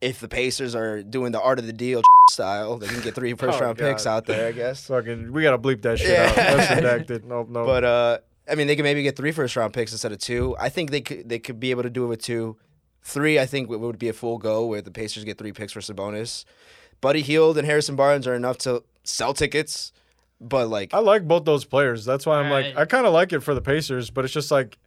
if 0.00 0.20
the 0.20 0.28
Pacers 0.28 0.74
are 0.74 1.02
doing 1.02 1.32
the 1.32 1.40
art 1.42 1.58
of 1.58 1.66
the 1.66 1.72
deal 1.74 2.00
style, 2.30 2.78
they 2.78 2.86
can 2.86 3.02
get 3.02 3.14
three 3.14 3.34
first 3.34 3.58
Oh, 3.60 3.64
round 3.66 3.76
picks 3.78 4.06
out 4.06 4.24
there. 4.24 4.48
I 4.48 4.52
guess. 4.52 4.86
fucking, 4.86 5.30
we 5.32 5.42
gotta 5.42 5.58
bleep 5.58 5.82
that 5.82 5.98
shit 5.98 6.08
Yeah. 6.10 6.28
out. 6.30 6.34
That's 6.36 6.80
redacted. 6.80 7.24
Nope, 7.24 7.48
nope. 7.50 7.66
But 7.66 7.84
uh, 7.84 8.18
I 8.50 8.54
mean, 8.54 8.66
they 8.66 8.76
could 8.76 8.84
maybe 8.84 9.02
get 9.02 9.14
three 9.16 9.32
first 9.32 9.56
round 9.56 9.74
picks 9.74 9.92
instead 9.92 10.12
of 10.12 10.18
two. 10.20 10.56
I 10.58 10.70
think 10.70 10.90
they 10.90 11.02
could 11.02 11.28
they 11.28 11.38
could 11.38 11.60
be 11.60 11.70
able 11.70 11.82
to 11.82 11.90
do 11.90 12.04
it 12.04 12.08
with 12.08 12.22
two. 12.22 12.56
Three, 13.02 13.38
I 13.38 13.44
think, 13.46 13.68
would- 13.68 13.80
would 13.80 13.98
be 13.98 14.08
a 14.08 14.12
full 14.14 14.38
go 14.38 14.66
where 14.66 14.80
the 14.82 14.90
Pacers 14.90 15.24
get 15.24 15.36
three 15.38 15.52
picks 15.52 15.72
for 15.72 15.80
Sabonis. 15.80 16.44
Buddy 17.00 17.22
Hield 17.22 17.58
and 17.58 17.66
Harrison 17.66 17.96
Barnes 17.96 18.26
are 18.26 18.34
enough 18.34 18.58
to 18.58 18.82
sell 19.04 19.32
tickets, 19.34 19.92
but 20.40 20.68
like 20.68 20.92
I 20.94 20.98
like 20.98 21.26
both 21.26 21.44
those 21.44 21.64
players. 21.64 22.04
That's 22.04 22.26
why 22.26 22.38
I'm 22.40 22.50
like, 22.50 22.66
Alright. 22.66 22.78
I 22.78 22.84
kind 22.84 23.06
of 23.06 23.12
like 23.12 23.32
it 23.32 23.40
for 23.40 23.54
the 23.54 23.60
Pacers, 23.62 24.10
but 24.10 24.24
it's 24.24 24.34
just 24.34 24.50
like, 24.50 24.78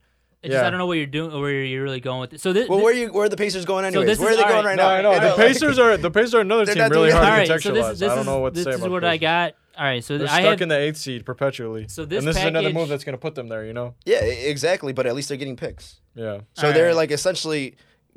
it's 0.44 0.52
just, 0.52 0.62
yeah. 0.62 0.68
I 0.68 0.70
don't 0.72 0.80
know 0.80 0.88
what 0.88 0.98
you're 0.98 1.06
doing 1.06 1.40
where 1.40 1.64
you're 1.64 1.84
really 1.84 2.00
going 2.00 2.20
with 2.22 2.34
it. 2.34 2.42
So 2.42 2.52
this, 2.52 2.68
Well, 2.68 2.82
where 2.82 2.94
you 2.94 3.14
where 3.14 3.26
are 3.26 3.30
the 3.30 3.38
Pacers 3.38 3.64
going 3.66 3.86
anyways? 3.86 4.08
this 4.08 4.20
where 4.20 4.30
are 4.30 4.32
is- 4.32 4.38
they 4.38 4.44
going 4.44 4.56
alright. 4.58 4.66
right 4.66 4.76
no, 4.78 4.84
now? 4.90 4.96
I 4.96 5.02
know 5.02 5.14
You 5.14 5.20
the 5.20 5.28
like- 5.38 5.38
Pacers 5.54 5.78
are 5.80 5.98
the 5.98 6.10
Pacers 6.12 6.34
are 6.36 6.42
another 6.42 6.66
They're 6.66 6.76
team 6.76 6.82
not 6.84 6.92
really 6.92 7.10
doing 7.12 7.22
hard 7.24 7.28
all 7.40 7.46
to 7.46 7.52
right, 7.54 7.60
contextualize. 7.60 7.64
so 7.64 7.74
this, 7.90 8.00
this 8.00 8.10
I 8.10 8.16
don't 8.16 8.20
is 8.22 8.26
know 8.26 8.40
what 8.40 8.54
to 8.54 8.58
this 8.58 8.64
say 8.66 8.72
is 8.72 8.76
about 8.78 8.92
what 8.92 9.04
I 9.04 9.10
Pacers. 9.18 9.22
got. 9.22 9.54
All 9.78 9.86
right, 9.86 10.04
so 10.04 10.18
They're 10.18 10.28
I 10.28 10.42
stuck 10.42 10.44
had 10.46 10.62
in 10.64 10.70
the 10.70 10.78
eighth 10.78 10.98
seed 10.98 11.26
perpetually. 11.26 11.88
So 11.88 12.04
this 12.06 12.20
and 12.20 12.28
this 12.28 12.36
is 12.38 12.44
another 12.44 12.66
package- 12.68 12.76
move 12.76 12.90
that's 12.90 13.04
going 13.04 13.14
to 13.14 13.22
put 13.22 13.36
them 13.36 13.48
there. 13.48 13.66
You 13.66 13.74
know? 13.74 13.96
Yeah, 14.06 14.26
e- 14.26 14.48
exactly. 14.48 14.92
But 14.94 15.06
at 15.08 15.16
least 15.16 15.30
they're 15.30 15.38
getting 15.38 15.56
picks. 15.56 16.02
Yeah. 16.16 16.42
So 16.54 16.68
All 16.68 16.74
they're 16.74 16.88
right. 16.88 16.96
like 16.96 17.12
essentially 17.12 17.76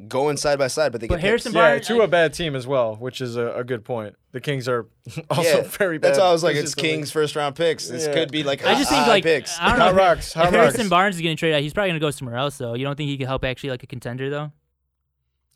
going 0.08 0.36
side 0.36 0.58
by 0.58 0.66
side, 0.66 0.92
but 0.92 1.00
they 1.00 1.06
But 1.06 1.16
get 1.16 1.24
Harrison 1.24 1.52
picks. 1.52 1.56
Yeah, 1.56 1.68
Barnes- 1.70 1.86
to 1.86 2.00
a 2.02 2.08
bad 2.08 2.34
team 2.34 2.56
as 2.56 2.66
well, 2.66 2.96
which 2.96 3.20
is 3.20 3.36
a, 3.36 3.52
a 3.54 3.64
good 3.64 3.84
point. 3.84 4.16
The 4.32 4.40
Kings 4.40 4.68
are 4.68 4.86
also 5.30 5.42
Yeah, 5.42 5.62
very 5.62 5.98
bad. 5.98 6.08
That's 6.08 6.18
why 6.18 6.26
I 6.26 6.32
was 6.32 6.42
like, 6.42 6.52
it's 6.56 6.74
consistently. 6.74 6.90
Kings 6.90 7.10
first 7.12 7.36
round 7.36 7.54
picks. 7.54 7.88
This 7.88 8.06
Yeah. 8.06 8.14
could 8.14 8.32
be 8.32 8.42
like 8.42 8.64
I 8.66 8.74
just 8.74 8.90
think 8.90 9.02
high 9.04 9.08
like 9.08 9.22
picks. 9.24 9.56
I 9.60 9.68
don't 9.70 9.78
know. 9.78 9.84
Hot 9.84 9.90
if- 9.92 9.96
rocks, 9.96 10.26
If 10.28 10.34
hot 10.34 10.52
Harrison. 10.52 10.88
Barnes 10.88 11.14
is 11.16 11.20
getting 11.22 11.36
traded 11.36 11.56
out, 11.56 11.62
he's 11.62 11.72
probably 11.72 11.90
gonna 11.90 12.00
go 12.00 12.10
somewhere 12.10 12.36
else. 12.36 12.58
though. 12.58 12.74
you 12.74 12.84
don't 12.84 12.96
think 12.96 13.08
he 13.08 13.16
could 13.16 13.28
help 13.28 13.44
actually 13.44 13.70
like 13.70 13.82
a 13.82 13.86
contender 13.86 14.28
though? 14.30 14.50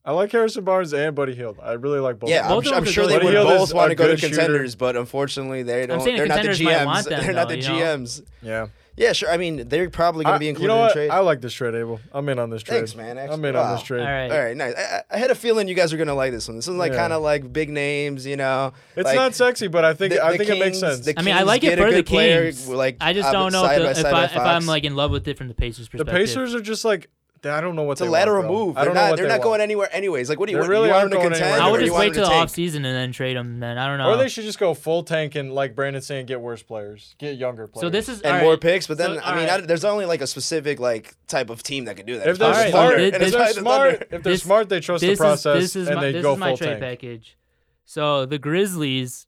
I 0.04 0.12
like 0.12 0.32
Harrison 0.32 0.64
Barnes 0.64 0.94
and 0.94 1.14
Buddy 1.14 1.34
Hield. 1.34 1.58
I 1.62 1.72
really 1.72 1.98
like 1.98 2.18
both. 2.18 2.30
Yeah, 2.30 2.40
of 2.40 2.44
I'm, 2.46 2.50
Both 2.56 2.66
of 2.68 2.72
I'm 2.72 2.84
sure 2.86 3.06
they 3.06 3.18
go- 3.18 3.26
would 3.26 3.34
Buddy 3.34 3.36
Hield 3.36 3.48
both 3.48 3.68
is 3.68 3.74
want 3.74 3.90
to 3.90 3.94
go 3.94 4.04
to 4.06 4.10
good 4.12 4.20
shooter. 4.20 4.36
contenders, 4.36 4.74
but 4.74 4.96
unfortunately 4.96 5.64
they 5.64 5.86
don't. 5.86 6.00
saying 6.00 6.16
the 6.16 6.20
they're 6.20 6.28
not 6.28 6.42
the 6.42 6.48
contenders 6.48 6.62
might 6.62 6.74
GMs. 6.78 6.86
want 6.86 7.06
them, 7.10 7.20
they're 7.24 7.32
not 7.34 7.48
the 7.48 7.56
you 7.58 7.62
know? 7.68 7.74
GMs. 7.74 8.22
Yeah. 8.40 8.66
Yeah, 8.98 9.12
sure. 9.12 9.30
I 9.30 9.36
mean, 9.36 9.68
they're 9.68 9.88
probably 9.90 10.24
going 10.24 10.34
to 10.34 10.38
be 10.40 10.46
you 10.46 10.50
included 10.50 10.68
know 10.68 10.74
in 10.74 10.80
what? 10.82 10.88
the 10.88 10.94
trade. 10.94 11.10
I 11.10 11.20
like 11.20 11.40
this 11.40 11.52
trade, 11.54 11.74
Abel. 11.76 12.00
I'm 12.12 12.28
in 12.28 12.38
on 12.40 12.50
this 12.50 12.62
trade. 12.64 12.78
Thanks, 12.78 12.96
man. 12.96 13.16
I'm 13.16 13.30
Actually, 13.30 13.48
in 13.50 13.56
on 13.56 13.72
this 13.76 13.82
trade. 13.84 14.00
All 14.00 14.06
right. 14.06 14.30
All 14.30 14.38
right, 14.44 14.56
nice. 14.56 14.74
I, 14.76 14.80
I- 14.80 15.02
I 15.10 15.18
had 15.18 15.30
a 15.30 15.34
feeling 15.34 15.68
you 15.68 15.74
guys 15.74 15.92
were 15.92 15.98
gonna 15.98 16.14
like 16.14 16.32
this 16.32 16.48
one. 16.48 16.56
This 16.56 16.66
is 16.68 16.74
like 16.74 16.92
Yeah. 16.92 16.98
kind 16.98 17.12
of 17.12 17.22
like 17.22 17.52
big 17.52 17.70
names, 17.70 18.26
you 18.26 18.36
know. 18.36 18.72
It's 18.96 19.04
like, 19.06 19.14
not 19.16 19.34
sexy, 19.34 19.68
but 19.68 19.84
I 19.84 19.94
think 19.94 20.12
the- 20.14 20.22
I 20.24 20.32
the 20.32 20.38
think 20.38 20.50
it 20.50 20.58
makes 20.58 20.64
Kings- 20.64 20.80
sense. 20.80 21.06
the 21.06 21.18
I 21.18 21.22
mean, 21.22 21.34
I 21.34 21.38
Kings 21.38 21.46
like 21.46 21.62
it 21.64 21.66
get 21.66 21.78
a 21.78 21.82
for 21.82 21.90
the 21.90 21.96
good 21.98 22.06
player, 22.06 22.42
Kings. 22.44 22.68
Like 22.68 22.96
I 23.00 23.12
just 23.12 23.28
uh, 23.28 23.32
don't 23.32 23.52
know 23.52 23.62
side 23.62 23.80
if, 23.80 23.86
by 23.86 23.92
the, 23.92 23.98
if, 24.00 24.02
side 24.02 24.06
I, 24.06 24.12
by 24.12 24.24
if 24.24 24.36
I'm 24.38 24.66
like 24.66 24.84
in 24.84 24.96
love 24.96 25.10
with 25.12 25.26
it 25.28 25.38
from 25.38 25.48
the 25.48 25.54
Pacers 25.54 25.88
perspective. 25.88 26.06
the 26.06 26.12
perspective. 26.12 26.34
Pacers 26.44 26.54
are 26.54 26.60
just 26.60 26.84
like 26.84 27.08
I 27.44 27.60
don't 27.60 27.76
know 27.76 27.82
what 27.84 27.92
It's 27.92 28.00
they 28.00 28.06
a 28.06 28.10
want, 28.10 28.20
lateral 28.20 28.42
bro. 28.42 28.52
move. 28.66 28.74
They're 28.74 28.84
don't 28.86 28.94
not. 28.94 29.10
what 29.10 29.16
They're 29.16 29.24
they 29.26 29.28
not 29.28 29.38
want. 29.38 29.42
going 29.44 29.60
anywhere 29.60 29.88
anyways. 29.92 30.28
Like, 30.28 30.38
what 30.40 30.46
do 30.46 30.52
you 30.52 30.56
They 30.56 30.60
want? 30.60 30.70
really 30.70 30.88
you 30.88 30.94
want 30.94 31.02
them 31.04 31.10
to 31.10 31.16
going 31.16 31.30
contend? 31.30 31.44
anywhere. 31.52 31.68
I 31.68 31.70
would 31.70 31.80
just 31.80 31.92
wait 31.96 32.04
them 32.06 32.14
till 32.14 32.24
the 32.24 32.30
tank? 32.30 32.42
off 32.44 32.50
season 32.50 32.84
and 32.84 32.94
then 32.96 33.12
trade 33.12 33.36
them. 33.36 33.60
Then 33.60 33.78
I 33.78 33.86
don't 33.86 33.98
know. 33.98 34.10
Or 34.10 34.16
they 34.16 34.28
should 34.28 34.44
just 34.44 34.58
go 34.58 34.74
full 34.74 35.02
tank 35.02 35.34
and 35.34 35.52
like 35.52 35.74
Brandon 35.74 36.02
saying 36.02 36.26
get 36.26 36.40
worse 36.40 36.62
players, 36.62 37.14
get 37.18 37.36
younger 37.36 37.66
players. 37.66 37.82
so 37.82 37.90
this 37.90 38.08
is 38.08 38.20
and 38.22 38.36
all 38.36 38.42
more 38.42 38.50
right. 38.52 38.60
picks. 38.60 38.86
But 38.86 38.98
then, 38.98 39.16
So, 39.16 39.20
I 39.22 39.34
mean, 39.36 39.44
alright. 39.48 39.62
I, 39.64 39.66
there's 39.66 39.84
only 39.84 40.06
like 40.06 40.20
a 40.20 40.26
specific 40.26 40.80
like 40.80 41.14
type 41.26 41.50
of 41.50 41.62
team 41.62 41.84
that 41.84 41.96
can 41.96 42.06
do 42.06 42.18
that. 42.18 42.26
if 42.28 42.38
they're 42.38 42.52
probably 42.52 42.70
the 42.70 42.76
Alright, 42.76 42.92
smart, 42.92 42.94
Thunder, 42.94 43.18
th- 43.18 43.22
if 43.22 43.32
they're 43.32 43.52
smart, 43.62 43.92
if 44.02 44.08
they're 44.10 44.18
This- 44.20 44.42
smart, 44.42 44.68
they 44.68 44.80
trust 44.80 45.00
the 45.02 45.16
process 45.16 45.56
is 45.56 45.72
this 45.74 45.76
is 45.76 45.88
and 45.88 45.96
my, 45.96 46.02
they 46.02 46.12
this 46.12 46.22
go 46.22 46.32
is 46.34 46.38
my 46.38 46.48
full 46.48 46.56
trade 46.56 46.80
package. 46.80 47.36
So 47.84 48.26
the 48.26 48.38
Grizzlies 48.38 49.26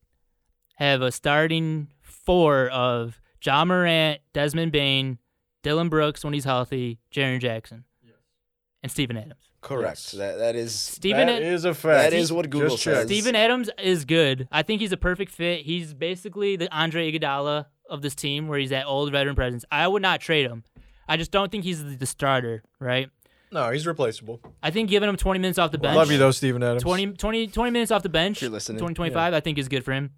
have 0.75 1.01
a 1.01 1.11
starting 1.11 1.87
four 2.01 2.67
of 2.69 3.19
John 3.39 3.69
Morant, 3.69 4.19
Desmond 4.33 4.71
Bane, 4.71 5.17
Dillon 5.63 5.89
Brooks 5.89 6.23
when 6.23 6.33
he's 6.33 6.43
healthy, 6.45 6.99
Jaren 7.13 7.39
Jackson, 7.39 7.85
and 8.83 8.91
Steven 8.91 9.17
Adams. 9.17 9.49
Correct. 9.61 9.89
Yes. 9.89 10.11
That 10.11 10.37
that 10.39 10.55
is. 10.55 10.73
Steven 10.73 11.27
That 11.27 11.37
Ad- 11.37 11.43
is 11.43 11.65
a 11.65 11.73
fact. 11.73 12.11
That 12.11 12.13
is 12.17 12.33
what 12.33 12.49
Google 12.49 12.69
Just 12.69 12.83
check. 12.83 12.95
says. 12.95 13.05
Steven 13.05 13.35
Adams 13.35 13.69
is 13.81 14.05
good. 14.05 14.47
I 14.51 14.63
think 14.63 14.81
he's 14.81 14.91
a 14.91 14.97
perfect 14.97 15.31
fit. 15.31 15.61
He's 15.65 15.93
basically 15.93 16.55
the 16.55 16.73
Andre 16.75 17.11
Iguodala 17.11 17.65
of 17.89 18.01
this 18.01 18.15
team, 18.15 18.47
where 18.47 18.57
he's 18.57 18.71
that 18.71 18.85
old 18.87 19.11
veteran 19.11 19.35
presence. 19.35 19.63
I 19.71 19.87
would 19.87 20.01
not 20.01 20.19
trade 20.21 20.45
him. 20.49 20.63
I 21.07 21.17
just 21.17 21.31
don't 21.31 21.51
think 21.51 21.63
he's 21.63 21.83
the, 21.83 21.95
the 21.95 22.05
starter, 22.05 22.63
right? 22.79 23.09
No, 23.51 23.69
he's 23.69 23.85
replaceable. 23.85 24.39
I 24.63 24.71
think 24.71 24.89
giving 24.89 25.09
him 25.09 25.17
20 25.17 25.39
minutes 25.39 25.59
off 25.59 25.71
the 25.71 25.77
bench. 25.77 25.95
Love 25.97 26.09
you 26.09 26.17
though, 26.17 26.31
Steven 26.31 26.63
Adams. 26.63 26.83
20, 26.83 27.13
20, 27.13 27.47
20 27.47 27.71
minutes 27.71 27.91
off 27.91 28.01
the 28.01 28.09
bench. 28.09 28.37
If 28.37 28.43
you're 28.43 28.51
listening. 28.51 28.79
20, 28.79 28.93
25, 28.95 29.33
I 29.33 29.39
think 29.41 29.57
is 29.57 29.67
good 29.67 29.83
for 29.83 29.91
him. 29.91 30.11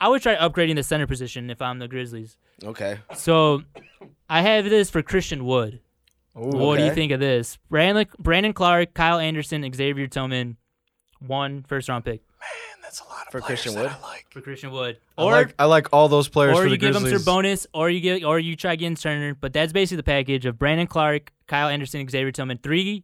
I 0.00 0.08
would 0.08 0.22
try 0.22 0.36
upgrading 0.36 0.76
the 0.76 0.84
center 0.84 1.08
position 1.08 1.50
if 1.50 1.60
I'm 1.60 1.80
the 1.80 1.88
Grizzlies. 1.88 2.36
Okay. 2.62 2.98
So 3.16 3.64
I 4.30 4.42
have 4.42 4.64
this 4.64 4.90
for 4.90 5.02
Christian 5.02 5.44
Wood. 5.44 5.80
Ooh, 6.38 6.56
What 6.56 6.78
do 6.78 6.84
you 6.84 6.94
think 6.94 7.12
of 7.12 7.20
this? 7.20 7.58
Brandon, 7.68 8.06
Brandon 8.18 8.52
Clarke, 8.52 8.94
Kyle 8.94 9.18
Anderson, 9.18 9.68
Xavier 9.74 10.06
Tillman, 10.06 10.56
one 11.20 11.64
first 11.68 11.88
round 11.88 12.04
pick 12.04 12.20
Man, 12.40 12.82
that's 12.82 13.00
a 13.00 13.04
lot 13.04 13.26
of 13.26 13.32
For 13.32 13.40
players 13.40 13.46
Christian 13.62 13.74
that 13.74 13.82
Wood? 13.82 13.92
I 13.92 14.08
like. 14.08 14.26
for 14.30 14.40
Christian 14.40 14.70
Wood. 14.70 14.98
I 15.18 15.22
Or 15.24 15.32
like 15.32 15.54
I 15.58 15.64
like 15.64 15.88
all 15.92 16.08
those 16.08 16.28
players 16.28 16.56
or 16.56 16.62
for 16.62 16.68
the 16.68 16.70
you 16.70 16.76
give 16.78 16.94
him 16.94 17.02
Grizzlies. 17.02 17.24
bonus, 17.24 17.66
or 17.74 17.90
you 17.90 18.00
get, 18.00 18.22
or 18.24 18.38
you 18.38 18.54
try 18.54 18.76
getting 18.76 18.94
Turner. 18.94 19.34
But 19.34 19.52
that's 19.52 19.72
basically 19.72 19.96
the 19.96 20.02
package 20.04 20.46
of 20.46 20.56
Brandon 20.58 20.86
Clarke, 20.86 21.32
Kyle 21.48 21.68
Anderson, 21.68 22.08
Xavier 22.08 22.30
Tillman. 22.30 22.58
Three 22.62 23.02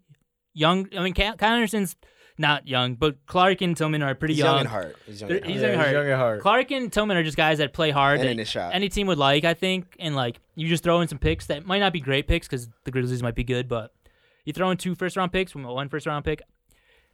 young. 0.54 0.88
I 0.96 1.02
mean, 1.02 1.14
Kyle 1.14 1.36
Kyle 1.36 1.54
Anderson's 1.54 1.96
not 2.36 2.66
young, 2.66 2.94
but 2.96 3.16
Clarke 3.26 3.60
and 3.62 3.76
Tillman 3.76 4.02
are 4.02 4.14
pretty 4.14 4.34
He's 4.34 4.42
young 4.42 4.60
in 4.60 4.66
heart. 4.66 4.96
He's 5.06 5.20
young 5.20 5.28
They're- 5.30 5.38
in 5.38 5.44
he's 5.50 5.62
heart. 5.62 5.70
young 5.70 5.72
yeah, 5.74 5.80
at 5.82 5.86
he's 5.86 5.94
heart. 5.94 6.06
young 6.06 6.12
at 6.14 6.18
heart. 6.18 6.40
Clarke 6.42 6.70
and 6.72 6.92
Tillman 6.92 7.16
are 7.16 7.22
just 7.22 7.36
guys 7.36 7.58
that 7.58 7.72
play 7.72 7.90
hard 7.90 8.18
And 8.18 8.26
that 8.28 8.32
in 8.32 8.38
his 8.38 8.48
shot. 8.48 8.74
any 8.74 8.88
team 8.88 9.06
would 9.06 9.18
like, 9.18 9.44
I 9.44 9.54
think. 9.54 9.94
And 10.00 10.16
like 10.16 10.40
you 10.56 10.68
just 10.68 10.82
throw 10.82 11.00
in 11.00 11.08
some 11.08 11.18
picks 11.18 11.46
that 11.46 11.64
might 11.64 11.78
not 11.78 11.92
be 11.92 12.00
great 12.00 12.26
picks 12.26 12.48
because 12.48 12.68
the 12.84 12.90
Grizzlies 12.90 13.22
might 13.22 13.34
be 13.36 13.44
good, 13.44 13.68
but 13.68 13.92
you 14.44 14.52
throw 14.52 14.70
in 14.70 14.76
two 14.76 14.94
first 14.94 15.16
round 15.16 15.32
picks 15.32 15.52
from 15.52 15.62
one 15.62 15.88
first 15.88 16.06
round 16.06 16.24
pick. 16.24 16.42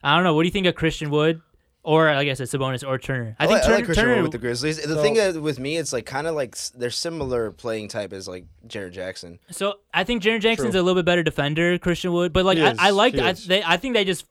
I 0.03 0.15
don't 0.15 0.25
know. 0.25 0.35
What 0.35 0.43
do 0.45 0.47
you 0.47 0.53
think 0.53 0.67
of 0.67 0.75
Christian 0.75 1.11
Wood, 1.11 1.43
or 1.83 2.07
like 2.15 2.27
I 2.29 2.33
said, 2.33 2.47
Sabonis 2.49 2.87
or 2.89 2.97
Turner? 2.99 3.37
I, 3.39 3.45
I, 3.45 3.47
think 3.47 3.57
like, 3.59 3.63
I 3.63 3.67
Turner. 3.67 3.77
like 3.77 3.85
Christian 3.85 4.05
Turner 4.05 4.17
Wood 4.17 4.23
with 4.23 4.33
the 4.33 4.39
Grizzlies. 4.39 4.83
The 4.83 4.95
So- 4.95 5.03
thing 5.03 5.43
with 5.43 5.59
me, 5.59 5.77
it's 5.77 5.93
like 5.93 6.07
kind 6.07 6.27
of 6.27 6.35
like 6.35 6.55
s- 6.55 6.71
they're 6.75 6.89
similar 6.89 7.51
playing 7.51 7.89
type 7.89 8.15
as 8.15 8.27
like 8.27 8.47
Jaren 8.67 8.93
Jackson. 8.93 9.39
So 9.51 9.75
I 9.93 10.05
think 10.05 10.23
Jaren 10.23 10.41
Jackson's 10.41 10.71
True. 10.73 10.81
a 10.81 10.83
little 10.83 10.99
bit 11.01 11.05
better 11.05 11.23
defender, 11.23 11.79
Christian 11.79 12.13
Wood, 12.15 12.33
but 12.33 12.47
like 12.47 12.57
I, 12.59 12.75
I 12.79 12.91
like 12.91 13.15
I, 13.19 13.33
they, 13.33 13.63
I 13.63 13.77
think 13.77 13.93
they 13.95 14.05
just 14.07 14.25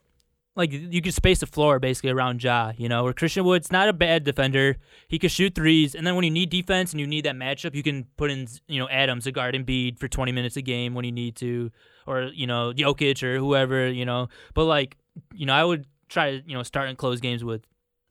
like 0.60 0.72
you 0.72 1.00
can 1.00 1.12
space 1.12 1.40
the 1.40 1.46
floor 1.46 1.78
basically 1.78 2.10
around 2.10 2.42
Ja, 2.42 2.72
you 2.76 2.88
know, 2.88 3.04
where 3.04 3.12
Christian 3.12 3.44
Wood's 3.44 3.72
not 3.72 3.88
a 3.88 3.92
bad 3.92 4.24
defender. 4.24 4.76
He 5.08 5.18
can 5.18 5.30
shoot 5.30 5.54
threes, 5.54 5.94
and 5.94 6.06
then 6.06 6.14
when 6.14 6.24
you 6.24 6.30
need 6.30 6.50
defense 6.50 6.92
and 6.92 7.00
you 7.00 7.06
need 7.06 7.24
that 7.24 7.34
matchup, 7.34 7.74
you 7.74 7.82
can 7.82 8.04
put 8.16 8.30
in 8.30 8.46
you 8.68 8.78
know 8.78 8.88
Adams 8.88 9.24
to 9.24 9.32
guard 9.32 9.54
Embiid 9.54 9.98
for 9.98 10.06
20 10.06 10.32
minutes 10.32 10.56
a 10.56 10.62
game 10.62 10.94
when 10.94 11.04
you 11.04 11.12
need 11.12 11.34
to, 11.36 11.70
or 12.06 12.24
you 12.34 12.46
know 12.46 12.72
Jokic 12.72 13.22
or 13.22 13.38
whoever, 13.38 13.88
you 13.88 14.04
know. 14.04 14.28
But 14.54 14.66
like 14.66 14.96
you 15.32 15.46
know, 15.46 15.54
I 15.54 15.64
would 15.64 15.86
try 16.08 16.32
to 16.32 16.42
you 16.46 16.54
know 16.54 16.62
start 16.62 16.88
and 16.88 16.98
close 16.98 17.20
games 17.20 17.42
with 17.42 17.62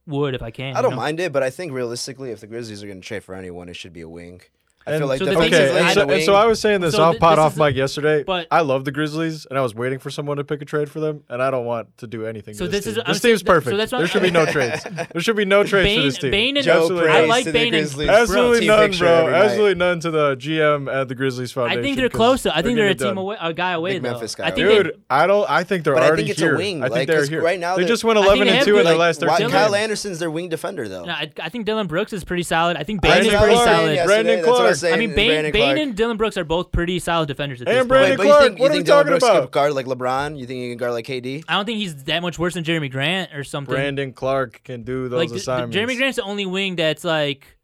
Wood 0.08 0.34
if 0.34 0.42
I 0.42 0.50
can. 0.50 0.76
I 0.76 0.82
don't 0.82 0.92
know? 0.92 0.98
mind 0.98 1.20
it, 1.20 1.32
but 1.32 1.44
I 1.44 1.52
think 1.52 1.72
realistically, 1.72 2.32
if 2.32 2.42
the 2.42 2.48
Grizzlies 2.48 2.84
are 2.84 2.88
going 2.88 3.02
to 3.02 3.08
trade 3.08 3.24
for 3.24 3.36
anyone, 3.36 3.70
it 3.70 3.76
should 3.76 3.94
be 3.94 4.02
a 4.02 4.10
wing. 4.10 4.42
I 4.90 4.94
And- 4.94 5.00
feel 5.02 5.08
like 5.08 5.20
So 5.20 5.26
the 5.26 5.32
defensive 5.32 5.52
thing 5.52 5.62
is, 5.64 5.70
Okay, 5.72 5.80
and 5.86 5.94
so, 5.94 6.02
and 6.02 6.12
and 6.12 6.24
so 6.24 6.36
I 6.36 6.46
was 6.46 6.60
saying 6.60 6.82
this 6.82 6.96
So 6.96 7.04
off 7.04 7.14
thi- 7.16 7.20
pot 7.20 7.36
this 7.36 7.40
off 7.40 7.52
is- 7.54 7.58
mic 7.60 7.76
yesterday. 7.76 8.24
but- 8.24 8.48
I 8.52 8.62
love 8.62 8.86
the 8.86 8.92
Grizzlies, 8.92 9.46
and 9.50 9.58
I 9.58 9.62
was 9.62 9.76
waiting 9.76 10.00
for 10.00 10.10
someone 10.10 10.38
to 10.38 10.44
pick 10.44 10.62
a 10.62 10.66
trade 10.66 10.90
for 10.90 11.00
them, 11.00 11.22
and 11.30 11.42
I 11.42 11.52
don't 11.52 11.66
want 11.66 11.98
to 12.00 12.08
do 12.08 12.26
anything. 12.26 12.54
So 12.56 12.66
to 12.66 12.72
this, 12.72 12.86
this 12.86 12.96
team. 12.96 13.04
I'm 13.06 13.14
this 13.14 13.22
saying 13.22 13.32
team's 13.34 13.42
that- 13.44 13.48
so 13.48 13.54
perfect. 13.54 13.78
that's 13.78 13.92
what 13.92 13.98
there 14.00 14.08
should 14.08 14.22
be 14.24 14.32
no 14.32 14.46
trades. 14.52 14.84
There 14.84 15.22
should 15.22 15.36
be 15.36 15.46
no 15.46 15.64
trades 15.64 15.86
Bane, 15.88 16.00
for 16.00 16.06
this 16.06 16.18
team. 16.18 16.32
Bane 16.32 16.58
and 16.58 16.66
Joe 16.66 16.80
Absolutely 16.82 17.10
I 17.10 17.26
like 17.26 17.44
to 17.46 17.52
the 17.52 17.60
Bane 17.60 17.74
and 17.74 17.84
Grizzlies. 17.84 18.10
Absolutely 18.10 18.60
Team 18.60 18.68
none, 18.68 18.92
bro. 18.92 19.28
Absolutely 19.30 19.76
none 19.76 20.00
to 20.02 20.12
the 20.12 20.36
GM 20.36 20.88
at 20.94 21.08
the 21.08 21.16
Grizzlies 21.16 21.52
Foundation. 21.52 21.80
I 21.80 21.82
think 21.84 21.98
they're 21.98 22.10
'cause 22.10 22.42
close. 22.42 22.46
I 22.46 22.62
think 22.62 22.76
they're 22.76 22.88
a 22.90 22.96
team 22.96 23.18
away, 23.18 23.38
a 23.40 23.54
guy 23.54 23.72
away 23.74 24.00
though. 24.00 24.10
Memphis 24.12 24.36
guy 24.36 24.48
I 24.48 24.52
think 24.52 24.66
away. 24.68 24.78
they- 24.78 24.84
Dude, 24.84 24.94
I 25.10 25.28
don't. 25.28 25.50
I 25.50 25.64
think 25.64 25.84
they're 25.84 25.96
already 25.98 26.24
here. 26.24 26.56
I 26.58 26.90
think 26.90 27.08
they're 27.08 27.20
'cause 27.20 27.30
here. 27.30 27.42
right 27.42 27.60
now 27.60 27.76
they 27.78 27.86
just 27.86 28.04
went 28.04 28.18
11 28.18 28.48
and 28.48 28.66
two 28.66 28.78
in 28.78 28.86
their 28.86 28.96
last 28.98 29.22
Why- 29.22 29.38
13 29.38 29.50
Kyle. 29.52 29.76
Anderson's 29.76 30.20
their 30.20 30.32
wing 30.32 30.50
defender 30.50 30.88
though. 30.88 31.06
I, 31.06 31.30
I 31.42 31.50
think 31.50 31.66
Dillon 31.66 31.88
Brooks 31.88 32.14
is 32.14 32.24
pretty 32.24 32.44
solid. 32.44 32.78
I 32.78 32.84
think 32.84 33.02
Bane 33.02 33.12
Brandon 33.12 33.34
is 33.34 33.40
pretty 33.42 33.56
solid. 33.56 34.06
Brandon 34.06 34.36
that's 34.38 34.48
what 34.48 34.56
I 34.56 34.60
Clarke. 34.60 34.70
Was 34.82 34.90
saying, 34.90 34.94
I 34.96 34.98
mean, 34.98 35.16
Bane, 35.16 35.30
Brandon 35.30 35.52
Bane 35.52 35.62
Clarke. 35.64 35.78
and 35.80 35.96
Dillon 35.96 36.18
Brooks 36.18 36.38
are 36.38 36.44
both 36.44 36.72
pretty 36.72 37.00
solid 37.00 37.28
defenders 37.28 37.62
at 37.62 37.68
And 37.68 37.78
this 37.80 37.86
Brandon 37.88 38.18
point. 38.18 38.20
Wait, 38.20 38.24
but 38.24 38.24
you 38.26 38.30
Clarke, 38.30 38.44
think, 38.44 38.60
what 38.60 38.66
you 38.66 38.66
are 38.66 38.74
think 38.74 38.80
we 38.80 38.84
Dillon 38.86 38.98
talking 39.06 39.12
Brooks 39.12 39.24
about? 39.26 39.42
could 39.44 39.52
guard 39.52 39.74
like 39.74 39.86
LeBron? 39.86 40.38
You 40.40 40.46
think 40.46 40.60
he 40.62 40.70
can 40.70 40.78
guard 40.78 40.94
like 40.94 41.06
KD? 41.06 41.44
I 41.48 41.56
don't 41.56 41.66
think 41.66 41.78
he's 41.80 42.04
that 42.06 42.22
much 42.22 42.40
worse 42.40 42.54
than 42.54 42.64
Jerami 42.64 42.92
Grant 42.92 43.34
or 43.34 43.44
something. 43.44 43.74
Brandon 43.74 44.14
Clarke 44.14 44.62
can 44.64 44.84
do 44.84 45.10
those 45.10 45.18
like 45.18 45.30
the- 45.30 45.34
the- 45.36 45.40
assignments. 45.42 45.76
Jerami 45.78 45.98
Grant's 45.98 46.16
the 46.18 46.24
only 46.24 46.46
wing 46.46 46.76
that's 46.76 47.04
like 47.04 47.58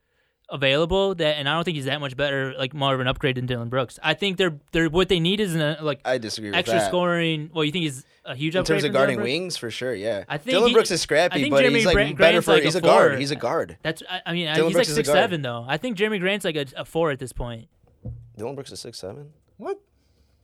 available 0.49 1.15
that, 1.15 1.37
and 1.37 1.47
I 1.49 1.53
don't 1.55 1.63
think 1.63 1.75
he's 1.75 1.85
that 1.85 1.99
much 1.99 2.15
better, 2.15 2.53
like 2.57 2.73
more 2.73 2.93
of 2.93 2.99
an 2.99 3.07
upgrade 3.07 3.35
than 3.37 3.45
Dillon 3.45 3.69
Brooks. 3.69 3.99
I 4.03 4.13
think 4.13 4.37
they're 4.37 4.57
they're 4.71 4.89
what 4.89 5.09
they 5.09 5.19
need 5.19 5.39
is 5.39 5.55
an, 5.55 5.61
uh, 5.61 5.77
like 5.81 5.99
I 6.05 6.17
disagree 6.17 6.49
with 6.49 6.57
extra 6.57 6.79
that. 6.79 6.87
scoring. 6.87 7.49
Well, 7.53 7.63
you 7.63 7.71
think 7.71 7.83
he's 7.83 8.05
a 8.25 8.35
huge 8.35 8.55
upgrade. 8.55 8.55
In 8.55 8.59
upgrade 8.61 8.81
terms 8.81 8.83
of 8.85 8.93
guarding 8.93 9.21
wings, 9.21 9.57
for 9.57 9.69
sure, 9.71 9.93
yeah. 9.93 10.23
I 10.27 10.37
think 10.37 10.51
Dillon 10.55 10.69
he- 10.69 10.73
Brooks 10.73 10.91
is 10.91 11.01
scrappy, 11.01 11.49
but 11.49 11.63
Jerami 11.63 11.75
he's 11.75 11.85
like 11.85 11.95
Grant- 11.95 12.17
better 12.17 12.41
for. 12.41 12.51
like 12.53 12.61
a 12.61 12.65
he's 12.65 12.75
a 12.75 12.81
guard. 12.81 13.19
He's 13.19 13.31
a 13.31 13.35
guard. 13.35 13.77
That's 13.81 14.03
I, 14.09 14.21
I 14.27 14.33
mean 14.33 14.45
Dillon 14.53 14.69
he's 14.69 14.73
Brooks 14.73 14.87
like 14.87 14.91
is 14.91 14.95
six 14.95 15.09
seven 15.09 15.41
though. 15.41 15.65
I 15.67 15.77
think 15.77 15.97
Jerami 15.97 16.19
Grant's 16.19 16.45
like 16.45 16.55
a, 16.55 16.65
a 16.77 16.85
four 16.85 17.11
at 17.11 17.19
this 17.19 17.33
point. 17.33 17.67
Dillon 18.37 18.55
Brooks 18.55 18.71
is 18.71 18.79
six 18.79 18.99
seven. 18.99 19.31
What? 19.57 19.79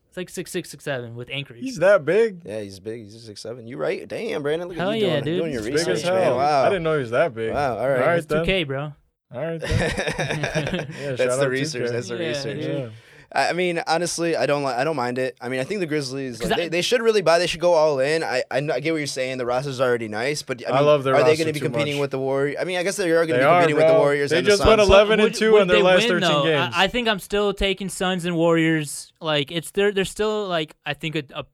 It's 0.08 0.18
like 0.18 0.30
six 0.30 0.52
six 0.52 0.70
six 0.70 0.84
seven 0.84 1.16
with 1.16 1.30
anchors. 1.32 1.62
He's 1.62 1.78
that 1.78 2.04
big. 2.04 2.42
Yeah, 2.44 2.60
he's 2.60 2.82
big. 2.82 3.04
He's 3.04 3.24
six 3.24 3.40
seven. 3.42 3.66
You 3.66 3.78
right? 3.78 4.06
Damn, 4.08 4.44
Brandon. 4.44 4.68
Look 4.68 4.76
Hell 4.78 4.92
at 4.92 5.00
you 5.00 5.06
yeah, 5.08 5.22
doing, 5.22 5.24
dude. 5.24 5.40
doing 5.40 5.52
your 5.54 5.62
He's 5.62 5.70
big 5.70 5.76
research, 5.88 5.96
as 6.00 6.02
hell. 6.04 6.16
man. 6.16 6.36
Wow. 6.36 6.64
I 6.64 6.70
didn't 6.70 6.84
know 6.84 6.94
he 6.96 7.00
was 7.00 7.12
that 7.12 7.34
big. 7.34 7.54
Wow, 7.54 7.78
all 7.78 7.88
right. 7.90 8.02
All 8.02 8.08
right 8.08 8.18
It's 8.18 8.26
2K, 8.28 8.68
bro. 8.68 8.92
All 9.34 9.42
right 9.42 9.60
then. 9.62 10.88
That's 11.18 11.38
the 11.38 11.50
research. 11.50 11.90
2K. 11.90 11.92
That's 11.92 12.08
the 12.10 12.16
Yeah, 12.18 12.28
research. 12.30 12.58
Yeah. 12.66 12.90
I 13.34 13.50
I 13.50 13.54
mean, 13.54 13.82
honestly, 13.88 14.36
I 14.36 14.46
don't. 14.46 14.64
li- 14.66 14.74
I 14.74 14.84
don't 14.84 14.98
mind 14.98 15.18
it. 15.18 15.38
I 15.40 15.48
mean, 15.48 15.62
I 15.62 15.64
think 15.64 15.80
the 15.80 15.86
Grizzlies 15.86 16.44
like, 16.44 16.52
I, 16.52 16.56
they, 16.56 16.68
they 16.70 16.82
should 16.82 17.02
really 17.02 17.22
buy. 17.22 17.40
They 17.40 17.48
should 17.48 17.62
go 17.62 17.72
all 17.74 18.00
in. 18.02 18.24
I, 18.26 18.44
I 18.52 18.58
I 18.58 18.80
get 18.82 18.92
what 18.92 18.98
you're 18.98 19.08
saying. 19.08 19.38
The 19.38 19.46
roster's 19.46 19.80
already 19.80 20.10
nice, 20.10 20.42
but 20.42 20.62
I, 20.68 20.72
I 20.72 20.76
mean, 20.76 20.86
love 20.86 21.06
their 21.06 21.16
Are 21.16 21.24
they 21.24 21.38
going 21.38 21.48
to 21.48 21.54
be 21.54 21.62
competing 21.62 21.94
much. 21.96 22.02
with 22.02 22.12
the 22.12 22.20
Warriors? 22.20 22.58
I 22.60 22.66
mean, 22.66 22.78
I 22.78 22.84
guess 22.84 22.98
they 22.98 23.10
are 23.10 23.26
going 23.26 23.28
to 23.28 23.34
They 23.36 23.40
be 23.40 23.44
are, 23.46 23.62
competing 23.62 23.78
with 23.78 23.88
the. 23.88 23.98
Warriors. 23.98 24.32
They 24.32 24.40
and 24.40 24.46
just 24.46 24.62
the 24.62 24.68
went 24.68 24.82
Suns. 24.82 24.90
11 24.90 25.14
and 25.14 25.22
Would- 25.22 25.36
2 25.36 25.52
would 25.54 25.62
in 25.62 25.68
their 25.70 25.78
they 25.78 25.84
last 25.84 26.10
win, 26.10 26.20
13 26.20 26.30
though? 26.30 26.44
games. 26.44 26.74
I, 26.76 26.84
I 26.84 26.88
think 26.90 27.08
I'm 27.08 27.20
still 27.20 27.54
taking 27.54 27.88
Suns 27.88 28.26
and 28.26 28.36
Warriors. 28.36 29.14
Like 29.22 29.50
it's 29.50 29.72
they're 29.72 29.94
they're 29.94 30.04
still 30.04 30.50
like 30.50 30.76
I 30.86 30.94
think 30.94 31.16
a, 31.16 31.24
a 31.34 31.46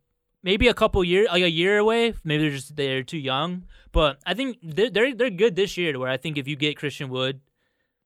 maybe 0.41 0.67
a 0.69 0.73
couple 0.73 1.03
years 1.03 1.27
like 1.31 1.43
a 1.43 1.51
year 1.51 1.77
away. 1.77 2.15
Maybe 2.23 2.41
they're 2.41 2.57
just 2.57 2.75
they're 2.75 3.03
too 3.03 3.19
young. 3.19 3.65
But 3.91 4.17
I 4.25 4.33
think 4.33 4.57
they're 4.63 4.89
they're, 4.89 5.13
they're 5.13 5.29
good 5.29 5.55
this 5.55 5.77
year. 5.77 5.93
To 5.93 5.99
where 5.99 6.09
I 6.09 6.17
think 6.17 6.39
if 6.39 6.47
you 6.47 6.55
get 6.55 6.75
Christian 6.75 7.09
Wood, 7.09 7.39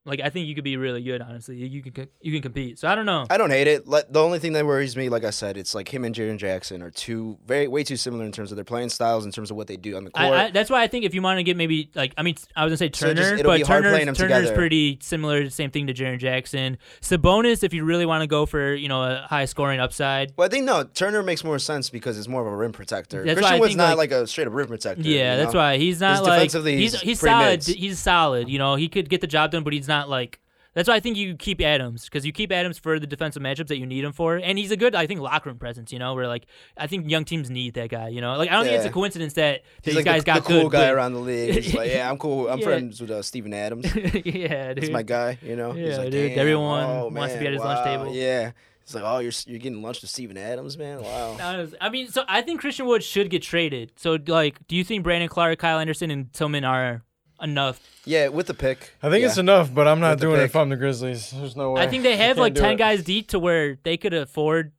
like 0.05 0.19
I 0.19 0.29
think 0.29 0.47
you 0.47 0.55
could 0.55 0.63
be 0.63 0.77
really 0.77 1.03
good. 1.03 1.21
Honestly, 1.21 1.57
you 1.57 1.83
can 1.83 2.07
you 2.21 2.31
can 2.31 2.41
compete. 2.41 2.79
So 2.79 2.87
I 2.87 2.95
don't 2.95 3.05
know. 3.05 3.25
I 3.29 3.37
don't 3.37 3.51
hate 3.51 3.67
it. 3.67 3.87
Let, 3.87 4.11
the 4.11 4.21
only 4.21 4.39
thing 4.39 4.53
that 4.53 4.65
worries 4.65 4.97
me, 4.97 5.09
like 5.09 5.23
I 5.23 5.29
said, 5.29 5.57
it's 5.57 5.75
like 5.75 5.93
him 5.93 6.03
and 6.03 6.15
Jaren 6.15 6.37
Jackson 6.37 6.81
are 6.81 6.89
two 6.89 7.37
very 7.45 7.67
way 7.67 7.83
too 7.83 7.97
similar 7.97 8.25
in 8.25 8.31
terms 8.31 8.51
of 8.51 8.55
their 8.55 8.65
playing 8.65 8.89
styles, 8.89 9.25
in 9.25 9.31
terms 9.31 9.51
of 9.51 9.57
what 9.57 9.67
they 9.67 9.77
do 9.77 9.95
on 9.95 10.03
the 10.03 10.11
court. 10.11 10.25
I, 10.25 10.45
I, 10.45 10.51
that's 10.51 10.69
why 10.69 10.81
I 10.81 10.87
think 10.87 11.05
if 11.05 11.13
you 11.13 11.21
want 11.21 11.37
to 11.37 11.43
get 11.43 11.55
maybe 11.55 11.91
like 11.93 12.13
I 12.17 12.23
mean 12.23 12.35
I 12.55 12.65
was 12.65 12.71
gonna 12.71 12.77
say 12.77 12.91
So 12.93 13.13
Turner, 13.13 13.31
just- 13.31 13.43
but 13.43 13.61
hard 13.61 13.83
Turner's, 13.83 14.17
Turner's 14.17 14.51
pretty 14.51 14.97
similar, 15.01 15.49
same 15.49 15.69
thing 15.69 15.87
to 15.87 15.93
Jaren 15.93 16.17
Jackson. 16.17 16.77
Sabonis, 17.01 17.63
if 17.63 17.73
you 17.73 17.83
really 17.83 18.05
want 18.05 18.21
to 18.21 18.27
go 18.27 18.45
for 18.45 18.73
you 18.73 18.87
know 18.87 19.03
a 19.03 19.27
high 19.29 19.45
scoring 19.45 19.79
upside, 19.79 20.33
well, 20.35 20.47
I 20.47 20.49
think 20.49 20.65
no. 20.65 20.83
Turner 20.83 21.21
makes 21.21 21.43
more 21.43 21.59
sense 21.59 21.91
because 21.91 22.17
it's 22.17 22.27
more 22.27 22.41
of 22.41 22.47
a 22.51 22.55
rim 22.55 22.71
protector. 22.71 23.23
That's 23.23 23.39
Christian 23.39 23.59
Wood's 23.59 23.75
not 23.75 23.97
like- 23.97 24.11
like, 24.11 24.11
a 24.23 24.25
straight 24.25 24.47
up 24.47 24.53
rim 24.53 24.67
protector. 24.67 25.03
yeah, 25.03 25.35
that's 25.35 25.53
know? 25.53 25.59
why 25.59 25.77
he's 25.77 25.99
not 25.99 26.17
He's 26.17 26.27
like 26.27 26.33
defensively, 26.39 26.77
he's 26.77 26.99
he's 26.99 27.19
solid. 27.19 27.63
He's 27.63 27.99
solid. 27.99 28.49
You 28.49 28.57
know, 28.57 28.73
he 28.75 28.87
could 28.87 29.09
get 29.09 29.21
the 29.21 29.27
job 29.27 29.51
done, 29.51 29.63
but 29.63 29.73
he's 29.73 29.87
not 29.91 30.09
like. 30.09 30.39
That's 30.73 30.87
why 30.87 30.95
I 30.95 31.01
think 31.01 31.17
you 31.17 31.35
keep 31.35 31.59
Adams 31.59 32.05
because 32.05 32.25
you 32.25 32.31
keep 32.31 32.49
Adams 32.49 32.77
for 32.79 32.97
the 32.97 33.05
defensive 33.05 33.43
matchups 33.43 33.67
that 33.67 33.77
you 33.77 33.85
need 33.85 34.05
him 34.05 34.13
for, 34.13 34.37
and 34.37 34.57
he's 34.57 34.71
a 34.71 34.77
good, 34.77 34.95
I 34.95 35.05
think, 35.05 35.19
locker 35.19 35.49
room 35.49 35.59
presence. 35.59 35.91
You 35.91 35.99
know, 35.99 36.13
where 36.15 36.29
like 36.29 36.45
I 36.77 36.87
think 36.87 37.09
young 37.09 37.25
teams 37.25 37.49
need 37.49 37.73
that 37.73 37.89
guy. 37.89 38.07
You 38.07 38.21
know, 38.21 38.37
like 38.37 38.49
I 38.49 38.53
don't 38.53 38.63
think 38.63 38.77
it's 38.77 38.85
a 38.85 38.89
coincidence 38.89 39.33
that 39.33 39.63
He's 39.83 39.95
these 39.95 39.95
like 39.97 40.05
guys 40.05 40.21
the, 40.21 40.25
got 40.27 40.43
the 40.45 40.47
cool 40.47 40.61
good. 40.69 40.71
guy 40.77 40.87
good- 40.87 40.93
around 40.95 41.11
the 41.13 41.19
league. 41.19 41.55
He's 41.55 41.73
like, 41.73 41.91
yeah, 41.91 42.09
I'm 42.09 42.17
cool. 42.17 42.47
I'm 42.47 42.59
Yeah. 42.61 42.65
friends 42.65 43.01
with 43.01 43.11
uh, 43.11 43.21
Steven 43.21 43.53
Adams. 43.53 43.93
yeah, 44.25 44.73
dude. 44.73 44.83
He's 44.83 44.89
my 44.91 45.03
guy. 45.03 45.37
You 45.41 45.57
know. 45.57 45.73
He's 45.73 45.89
Yeah, 45.89 45.97
like, 45.97 46.11
dude, 46.11 46.37
everyone 46.37 46.85
oh, 46.85 47.09
wants 47.11 47.33
to 47.33 47.39
be 47.41 47.47
at 47.47 47.53
his 47.53 47.61
lunch 47.61 47.83
table. 47.83 48.13
Yeah. 48.15 48.51
He's 48.85 48.95
like, 48.95 49.03
oh, 49.05 49.19
you're 49.19 49.33
you're 49.47 49.59
getting 49.59 49.81
lunch 49.81 50.01
with 50.01 50.09
Steven 50.09 50.37
Adams, 50.37 50.77
man. 50.77 51.01
Wow. 51.01 51.67
I 51.81 51.89
mean, 51.89 52.07
so 52.07 52.23
I 52.29 52.41
think 52.41 52.61
Christian 52.61 52.85
Wood 52.85 53.03
should 53.03 53.29
get 53.29 53.41
traded. 53.43 53.91
So, 53.97 54.17
like, 54.25 54.65
do 54.69 54.77
you 54.77 54.85
think 54.85 55.03
Brandon 55.03 55.27
Clarke, 55.27 55.59
Kyle 55.59 55.79
Anderson, 55.79 56.11
and 56.11 56.31
Tillman 56.31 56.63
are 56.63 57.03
enough? 57.41 57.79
Yeah, 58.05 58.29
with 58.29 58.47
the 58.47 58.53
pick. 58.53 58.91
I 59.03 59.09
think 59.09 59.21
yeah. 59.21 59.27
it's 59.29 59.37
enough, 59.37 59.73
but 59.73 59.87
I'm 59.87 59.99
not 59.99 60.11
With 60.11 60.21
doing 60.21 60.35
it 60.35 60.43
pick. 60.43 60.49
if 60.51 60.55
I'm 60.55 60.69
the 60.69 60.75
Grizzlies. 60.77 61.31
There's 61.31 61.55
no 61.55 61.71
way. 61.73 61.81
I 61.83 61.87
think 61.87 62.03
they 62.03 62.17
have 62.17 62.37
like 62.37 62.55
ten 62.55 62.71
it. 62.71 62.75
guys 62.77 63.03
deep 63.03 63.29
to 63.29 63.39
where 63.39 63.77
they 63.83 63.97
could 63.97 64.13
afford 64.13 64.71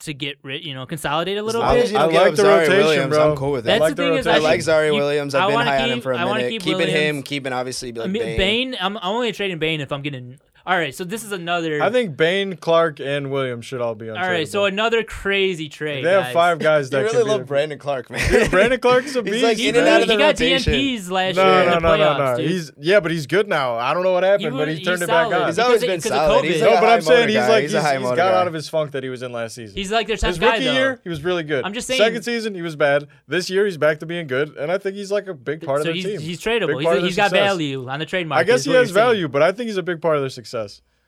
to 0.00 0.12
get 0.12 0.36
rid, 0.42 0.62
you 0.64 0.74
know, 0.74 0.84
consolidate 0.84 1.38
a 1.38 1.42
little 1.42 1.62
As 1.62 1.66
long 1.68 1.76
bit. 1.76 1.84
as 1.84 1.92
you 1.92 1.96
I 1.98 2.04
like 2.04 2.34
the 2.36 2.42
Ziaire 2.42 2.58
rotation, 2.60 2.76
Williams, 2.84 3.08
bro. 3.14 3.30
I'm 3.30 3.36
cool 3.36 3.52
with 3.52 3.64
That's 3.64 3.78
that. 3.78 3.84
like 3.84 3.96
the 3.96 4.02
the 4.02 4.08
thing 4.10 4.18
is, 4.18 4.26
I 4.26 4.38
like 4.38 4.60
Ziaire 4.60 4.92
Williams. 4.92 5.34
I 5.34 5.40
I've 5.42 5.48
been 5.48 5.54
wanna 5.54 5.70
high 5.70 5.82
on 5.84 5.88
him 5.88 5.94
keep- 5.96 6.02
for 6.02 6.12
a 6.12 6.18
I 6.18 6.24
wanna 6.24 6.38
minute. 6.44 6.50
keep 6.50 6.62
Keeping 6.62 6.88
him, 6.88 7.22
keeping 7.22 7.52
obviously 7.54 7.92
like 7.92 8.08
I 8.08 8.12
mean, 8.12 8.22
Bane. 8.22 8.36
Bane, 8.36 8.76
I'm, 8.80 8.96
I'm 8.98 9.02
only 9.04 9.32
trading 9.32 9.58
Bane 9.58 9.80
if 9.80 9.92
I'm 9.92 10.02
getting. 10.02 10.38
All 10.66 10.76
right, 10.76 10.92
so 10.92 11.04
this 11.04 11.22
is 11.22 11.30
another. 11.30 11.80
I 11.80 11.90
think 11.90 12.16
Bane, 12.16 12.56
Clarke, 12.56 12.98
and 12.98 13.30
Williams 13.30 13.64
should 13.64 13.80
all 13.80 13.94
be 13.94 14.10
on. 14.10 14.16
All 14.18 14.28
right, 14.28 14.48
so 14.48 14.64
another 14.64 15.04
crazy 15.04 15.68
trade. 15.68 16.04
they 16.04 16.10
have 16.10 16.24
guys. 16.24 16.34
five 16.34 16.58
guys 16.58 16.86
You 16.90 16.90
that 16.90 17.02
really 17.04 17.12
can 17.18 17.24
be 17.24 17.30
love 17.30 17.46
Brandon 17.46 17.78
Clarke, 17.78 18.10
man. 18.10 18.30
Dude, 18.30 18.50
Brandon 18.50 18.80
Clarke 18.80 19.04
is 19.04 19.14
a 19.14 19.22
He's 19.22 19.30
beast. 19.32 19.44
like 19.44 19.56
He, 19.58 19.68
in 19.68 19.76
and 19.76 19.86
out 19.86 20.02
of 20.02 20.08
he 20.08 20.14
the 20.14 20.18
got 20.18 20.26
rotation. 20.40 20.72
DNPs 20.72 21.08
last 21.10 21.36
No, 21.36 21.44
year 21.52 21.62
in 21.62 21.68
no, 21.68 21.74
the 21.74 21.80
no, 21.80 21.88
playoffs, 21.88 22.18
no, 22.18 22.30
no. 22.32 22.36
dude. 22.38 22.50
He's 22.50 22.72
yeah, 22.78 22.98
but 22.98 23.10
he's 23.12 23.26
good 23.28 23.48
now. 23.48 23.76
I 23.76 23.94
don't 23.94 24.02
know 24.02 24.12
what 24.12 24.24
happened, 24.24 24.52
He 24.52 24.58
but 24.58 24.66
he 24.68 24.74
turned 24.82 24.98
he's 24.98 25.02
it 25.02 25.06
back 25.06 25.26
on. 25.32 25.46
He's 25.46 25.58
always 25.60 25.84
been 25.84 26.00
solid. 26.00 26.44
He's 26.44 26.60
no, 26.60 26.66
like 26.70 26.78
a 26.78 26.80
but 26.80 26.88
I'm 26.90 27.00
saying 27.02 27.28
he's 27.28 27.36
like 27.38 27.62
He's 27.62 27.70
he's, 27.70 27.74
a 27.80 27.82
high 27.82 27.98
got 28.00 28.16
guy. 28.16 28.32
out 28.40 28.48
of 28.48 28.52
his 28.52 28.68
funk 28.68 28.90
that 28.90 29.04
he 29.04 29.08
was 29.08 29.22
in 29.22 29.30
last 29.30 29.54
season. 29.54 29.76
He's 29.76 29.92
like 29.92 30.08
their 30.08 30.16
top 30.16 30.28
his 30.28 30.38
guy 30.40 30.52
rookie 30.54 30.64
year, 30.64 31.00
he 31.04 31.08
was 31.08 31.22
really 31.22 31.44
good. 31.44 31.64
I'm 31.64 31.74
just 31.74 31.86
saying- 31.86 31.98
Second 32.00 32.22
season, 32.24 32.56
he 32.56 32.62
was 32.62 32.74
bad. 32.74 33.06
This 33.28 33.48
year, 33.50 33.66
he's 33.66 33.76
back 33.78 34.00
to 34.00 34.06
being 34.06 34.26
good, 34.26 34.56
and 34.56 34.72
I 34.72 34.78
think 34.78 34.96
he's 34.96 35.12
like 35.12 35.28
a 35.28 35.34
big 35.34 35.62
part 35.64 35.78
of 35.78 35.84
their 35.84 35.94
he's, 35.94 36.04
team. 36.04 36.18
he's 36.20 36.40
tradable. 36.40 36.66
Big 36.68 36.76
He's, 36.78 36.84
part 36.86 36.96
of 36.98 37.04
he's 37.04 37.14
their 37.14 37.26
got 37.26 37.30
value 37.32 37.88
on 37.88 38.00
the 38.00 38.06
trade 38.06 38.26
market. 38.26 38.40
I 38.40 38.44
guess 38.44 38.64
he 38.64 38.72
has 38.72 38.90
value, 38.90 39.28
but 39.28 39.42
I 39.42 39.52
think 39.52 39.68
he's 39.68 39.76
a 39.76 39.82
big 39.82 40.00
part 40.02 40.16
of 40.16 40.22
their 40.22 40.28
success. 40.30 40.55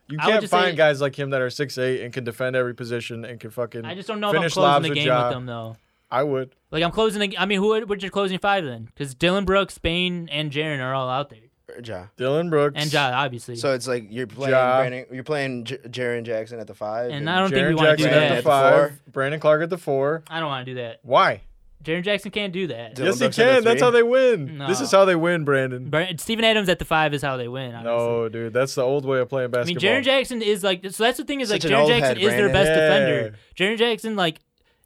You 0.09 0.17
I 0.21 0.27
would 0.27 0.31
can't 0.33 0.41
just 0.43 0.51
find 0.51 0.71
say- 0.73 0.77
guys 0.77 1.01
like 1.01 1.15
him 1.19 1.31
that 1.31 1.41
are 1.43 1.51
six 1.51 1.77
eight 1.77 2.01
and 2.03 2.13
can 2.13 2.25
defend 2.25 2.57
every 2.57 2.75
position 2.75 3.25
and 3.25 3.39
can 3.39 3.51
fucking. 3.51 3.85
I 3.85 3.95
just 3.95 4.09
don't 4.09 4.21
know 4.21 4.29
if 4.31 4.37
I'm 4.37 4.41
Finish 4.43 4.55
closing 4.55 4.71
lobs 4.71 4.83
the 4.85 4.89
with 4.91 4.97
game 4.97 5.07
Ja. 5.07 5.25
with 5.29 5.35
them 5.37 5.47
though. 5.47 5.77
I 6.11 6.23
would. 6.23 6.55
Like 6.71 6.83
I'm 6.83 6.91
closing. 6.93 7.21
The, 7.31 7.37
I 7.39 7.45
mean, 7.45 7.59
who? 7.59 7.79
What's 7.87 8.03
your 8.03 8.11
closing 8.11 8.39
five 8.39 8.65
then? 8.65 8.85
Because 8.87 9.15
Dillon 9.15 9.45
Brooks, 9.45 9.75
Spain, 9.75 10.29
and 10.33 10.51
Jaren 10.51 10.81
are 10.81 10.95
all 10.95 11.11
out 11.11 11.29
there, 11.29 11.41
Ja. 11.85 12.07
Dillon 12.17 12.49
Brooks 12.49 12.77
and 12.81 12.91
Ja 12.91 13.11
obviously. 13.13 13.57
So 13.57 13.75
it's 13.75 13.87
like 13.87 14.07
you're 14.09 14.27
playing 14.27 14.53
Ja. 14.53 14.79
Brandon, 14.79 15.05
you're 15.13 15.25
playing 15.25 15.65
J- 15.65 15.77
Jaren 15.89 16.23
Jackson 16.23 16.59
at 16.61 16.67
the 16.67 16.75
five, 16.75 17.11
And 17.11 17.29
I 17.29 17.41
don't 17.41 17.51
think 17.51 17.63
Jaren 17.67 17.69
we 17.69 17.75
wanna 17.75 17.97
do 17.99 18.05
Jackson 18.05 18.11
that. 18.13 18.23
at 18.23 18.31
At 18.31 18.37
the 18.37 18.37
the 18.37 18.43
five. 18.49 19.13
Brandon 19.13 19.41
Clarke 19.41 19.63
at 19.65 19.69
the 19.71 19.77
four. 19.77 20.23
I 20.31 20.41
don't 20.41 20.49
want 20.49 20.65
to 20.65 20.73
do 20.75 20.81
that. 20.81 21.01
Why? 21.03 21.43
Jaren 21.85 22.03
Jackson 22.03 22.31
can't 22.31 22.53
do 22.53 22.67
that. 22.67 22.97
Dillon 22.97 23.13
yes, 23.13 23.15
he 23.19 23.25
Brooks 23.27 23.39
at 23.39 23.45
the 23.45 23.55
can. 23.55 23.65
That's 23.65 23.79
three? 23.79 23.85
how 23.87 23.91
they 23.93 24.03
win. 24.03 24.59
No. 24.59 24.67
This 24.67 24.81
is 24.81 24.91
how 24.91 25.05
they 25.05 25.15
win, 25.17 25.45
Brandon. 25.45 25.89
Bra- 25.89 26.07
Steven 26.17 26.45
Adams 26.45 26.69
at 26.69 26.79
the 26.79 26.85
five 26.85 27.15
is 27.15 27.23
how 27.23 27.37
they 27.37 27.49
win. 27.49 27.75
Honestly. 27.75 27.91
No, 27.91 28.29
dude, 28.29 28.53
that's 28.53 28.75
the 28.75 28.83
old 28.83 29.05
way 29.05 29.21
of 29.21 29.29
playing 29.29 29.55
I 29.55 29.65
mean, 29.65 29.77
basketball. 29.77 29.91
Jaren 29.91 30.03
Jackson 30.03 30.43
is 30.43 30.65
like 30.65 30.85
so. 30.91 31.05
That's 31.05 31.19
the 31.19 31.25
thing 31.25 31.41
is 31.41 31.51
like 31.51 31.63
Such 31.63 31.71
an 31.71 31.77
Jaren 31.77 31.81
old 31.83 31.91
Jackson 31.91 32.17
head, 32.17 32.19
is 32.19 32.31
their 32.31 32.49
Brandon. 32.49 32.53
best 32.53 32.69
Yeah. 32.69 32.99
defender. 32.99 33.39
Jaren 33.57 33.79
Jackson 33.79 34.17
like 34.17 34.41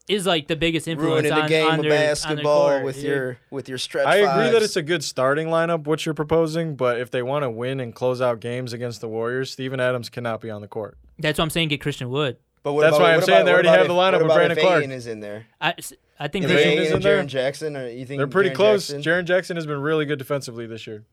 is 0.08 0.26
like 0.26 0.48
the 0.48 0.56
biggest 0.56 0.86
influence 0.88 1.22
ruining 1.22 1.32
on, 1.32 1.42
the 1.42 1.48
game 1.48 1.66
on 1.66 1.78
of 1.78 1.82
their, 1.84 1.92
on 1.92 1.98
their 1.98 2.08
basketball 2.08 2.68
court, 2.68 2.84
with 2.84 2.96
yeah. 2.98 3.08
your 3.08 3.38
with 3.50 3.68
your 3.68 3.78
stretch. 3.78 4.06
I 4.06 4.16
agree 4.16 4.50
that 4.52 4.62
it's 4.62 4.76
a 4.76 4.82
good 4.82 5.02
starting 5.02 5.48
lineup, 5.48 5.84
what 5.84 6.04
you're 6.04 6.14
proposing, 6.14 6.76
but 6.76 7.00
if 7.00 7.10
they 7.10 7.22
want 7.22 7.44
to 7.44 7.50
win 7.50 7.80
and 7.80 7.94
close 7.94 8.20
out 8.20 8.40
games 8.40 8.72
against 8.72 9.00
the 9.00 9.08
Warriors, 9.08 9.50
Steven 9.50 9.80
Adams 9.80 10.08
cannot 10.08 10.40
be 10.40 10.50
on 10.50 10.60
the 10.60 10.68
court. 10.68 10.98
That's 11.18 11.38
what 11.38 11.44
I'm 11.44 11.50
saying. 11.50 11.68
Get 11.68 11.80
Christian 11.80 12.10
Wood. 12.10 12.36
But 12.62 12.74
what 12.74 12.82
That's 12.82 12.96
about, 12.96 13.02
why 13.02 13.10
I'm 13.12 13.16
what 13.16 13.26
saying 13.26 13.36
about- 13.40 13.44
they 13.46 13.52
already 13.52 13.68
have 13.68 13.80
if- 13.82 13.88
the 13.88 13.94
lineup 13.94 14.12
what 14.12 14.22
with 14.24 14.32
Brandon 14.34 14.58
if 14.58 14.64
Clarke. 14.64 14.78
Ayton 14.82 14.92
is 14.92 15.06
in 15.06 15.20
there. 15.20 15.46
I, 15.60 15.74
I 16.20 16.28
think 16.28 16.44
If 16.44 16.50
If 16.52 16.56
Christian, 16.56 16.78
is 16.82 16.92
in 16.92 17.00
there, 17.02 17.22
Jaren 17.22 17.26
Jackson, 17.26 17.76
or 17.76 17.88
you 17.88 18.06
think 18.06 18.18
They're 18.18 18.26
pretty 18.28 18.50
Jaren 18.50 18.54
close. 18.54 18.88
Jackson- 18.88 19.02
Jaren 19.02 19.24
Jackson 19.24 19.56
has 19.56 19.66
been 19.66 19.80
really 19.80 20.04
good 20.04 20.18
defensively 20.18 20.66
this 20.66 20.86
year. 20.86 21.04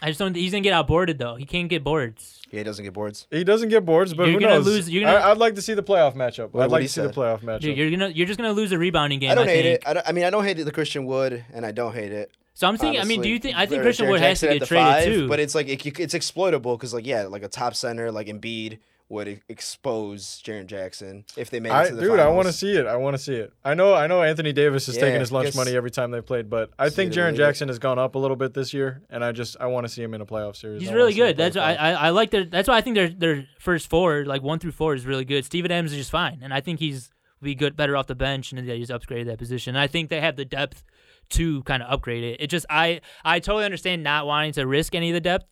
I 0.00 0.06
just 0.06 0.20
don't. 0.20 0.34
He's 0.36 0.52
gonna 0.52 0.62
get 0.62 0.72
outboarded 0.74 1.18
though. 1.18 1.34
He 1.34 1.44
can't 1.44 1.68
get 1.68 1.82
boards. 1.82 2.40
Yeah, 2.52 2.58
he 2.60 2.64
doesn't 2.64 2.84
get 2.84 2.94
boards. 2.94 3.26
He 3.32 3.42
doesn't 3.42 3.68
get 3.68 3.84
boards, 3.84 4.14
but 4.14 4.24
You're 4.24 4.34
who 4.34 4.40
gonna 4.40 4.54
knows? 4.54 4.66
lose- 4.66 4.88
you're 4.88 5.02
gonna- 5.04 5.18
I, 5.18 5.28
would 5.30 5.38
like 5.38 5.56
to 5.56 5.62
see 5.62 5.74
the 5.74 5.82
playoff 5.82 6.14
matchup. 6.14 6.58
I'd 6.58 6.70
like 6.70 6.82
he 6.82 6.86
to 6.86 6.92
see 6.92 7.00
the 7.02 7.08
playoff 7.08 7.40
matchup. 7.40 7.60
Dude, 7.62 7.76
you're 7.76 7.90
gonna 7.90 8.08
you're 8.08 8.26
just 8.28 8.38
gonna 8.38 8.52
lose 8.52 8.70
a 8.70 8.78
rebounding 8.78 9.18
game. 9.18 9.32
I 9.32 9.34
don't 9.34 9.48
hate 9.48 9.62
think. 9.64 9.82
it. 9.82 9.88
I, 9.88 9.92
don't, 9.94 10.08
I 10.08 10.12
mean, 10.12 10.24
I 10.24 10.30
don't 10.30 10.44
hate 10.44 10.56
the 10.56 10.70
Christian 10.70 11.04
Wood, 11.04 11.44
and 11.52 11.66
I 11.66 11.72
don't 11.72 11.92
hate 11.94 12.12
it. 12.12 12.30
So 12.54 12.68
I'm 12.68 12.76
thinking. 12.76 13.00
I 13.00 13.04
mean, 13.04 13.22
do 13.22 13.28
you 13.28 13.40
think? 13.40 13.56
I 13.58 13.66
think 13.66 13.82
Christian 13.82 14.06
Jaren 14.06 14.10
Wood 14.10 14.20
has 14.20 14.38
to 14.40 14.46
Jackson 14.46 14.48
at 14.48 14.52
get 14.54 14.60
the 14.60 14.66
traded 14.66 14.86
five, 14.86 15.04
too. 15.04 15.28
But 15.28 15.40
it's 15.40 15.54
like 15.56 15.68
it, 15.68 15.98
it's 16.00 16.14
exploitable 16.14 16.76
because, 16.76 16.94
like, 16.94 17.06
yeah, 17.06 17.24
like 17.24 17.42
a 17.42 17.48
top 17.48 17.74
center 17.74 18.12
like 18.12 18.28
Embiid 18.28 18.78
would 19.08 19.28
e- 19.28 19.40
expose 19.48 20.42
Jaren 20.44 20.66
Jackson 20.66 21.24
if 21.36 21.50
they 21.50 21.60
made 21.60 21.70
it 21.70 21.74
I, 21.74 21.88
to 21.88 21.94
the 21.94 22.00
dude, 22.02 22.10
finals. 22.10 22.26
I 22.26 22.30
want 22.30 22.46
to 22.46 22.52
see 22.52 22.72
it. 22.72 22.86
I 22.86 22.96
want 22.96 23.16
to 23.16 23.22
see 23.22 23.34
it. 23.34 23.52
I 23.64 23.74
know, 23.74 23.94
I 23.94 24.06
know. 24.06 24.22
Anthony 24.22 24.52
Davis 24.52 24.88
is 24.88 24.96
Yeah, 24.96 25.02
taking 25.02 25.20
his 25.20 25.32
lunch 25.32 25.54
money 25.54 25.74
every 25.74 25.90
time 25.90 26.10
they 26.10 26.20
played, 26.20 26.50
but 26.50 26.70
I 26.78 26.90
think 26.90 27.12
it, 27.12 27.18
Jaren. 27.18 27.34
Jackson 27.34 27.68
has 27.68 27.78
gone 27.78 27.98
up 27.98 28.14
a 28.14 28.18
little 28.18 28.36
bit 28.36 28.54
this 28.54 28.74
year, 28.74 29.02
and 29.08 29.24
I 29.24 29.32
just 29.32 29.56
I 29.60 29.66
want 29.66 29.86
to 29.86 29.92
see 29.92 30.02
him 30.02 30.14
in 30.14 30.20
a 30.20 30.26
playoff 30.26 30.56
series. 30.56 30.82
He's 30.82 30.90
I 30.90 30.94
really 30.94 31.14
good. 31.14 31.36
That's 31.36 31.56
why. 31.56 31.74
I, 31.74 31.90
I, 31.90 31.92
I 31.92 32.10
like 32.10 32.30
their. 32.30 32.44
That's 32.44 32.68
why 32.68 32.76
I 32.76 32.80
think 32.80 32.96
their 32.96 33.08
their 33.08 33.46
first 33.58 33.88
four, 33.88 34.24
like 34.24 34.42
one 34.42 34.58
through 34.58 34.72
four, 34.72 34.94
is 34.94 35.06
really 35.06 35.24
good. 35.24 35.44
Steven 35.44 35.70
Adams 35.70 35.92
is 35.92 35.98
just 35.98 36.10
fine, 36.10 36.40
and 36.42 36.52
I 36.52 36.60
think 36.60 36.80
he's 36.80 37.10
be 37.40 37.54
good, 37.54 37.76
better 37.76 37.96
off 37.96 38.06
the 38.06 38.14
bench, 38.14 38.52
and 38.52 38.68
they 38.68 38.78
just 38.78 38.90
upgraded 38.92 39.26
that 39.26 39.38
position. 39.38 39.76
And 39.76 39.80
I 39.80 39.86
think 39.86 40.10
they 40.10 40.20
have 40.20 40.36
the 40.36 40.44
depth 40.44 40.82
to 41.30 41.62
kind 41.64 41.82
of 41.82 41.90
upgrade 41.92 42.24
it. 42.24 42.40
It 42.40 42.48
just 42.48 42.66
I 42.68 43.00
I 43.24 43.40
totally 43.40 43.64
understand 43.64 44.02
not 44.02 44.26
wanting 44.26 44.52
to 44.52 44.66
risk 44.66 44.94
any 44.94 45.10
of 45.10 45.14
the 45.14 45.20
depth, 45.20 45.46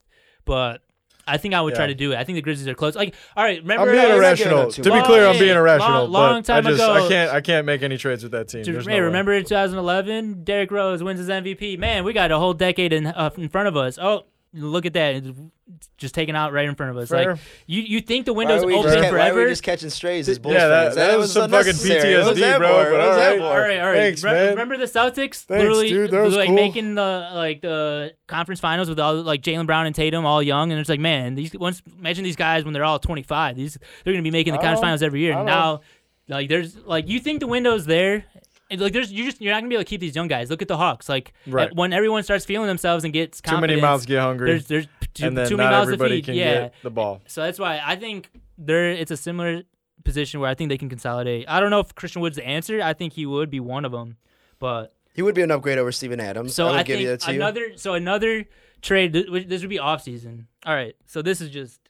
but 0.45 0.83
I 1.27 1.39
think 1.39 1.55
I 1.55 1.61
would 1.61 1.75
try 1.75 1.87
to 1.89 1.95
do 1.95 2.13
it. 2.13 2.17
I 2.19 2.25
think 2.25 2.37
the 2.37 2.43
Grizzlies 2.43 2.69
are 2.69 2.75
close. 2.75 2.95
Like, 2.95 3.15
all 3.37 3.43
right, 3.45 3.61
remember 3.61 3.89
I'm 3.91 3.93
being 3.97 4.13
uh, 4.13 4.17
irrational. 4.17 4.59
up 4.59 4.71
too 4.71 4.83
To 4.83 4.93
be 4.93 5.03
clear, 5.03 5.27
I'm 5.27 5.39
being 5.39 5.57
irrational. 5.57 6.07
long 6.07 6.39
but 6.39 6.45
time 6.47 6.67
I 6.67 6.71
just 6.71 6.83
ago- 6.83 6.93
I 7.05 7.09
can't 7.09 7.31
I 7.33 7.41
can't 7.41 7.67
make 7.67 7.83
any 7.83 7.97
trades 7.99 8.23
with 8.23 8.33
that 8.33 8.49
team. 8.49 8.63
Dude, 8.63 8.75
There's 8.77 8.87
hey, 8.87 8.93
no 8.93 8.97
way. 8.99 9.01
remember 9.07 9.33
in 9.33 9.45
2011, 9.45 10.45
Derrick 10.45 10.71
Rose 10.71 11.03
wins 11.03 11.19
his 11.19 11.29
MVP. 11.29 11.79
Man, 11.79 12.05
we 12.05 12.13
got 12.13 12.31
a 12.31 12.39
whole 12.39 12.55
decade 12.55 12.93
in 12.93 13.07
uh, 13.07 13.31
in 13.37 13.49
front 13.49 13.69
of 13.69 13.77
us. 13.77 13.99
Oh, 14.01 14.25
look 14.57 14.87
at 14.87 14.95
that, 14.95 15.15
It's 15.17 15.89
just 15.99 16.15
taken 16.15 16.35
out 16.37 16.53
right 16.53 16.69
in 16.69 16.75
front 16.75 16.91
of 16.91 16.97
us. 16.97 17.09
Fair. 17.11 17.33
Like 17.33 17.41
you, 17.67 17.83
you 17.83 18.01
think 18.01 18.25
the 18.27 18.33
Why 18.33 18.39
window's 18.39 18.63
are 18.63 18.67
we 18.67 18.75
open 18.75 18.85
just, 18.85 18.95
ca- 18.97 19.01
why 19.03 19.07
are 19.07 19.11
forever? 19.11 19.45
we 19.45 19.51
just 19.51 19.63
catching 19.63 19.91
strays 19.91 20.29
as 20.29 20.39
Bulls 20.39 20.55
Yeah, 20.55 20.69
that- 20.69 20.85
fans? 20.85 20.97
that 20.97 21.19
was 21.19 21.33
some 21.33 21.51
fucking 21.51 21.71
unnecessary. 21.71 22.15
What 22.17 22.27
was 22.31 22.39
PTSD, 22.39 22.41
that 22.41 22.59
bro, 22.59 22.69
but 22.69 22.93
What 22.93 22.99
was 23.09 23.17
that 23.17 23.25
alright. 23.33 23.39
for? 23.39 23.45
all 23.45 23.59
right, 23.61 23.79
all 23.81 23.87
right. 23.87 23.97
Thanks, 23.97 24.23
Re- 24.25 24.31
man. 24.33 24.49
Remember 24.51 24.77
the 24.77 24.85
Celtics? 24.85 25.49
literally, 25.51 25.89
dude. 25.89 26.11
That 26.11 26.23
was 26.23 26.37
like 26.37 26.47
cool. 26.47 26.55
making 26.55 26.95
the 26.95 27.31
like 27.35 27.61
the 27.63 28.15
conference 28.27 28.61
finals 28.61 28.89
with 28.89 28.99
all 29.01 29.15
like 29.23 29.43
Jaylen 29.43 29.67
Brown 29.67 29.87
and 29.87 29.95
Tatum 29.95 30.25
all 30.25 30.43
young, 30.43 30.71
and 30.73 30.81
it's 30.81 30.89
like, 30.89 31.01
man, 31.01 31.35
these 31.35 31.53
once 31.55 31.83
imagine 31.99 32.25
these 32.25 32.37
guys 32.37 32.65
when 32.65 32.73
they're 32.73 32.85
all 32.85 32.99
25. 32.99 33.57
These 33.57 33.79
they're 34.05 34.13
gonna 34.13 34.23
be 34.23 34.31
making 34.31 34.53
the 34.53 34.59
conference 34.59 34.81
finals 34.81 35.03
every 35.03 35.21
year. 35.21 35.37
And 35.37 35.47
now, 35.47 35.81
like, 36.29 36.49
there's 36.49 36.77
like 36.77 37.09
you 37.09 37.19
think 37.21 37.41
the 37.41 37.47
window's 37.47 37.87
there. 37.87 38.25
And, 38.71 38.81
like 38.81 38.93
there's 38.93 39.13
you 39.13 39.25
just 39.25 39.41
you're 39.41 39.53
not 39.53 39.61
gonna 39.61 39.69
be 39.69 39.77
able 39.77 39.85
to 39.85 39.89
keep 39.89 40.01
these 40.01 40.17
young 40.17 40.29
guys. 40.29 40.51
Look 40.51 40.61
at 40.63 40.69
the 40.69 40.77
Hawks. 40.77 41.09
Like 41.09 41.33
Right. 41.47 41.75
when 41.75 41.93
everyone 41.93 42.23
starts 42.25 42.45
feeling 42.45 42.67
themselves 42.67 43.05
and 43.05 43.13
gets 43.13 43.41
Too 43.41 43.51
many 43.53 43.61
confidence, 43.61 43.83
mouths 43.83 44.07
get 44.07 44.21
hungry, 44.21 44.51
There's 44.51 44.67
there's 44.67 44.87
too, 45.15 45.27
and 45.27 45.39
then 45.39 45.49
too 45.49 45.57
many 45.57 45.71
not 45.71 45.87
mouths 45.89 45.99
to 45.99 46.09
feed. 46.09 46.25
can 46.25 46.35
yeah. 46.35 46.55
get 46.55 46.75
the 46.83 46.91
ball. 46.91 47.23
So 47.27 47.43
that's 47.43 47.59
why 47.59 47.81
I 47.85 47.97
think 47.97 48.31
there 48.59 48.91
it's 48.91 49.11
a 49.13 49.17
similar 49.17 49.63
position 50.05 50.41
where 50.41 50.51
I 50.51 50.55
think 50.55 50.69
they 50.71 50.79
can 50.79 50.89
consolidate. 50.89 51.45
I 51.49 51.61
don't 51.61 51.71
know 51.71 51.81
if 51.81 51.95
Christian 51.95 52.23
Wood's 52.23 52.37
the 52.37 52.47
answer. 52.47 52.81
I 52.83 52.93
think 52.93 53.13
he 53.13 53.25
would 53.27 53.51
be 53.51 53.61
one 53.61 53.85
of 53.85 53.93
them, 53.93 54.17
but 54.59 54.95
He 55.15 55.23
would 55.23 55.35
be 55.35 55.43
an 55.43 55.51
upgrade 55.51 55.79
over 55.79 55.91
Steven 55.93 56.21
Adams. 56.21 56.55
so 56.55 56.67
I 56.67 56.71
would 56.71 56.77
I, 56.81 56.83
give 56.83 56.95
think 56.97 57.03
you 57.03 57.09
that 57.09 57.21
to 57.21 57.31
you. 57.33 57.37
another 57.39 57.73
so 57.77 57.95
another 57.95 58.45
trade. 58.83 59.13
This 59.13 59.61
would 59.63 59.71
be 59.71 59.79
off 59.79 60.03
season. 60.03 60.49
All 60.65 60.75
right, 60.75 60.95
so 61.07 61.23
this 61.23 61.41
is 61.41 61.51
just 61.51 61.81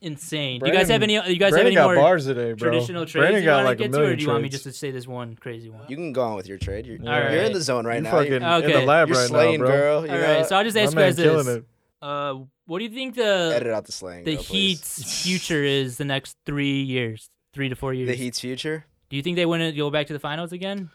insane. 0.00 0.60
do 0.60 0.66
you 0.66 0.72
guys 0.72 0.88
have 0.88 1.02
any? 1.02 1.14
You 1.14 1.20
guys 1.36 1.52
Brandon 1.52 1.58
have 1.58 1.66
any 1.66 1.76
more 1.76 1.94
bars 1.96 2.26
today, 2.26 2.52
bro. 2.52 2.70
traditional 2.70 3.06
trades 3.06 3.22
Brandon 3.22 3.42
you 3.42 3.46
got 3.46 3.56
want 3.56 3.66
like 3.66 3.78
to 3.78 3.84
a 3.84 3.88
get 3.88 3.96
to, 3.96 4.04
or 4.04 4.16
do 4.16 4.22
you 4.22 4.28
want 4.28 4.42
me 4.42 4.48
just 4.48 4.64
to 4.64 4.72
say 4.72 4.90
this 4.90 5.06
one 5.06 5.36
crazy 5.36 5.70
one? 5.70 5.84
You 5.88 5.96
can 5.96 6.12
go 6.12 6.22
on 6.22 6.36
with 6.36 6.48
your 6.48 6.58
trade. 6.58 6.86
You're, 6.86 6.98
All 7.00 7.06
you're 7.32 7.42
in 7.42 7.52
the 7.52 7.60
zone 7.60 7.86
right 7.86 7.96
you 7.96 8.02
now. 8.02 8.10
fucking 8.12 8.32
You're, 8.32 8.40
in 8.42 8.70
the 8.72 8.80
lab 8.86 9.08
you're 9.08 9.16
right 9.18 9.28
slaying, 9.28 9.60
now, 9.60 9.66
bro. 9.66 9.76
girl. 9.76 10.06
You 10.06 10.12
All 10.12 10.18
know? 10.18 10.34
right, 10.38 10.46
so 10.46 10.56
I'll 10.56 10.64
just 10.64 10.76
My 10.76 10.82
ask 10.82 10.92
you 10.92 10.98
guys 10.98 11.16
this: 11.16 11.46
it. 11.46 11.64
uh, 12.02 12.34
What 12.66 12.78
do 12.78 12.84
you 12.84 12.90
think 12.90 13.14
the 13.14 13.52
Edit 13.54 13.72
out 13.72 13.84
the 13.86 13.92
slang. 13.92 14.24
the 14.24 14.36
though. 14.36 14.42
Heat's 14.42 15.22
future 15.24 15.62
is 15.78 15.96
the 15.98 16.04
next 16.04 16.36
three 16.46 16.82
years, 16.82 17.30
three 17.54 17.68
to 17.68 17.76
four 17.76 17.92
years? 17.94 18.08
The 18.08 18.14
Heat's 18.16 18.40
future. 18.40 18.84
Do 19.08 19.16
you 19.16 19.22
think 19.22 19.36
they 19.36 19.46
win 19.46 19.60
it? 19.60 19.72
Go 19.76 19.90
back 19.90 20.08
to 20.08 20.12
the 20.12 20.18
finals 20.18 20.52
again? 20.52 20.90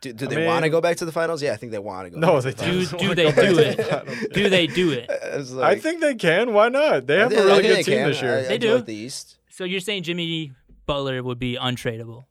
Do, 0.00 0.12
do 0.12 0.26
I 0.26 0.28
they 0.28 0.36
mean- 0.36 0.46
want 0.46 0.62
to 0.64 0.70
go 0.70 0.80
back 0.80 0.96
to 0.98 1.04
the 1.04 1.10
finals? 1.12 1.42
Yeah, 1.42 1.52
I 1.52 1.56
think 1.56 1.72
they 1.72 1.78
want 1.78 2.06
to 2.06 2.10
go. 2.10 2.18
No, 2.18 2.34
back 2.34 2.44
they 2.44 2.50
to 2.52 2.56
the 2.56 2.64
Do 2.64 2.84
finals. 2.86 2.90
don't. 2.90 3.00
do 3.00 3.08
wanna 3.08 3.14
they 3.14 3.32
do 3.32 3.58
it? 3.58 3.76
the. 3.76 4.28
Do 4.34 4.48
they 4.50 4.66
do 4.68 4.90
it? 4.92 5.10
I 5.24 5.36
like- 5.38 5.80
think 5.80 6.00
they 6.00 6.14
can. 6.14 6.52
Why 6.52 6.68
not? 6.68 7.06
They 7.06 7.18
have 7.18 7.32
I 7.32 7.34
a 7.34 7.36
think- 7.38 7.40
I 7.40 7.44
really 7.56 7.62
good 7.62 7.84
team 7.84 7.98
can. 7.98 8.08
this 8.08 8.22
year. 8.22 8.38
I, 8.38 8.42
They 8.42 8.54
I 8.54 8.58
do. 8.58 8.80
the 8.80 8.94
East. 8.94 9.36
So 9.50 9.64
you're 9.64 9.80
saying 9.80 10.04
Jimmy 10.04 10.52
Butler 10.86 11.22
would 11.22 11.38
be 11.40 11.56
untradeable? 11.60 12.26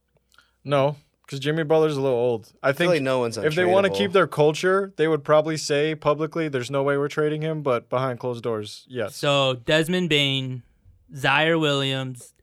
No, 0.63 0.95
because 1.25 1.39
Jimmy 1.39 1.63
Butler's 1.63 1.97
a 1.97 2.01
little 2.01 2.17
old. 2.17 2.51
I 2.63 2.69
I 2.69 2.71
feel 2.71 2.77
think 2.77 2.89
like 2.91 3.01
no 3.01 3.19
one's 3.19 3.37
if 3.37 3.53
they 3.55 3.65
want 3.65 3.85
to 3.85 3.91
keep 3.91 4.13
their 4.13 4.27
culture, 4.27 4.93
they 4.95 5.07
would 5.09 5.23
probably 5.25 5.57
say 5.57 5.93
publicly, 5.93 6.47
"There's 6.47 6.71
no 6.71 6.83
way 6.83 6.97
we're 6.97 7.09
trading 7.09 7.41
him." 7.41 7.63
But 7.63 7.89
behind 7.89 8.19
closed 8.19 8.43
doors, 8.43 8.85
yes. 8.87 9.15
So 9.17 9.55
Desmond 9.65 10.09
Bane, 10.09 10.63
Ziaire 11.13 11.59
Williams, 11.59 12.33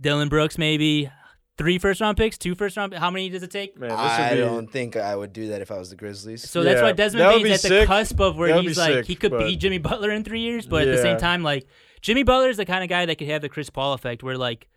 Dillon 0.00 0.28
Brooks, 0.28 0.58
maybe 0.58 1.10
three 1.56 1.78
first 1.78 2.00
round 2.00 2.16
picks, 2.16 2.36
two 2.38 2.54
first 2.54 2.76
round. 2.76 2.94
How 2.94 3.10
many 3.10 3.28
does 3.28 3.42
it 3.42 3.50
take? 3.50 3.78
Man, 3.78 3.90
I 3.90 4.34
be, 4.34 4.40
don't 4.40 4.70
think 4.70 4.96
I 4.96 5.14
would 5.14 5.32
do 5.32 5.48
that 5.48 5.60
if 5.60 5.70
I 5.70 5.78
was 5.78 5.90
the 5.90 5.96
Grizzlies. 5.96 6.48
So 6.48 6.62
that's 6.62 6.82
why 6.82 6.92
Desmond 6.92 7.20
that 7.24 7.34
would 7.34 7.42
Bane's 7.42 7.62
be 7.62 7.74
at 7.76 7.80
the 7.80 7.86
cusp 7.86 8.20
of 8.20 8.36
where 8.36 8.48
That 8.48 8.56
would 8.56 8.64
he's 8.64 8.78
like 8.78 8.94
sick, 8.94 9.06
he 9.06 9.14
could 9.14 9.30
but- 9.30 9.40
beat 9.40 9.56
Jimmy 9.60 9.78
Butler 9.78 10.10
in 10.10 10.24
three 10.24 10.40
years, 10.40 10.66
but 10.66 10.82
at 10.88 10.94
the 10.96 11.02
same 11.02 11.18
time, 11.18 11.42
like 11.42 11.66
Jimmy 12.00 12.22
Butler 12.22 12.48
is 12.50 12.56
the 12.56 12.66
kind 12.66 12.82
of 12.82 12.90
guy 12.90 13.06
that 13.06 13.16
could 13.16 13.28
have 13.28 13.42
the 13.42 13.48
Chris 13.48 13.70
Paul 13.70 13.94
effect, 13.94 14.22
where 14.22 14.36
like 14.36 14.68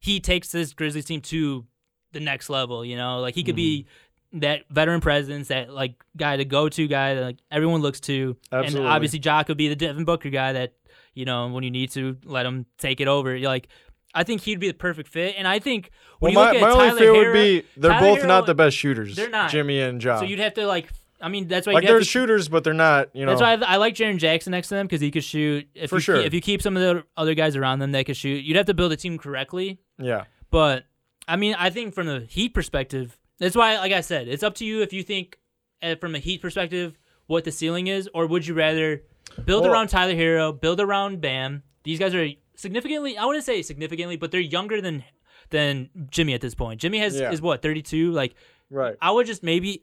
he 0.00 0.20
takes 0.20 0.50
this 0.52 0.72
Grizzlies 0.72 1.04
team 1.06 1.20
to 1.22 1.64
the 2.12 2.20
next 2.20 2.50
level. 2.50 2.84
You 2.84 2.96
know, 2.96 3.20
like 3.20 3.34
he 3.34 3.42
could 3.44 3.56
be 3.56 3.86
Mm-hmm. 4.34 4.40
that 4.40 4.62
veteran 4.68 5.00
presence, 5.00 5.46
that 5.48 5.70
like 5.70 5.94
guy 6.16 6.36
to 6.36 6.44
go 6.44 6.68
to 6.68 6.88
guy 6.88 7.14
that 7.14 7.22
like 7.22 7.36
everyone 7.52 7.80
looks 7.82 8.00
to, 8.00 8.36
Absolutely. 8.50 8.80
and 8.86 8.92
obviously 8.92 9.20
Ja 9.20 9.44
could 9.44 9.56
be 9.56 9.68
the 9.68 9.76
Devin 9.76 10.04
Booker 10.04 10.28
guy 10.30 10.54
that 10.54 10.72
you 11.14 11.24
know 11.24 11.46
when 11.48 11.62
you 11.62 11.70
need 11.70 11.92
to 11.92 12.16
let 12.24 12.44
him 12.44 12.66
take 12.78 13.00
it 13.00 13.06
over. 13.06 13.36
You're 13.36 13.48
like. 13.48 13.68
I 14.14 14.22
think 14.24 14.42
he'd 14.42 14.60
be 14.60 14.68
the 14.68 14.74
perfect 14.74 15.08
fit, 15.08 15.34
and 15.36 15.46
I 15.48 15.58
think 15.58 15.90
when 16.20 16.34
my, 16.34 16.52
you 16.52 16.52
look 16.52 16.60
my 16.62 16.68
at 16.68 16.72
only 16.74 16.86
Tyler 16.88 16.98
fear 16.98 17.12
Herro, 17.12 17.26
would 17.26 17.32
be 17.32 17.64
they're 17.76 17.90
Tyler 17.90 18.06
both 18.06 18.18
Herro- 18.20 18.28
not 18.28 18.46
the 18.46 18.54
best 18.54 18.76
shooters. 18.76 19.16
They're 19.16 19.28
not. 19.30 19.50
Jimmy 19.50 19.80
and 19.80 20.02
Ja. 20.02 20.18
so 20.20 20.24
you'd 20.24 20.38
have 20.38 20.54
to 20.54 20.66
like. 20.66 20.88
I 21.20 21.28
mean, 21.28 21.48
that's 21.48 21.66
why 21.66 21.72
like 21.74 21.86
they're 21.86 22.00
to 22.00 22.04
shooters, 22.04 22.48
but 22.48 22.64
they're 22.64 22.74
not. 22.74 23.08
You 23.14 23.24
know, 23.24 23.34
That's 23.34 23.40
why 23.40 23.54
I, 23.66 23.74
I 23.74 23.76
like 23.78 23.94
Jaren 23.94 24.18
Jackson 24.18 24.50
next 24.50 24.68
to 24.68 24.74
them 24.74 24.86
because 24.86 25.00
he 25.00 25.10
could 25.10 25.24
shoot. 25.24 25.66
If 25.74 25.88
For 25.90 25.96
you 25.96 26.00
sure. 26.00 26.16
If 26.16 26.34
you 26.34 26.40
keep 26.42 26.60
some 26.60 26.76
of 26.76 26.82
the 26.82 27.04
other 27.16 27.34
guys 27.34 27.56
around 27.56 27.78
them 27.78 27.92
that 27.92 28.04
could 28.04 28.16
shoot, 28.16 28.44
you'd 28.44 28.56
have 28.56 28.66
to 28.66 28.74
build 28.74 28.92
a 28.92 28.96
team 28.96 29.16
correctly. 29.18 29.78
yeah. 29.98 30.24
But 30.50 30.84
I 31.26 31.36
mean, 31.36 31.54
I 31.58 31.70
think 31.70 31.94
from 31.94 32.06
the 32.08 32.20
Heat 32.28 32.50
perspective, 32.52 33.16
that's 33.38 33.56
why, 33.56 33.78
like 33.78 33.92
I 33.92 34.02
said, 34.02 34.28
it's 34.28 34.42
up 34.42 34.54
to 34.56 34.64
you 34.66 34.82
if 34.82 34.92
you 34.92 35.02
think 35.02 35.38
uh, 35.82 35.94
from 35.96 36.14
a 36.14 36.18
Heat 36.18 36.42
perspective 36.42 36.98
what 37.26 37.44
the 37.44 37.52
ceiling 37.52 37.86
is, 37.86 38.08
or 38.12 38.26
would 38.26 38.46
you 38.46 38.52
rather 38.54 39.02
build 39.46 39.62
Well- 39.64 39.72
around 39.72 39.88
Tyler 39.88 40.14
Herro, 40.14 40.52
build 40.60 40.78
around 40.80 41.20
Bam? 41.22 41.62
These 41.84 41.98
guys 41.98 42.14
are 42.14 42.28
significantly, 42.56 43.16
I 43.18 43.24
wouldn't 43.24 43.44
say 43.44 43.62
significantly, 43.62 44.16
but 44.16 44.30
they're 44.30 44.40
younger 44.40 44.80
than 44.80 45.04
than 45.50 45.90
Jimmy 46.10 46.34
at 46.34 46.40
this 46.40 46.54
point. 46.54 46.80
Jimmy 46.80 46.98
has 46.98 47.18
Yeah. 47.18 47.30
is 47.32 47.40
what 47.42 47.62
thirty 47.62 47.82
two. 47.82 48.12
Like 48.12 48.34
Right. 48.70 48.96
I 49.00 49.10
would 49.10 49.26
just 49.26 49.42
maybe 49.42 49.82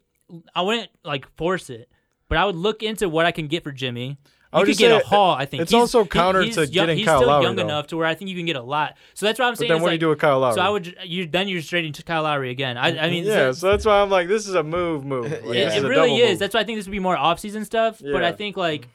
I 0.55 0.61
wouldn't 0.63 0.89
like 1.03 1.27
force 1.37 1.69
it, 1.69 1.89
but 2.27 2.37
I 2.37 2.45
would 2.45 2.55
look 2.55 2.81
into 2.83 3.07
what 3.09 3.25
I 3.25 3.31
can 3.31 3.47
get 3.47 3.63
for 3.63 3.71
Jimmy. 3.71 4.17
I 4.53 4.57
You 4.57 4.61
would 4.61 4.67
could 4.67 4.77
get 4.79 5.01
a 5.01 5.05
haul. 5.05 5.33
I 5.33 5.45
think 5.45 5.61
it's 5.61 5.71
He's- 5.71 5.79
also 5.79 6.03
counter 6.03 6.41
he's 6.41 6.55
to 6.55 6.61
young, 6.65 6.71
getting 6.87 6.97
He's 6.97 7.07
Kyle 7.07 7.19
still 7.19 7.29
Lowry, 7.29 7.43
young 7.45 7.55
though. 7.55 7.61
enough 7.61 7.87
to 7.87 7.95
where 7.97 8.05
I 8.05 8.15
think 8.15 8.29
you 8.29 8.35
can 8.35 8.45
get 8.45 8.57
a 8.57 8.61
lot. 8.61 8.97
So 9.13 9.25
that's 9.25 9.39
what 9.39 9.45
I'm 9.45 9.55
saying. 9.55 9.69
But 9.69 9.75
then 9.75 9.81
what 9.81 9.89
do 9.89 9.93
you 9.93 9.99
do 9.99 10.09
with 10.09 10.19
Kyle 10.19 10.39
Lowry? 10.39 10.55
So 10.55 10.61
I 10.61 10.69
would 10.69 10.93
you 11.05 11.25
then 11.27 11.47
you're 11.47 11.61
straight 11.61 11.85
into 11.85 12.03
Kyle 12.03 12.23
Lowry 12.23 12.49
again. 12.49 12.77
I 12.77 13.05
I 13.05 13.09
mean 13.09 13.23
yeah, 13.23 13.33
so- 13.33 13.51
so 13.53 13.69
that's 13.69 13.85
why 13.85 14.01
I'm 14.01 14.09
like, 14.09 14.27
this 14.27 14.47
is 14.47 14.55
a 14.55 14.63
move, 14.63 15.05
move. 15.05 15.31
Like, 15.31 15.55
Yeah. 15.55 15.73
it, 15.73 15.83
really 15.83 16.17
is. 16.17 16.31
move. 16.31 16.39
That's 16.39 16.53
why 16.53 16.61
I 16.61 16.63
think 16.65 16.79
this 16.79 16.85
would 16.85 16.91
be 16.91 16.99
more 16.99 17.15
off 17.15 17.39
season 17.39 17.63
stuff. 17.63 18.01
But 18.03 18.23
I 18.23 18.31
think 18.33 18.57
like 18.57 18.89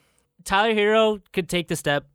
Tyler 0.45 0.75
Herro 0.75 1.23
could 1.33 1.49
take 1.49 1.69
the 1.69 1.77
step. 1.77 2.07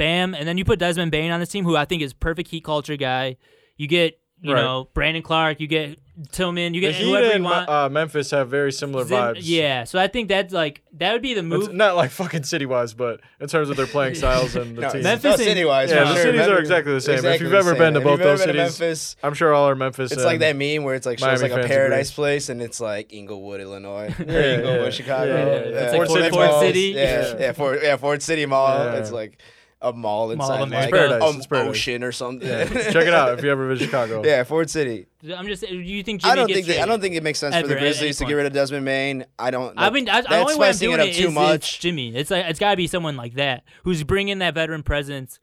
Bam, 0.00 0.34
and 0.34 0.48
then 0.48 0.56
you 0.58 0.64
put 0.64 0.78
Desmond 0.78 1.12
Bane 1.12 1.30
on 1.30 1.40
this 1.40 1.50
team, 1.50 1.64
who 1.64 1.76
I 1.76 1.84
think 1.84 2.00
is 2.02 2.12
perfect 2.14 2.48
Heat 2.50 2.64
culture 2.64 2.96
guy. 2.96 3.36
You 3.76 3.86
get 3.86 4.18
you 4.42 4.54
Right. 4.54 4.62
know 4.62 4.88
Brandon 4.94 5.22
Clarke, 5.22 5.60
you 5.60 5.66
get 5.66 5.98
Tillman, 6.32 6.72
you 6.72 6.80
The 6.80 6.86
get 6.88 6.94
Heat 6.96 7.04
whoever 7.08 7.36
you 7.36 7.42
want. 7.44 7.68
uh, 7.68 7.88
Memphis 7.90 8.30
have 8.30 8.48
very 8.48 8.72
similar 8.72 9.04
Zim- 9.04 9.18
vibes. 9.18 9.40
Yeah, 9.42 9.84
so 9.84 9.98
I 9.98 10.06
think 10.06 10.28
that's 10.28 10.52
like 10.52 10.80
that 10.94 11.12
would 11.12 11.20
be 11.20 11.34
the 11.34 11.40
It's 11.40 11.46
move. 11.48 11.74
not 11.74 11.94
like 11.96 12.10
fucking 12.10 12.44
city 12.44 12.64
wise, 12.64 12.94
but 12.94 13.20
in 13.38 13.48
terms 13.48 13.68
of 13.68 13.76
their 13.76 13.86
playing 13.86 14.14
styles 14.22 14.56
and 14.56 14.76
the 14.78 14.80
No, 14.82 14.90
team. 14.90 15.02
Memphis 15.02 15.24
no, 15.24 15.30
and- 15.32 15.42
city 15.42 15.64
wise. 15.66 15.90
Yeah, 15.90 16.04
the 16.04 16.16
cities 16.16 16.40
are 16.48 16.58
exactly 16.58 16.92
the 16.94 17.00
same. 17.02 17.22
If 17.24 17.40
you've 17.42 17.52
ever 17.52 17.74
been 17.74 17.92
to 17.94 18.00
both 18.00 18.18
those 18.20 18.40
cities, 18.42 18.56
Memphis, 18.80 19.16
I'm 19.22 19.34
sure 19.34 19.52
all 19.52 19.68
are 19.68 19.74
Memphis. 19.74 20.10
it's 20.12 20.24
like 20.24 20.40
that 20.40 20.56
meme 20.56 20.84
where 20.84 20.94
it's 20.94 21.06
like 21.06 21.18
shows 21.18 21.42
like 21.42 21.52
a 21.52 21.66
paradise 21.68 22.08
agree. 22.10 22.14
place 22.22 22.48
and 22.48 22.62
it's 22.62 22.80
like 22.80 23.12
Englewood, 23.12 23.60
Illinois, 23.60 24.14
or 24.18 24.24
Yeah, 24.26 24.38
Englewood, 24.40 24.84
yeah. 24.84 24.90
Chicago. 24.90 25.36
Yeah, 25.36 25.44
yeah, 25.44 25.52
yeah. 25.74 25.80
It's 25.84 25.92
like 25.98 26.06
Ford 26.08 26.22
City 26.22 26.30
Ford 26.30 26.60
City. 26.60 26.80
Yeah, 26.80 27.02
Yeah. 27.02 27.34
yeah, 27.40 27.52
Ford, 27.52 27.80
yeah, 27.82 27.96
Ford 27.96 28.22
City 28.22 28.46
Mall. 28.46 28.88
It's 28.94 29.12
like 29.12 29.38
a 29.82 29.92
mall 29.92 30.28
Mall 30.28 30.30
inside 30.32 30.60
of 30.62 30.68
like 30.70 30.88
America. 30.90 30.96
It's 30.96 31.08
paradise. 31.08 31.34
a 31.34 31.38
It's 31.38 31.46
paradise. 31.46 31.70
ocean 31.70 32.04
or 32.04 32.12
something. 32.12 32.46
Yeah. 32.48 32.64
Check 32.68 33.06
it 33.06 33.14
out 33.14 33.38
if 33.38 33.44
you 33.44 33.50
ever 33.50 33.66
visit 33.68 33.86
Chicago. 33.86 34.22
yeah, 34.24 34.42
Ford 34.44 34.68
City. 34.68 35.06
I'm 35.34 35.46
just. 35.46 35.62
Do 35.66 35.74
you 35.74 36.02
think 36.02 36.20
Jimmy 36.20 36.32
I 36.32 36.34
don't 36.36 36.46
gets 36.48 36.56
think 36.66 36.66
that, 36.68 36.82
I 36.82 36.86
don't 36.86 37.00
think 37.00 37.14
it 37.14 37.22
makes 37.22 37.38
sense 37.38 37.56
for 37.56 37.66
the 37.66 37.76
Grizzlies 37.76 38.18
to 38.18 38.24
get 38.26 38.34
rid 38.34 38.46
of 38.46 38.52
Desmond 38.52 38.84
Bane. 38.84 39.24
I 39.38 39.50
don't. 39.50 39.74
I 39.78 39.88
mean, 39.90 40.08
I, 40.08 40.20
the 40.20 40.28
that's 40.28 40.42
only 40.42 40.56
way 40.56 40.68
I'm 40.68 40.76
doing 40.76 40.94
it 40.94 41.00
up 41.00 41.06
it 41.08 41.14
too 41.14 41.28
is- 41.28 41.34
much. 41.34 41.72
is 41.74 41.78
Jimmy. 41.78 42.14
It's 42.14 42.30
like 42.30 42.44
it's 42.46 42.58
got 42.60 42.72
to 42.72 42.76
be 42.76 42.86
someone 42.86 43.16
like 43.16 43.34
that 43.34 43.64
who's 43.84 44.02
bringing 44.04 44.38
that 44.40 44.54
veteran 44.54 44.82
presence, 44.82 45.38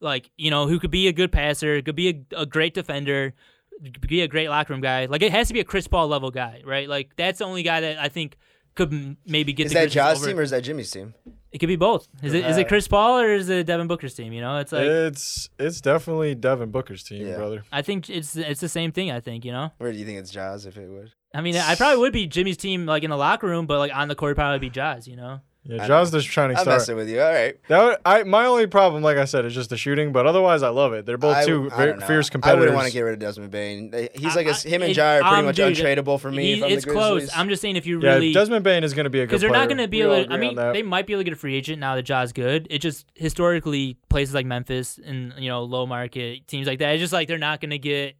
like 0.00 0.30
you 0.36 0.50
know, 0.50 0.66
who 0.68 0.78
could 0.78 0.90
be 0.90 1.08
a 1.08 1.12
good 1.12 1.30
passer, 1.32 1.82
could 1.82 1.96
be 1.96 2.08
a, 2.08 2.40
a 2.42 2.46
great 2.46 2.72
defender, 2.74 3.34
could 3.82 4.08
be 4.08 4.22
a 4.22 4.28
great 4.28 4.48
locker 4.48 4.72
room 4.72 4.80
guy. 4.80 5.04
Like 5.06 5.20
it 5.22 5.32
has 5.32 5.48
to 5.48 5.54
be 5.54 5.60
a 5.60 5.64
Chris 5.64 5.86
Paul 5.86 6.08
level 6.08 6.30
guy, 6.30 6.62
right? 6.64 6.88
Like 6.88 7.10
that's 7.16 7.40
the 7.40 7.44
only 7.44 7.62
guy 7.62 7.80
that 7.82 7.98
I 7.98 8.08
think 8.08 8.36
could 8.74 8.90
m- 8.92 9.18
maybe 9.26 9.52
get 9.52 9.66
is 9.66 9.72
the 9.72 9.74
that 9.74 9.80
Grizzlies 9.82 9.94
Jaws 9.94 10.18
over. 10.18 10.26
team 10.28 10.38
or 10.38 10.42
is 10.42 10.50
that 10.50 10.62
Jimmy's 10.62 10.90
team? 10.90 11.12
It 11.52 11.58
could 11.58 11.66
be 11.68 11.76
both. 11.76 12.08
Is 12.22 12.32
it 12.32 12.46
is 12.46 12.56
it 12.56 12.66
Chris 12.66 12.88
Paul 12.88 13.20
or 13.20 13.28
is 13.34 13.48
it 13.50 13.66
Devin 13.66 13.86
Booker's 13.86 14.14
team? 14.14 14.32
You 14.32 14.40
know, 14.40 14.56
it's 14.58 14.72
like 14.72 14.86
it's 14.86 15.50
it's 15.58 15.80
definitely 15.82 16.34
Devin 16.34 16.70
Booker's 16.70 17.02
team, 17.02 17.26
Yeah. 17.26 17.36
brother. 17.36 17.62
I 17.70 17.82
think 17.82 18.08
it's 18.08 18.36
it's 18.36 18.60
the 18.60 18.68
same 18.70 18.90
thing. 18.90 19.10
I 19.10 19.20
think 19.20 19.44
you 19.44 19.52
know. 19.52 19.70
Where 19.78 19.92
do 19.92 19.98
you 19.98 20.06
think 20.06 20.18
it's 20.18 20.30
Jaws 20.30 20.64
if 20.64 20.76
it 20.78 20.88
would? 20.88 21.12
I 21.34 21.40
mean, 21.42 21.56
I 21.56 21.74
probably 21.74 21.98
would 21.98 22.12
be 22.12 22.26
Jimmy's 22.26 22.56
team 22.56 22.86
like 22.86 23.02
in 23.04 23.10
the 23.10 23.16
locker 23.16 23.46
room, 23.46 23.66
but 23.66 23.78
like 23.78 23.94
on 23.94 24.08
the 24.08 24.14
court, 24.14 24.30
it'd 24.30 24.36
probably 24.36 24.58
be 24.60 24.70
Ja's. 24.70 25.06
You 25.06 25.16
know. 25.16 25.40
Yeah, 25.64 25.84
I 25.84 25.86
Jaws 25.86 26.10
just 26.10 26.26
shining 26.26 26.56
I'm 26.56 26.62
star. 26.62 26.74
messing 26.74 26.96
with 26.96 27.08
you. 27.08 27.20
All 27.20 27.32
right. 27.32 27.56
That 27.68 27.84
would, 27.84 27.96
I 28.04 28.24
my 28.24 28.46
only 28.46 28.66
problem, 28.66 29.04
like 29.04 29.16
I 29.16 29.26
said, 29.26 29.44
is 29.44 29.54
just 29.54 29.70
the 29.70 29.76
shooting. 29.76 30.10
But 30.10 30.26
otherwise, 30.26 30.64
I 30.64 30.70
love 30.70 30.92
it. 30.92 31.06
They're 31.06 31.16
both 31.18 31.36
I- 31.36 31.44
two 31.46 31.70
I 31.72 31.76
very 31.76 31.90
don't 31.92 32.00
know. 32.00 32.06
fierce 32.06 32.28
I 32.28 32.32
competitors. 32.32 32.60
wouldn't 32.60 32.76
want 32.76 32.86
to 32.88 32.92
get 32.92 33.00
rid 33.02 33.12
of 33.14 33.20
Desmond 33.20 33.50
Bane. 33.52 33.90
They- 33.90 34.08
He's 34.12 34.32
I- 34.36 34.40
like 34.42 34.46
a, 34.48 34.50
I- 34.50 34.68
him 34.68 34.82
and 34.82 34.90
it- 34.90 34.96
Ja 34.96 35.04
are 35.04 35.20
pretty 35.20 35.36
um, 35.36 35.44
much 35.44 35.56
dude, 35.56 35.76
untradeable 35.76 36.18
for 36.20 36.32
me. 36.32 36.54
He- 36.54 36.60
from 36.60 36.70
it's 36.72 36.84
the 36.84 36.90
close. 36.90 37.12
Grizzlies. 37.20 37.38
I'm 37.38 37.48
just 37.48 37.62
saying 37.62 37.76
if 37.76 37.86
you 37.86 38.00
yeah, 38.02 38.14
really 38.14 38.32
Desmond 38.32 38.64
Bane 38.64 38.82
is 38.82 38.92
going 38.92 39.04
to 39.04 39.10
be 39.10 39.20
a 39.20 39.26
good 39.26 39.28
player. 39.28 39.38
because 39.38 39.40
they're 39.42 39.50
player. 39.50 39.60
not 39.60 39.68
going 39.68 39.78
to 39.78 39.88
be 39.88 40.02
able. 40.02 40.24
To, 40.24 40.32
I 40.32 40.36
mean, 40.36 40.56
they 40.56 40.82
might 40.82 41.06
be 41.06 41.12
able 41.12 41.20
to 41.20 41.24
get 41.24 41.32
a 41.34 41.36
free 41.36 41.54
agent 41.54 41.78
now 41.78 41.94
that 41.94 42.02
Ja's 42.02 42.32
good. 42.32 42.66
It 42.68 42.78
just 42.80 43.06
historically 43.14 43.98
places 44.08 44.34
like 44.34 44.46
Memphis 44.46 44.98
and 45.04 45.32
you 45.38 45.48
know 45.48 45.62
low 45.62 45.86
market 45.86 46.46
teams 46.48 46.66
like 46.66 46.80
that. 46.80 46.94
It's 46.94 47.00
just 47.00 47.12
like 47.12 47.28
they're 47.28 47.38
not 47.38 47.60
going 47.60 47.70
to 47.70 47.78
get 47.78 48.16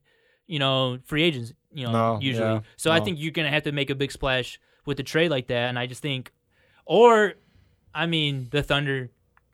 you 0.46 0.60
know 0.60 0.98
free 1.06 1.24
agents. 1.24 1.52
You 1.74 1.86
know, 1.86 1.92
No, 1.92 2.18
usually. 2.20 2.46
yeah, 2.46 2.60
so 2.76 2.90
I 2.92 2.98
no. 3.00 3.04
think 3.06 3.18
you're 3.18 3.32
going 3.32 3.46
to 3.46 3.50
have 3.50 3.62
to 3.64 3.72
make 3.72 3.88
a 3.90 3.94
big 3.96 4.12
splash 4.12 4.60
with 4.84 5.00
a 5.00 5.02
trade 5.02 5.30
like 5.30 5.46
that. 5.48 5.68
And 5.70 5.78
I 5.78 5.86
just 5.86 6.02
think, 6.02 6.30
or 6.84 7.34
I 7.94 8.06
mean, 8.06 8.48
the 8.50 8.62
Thunder 8.62 9.10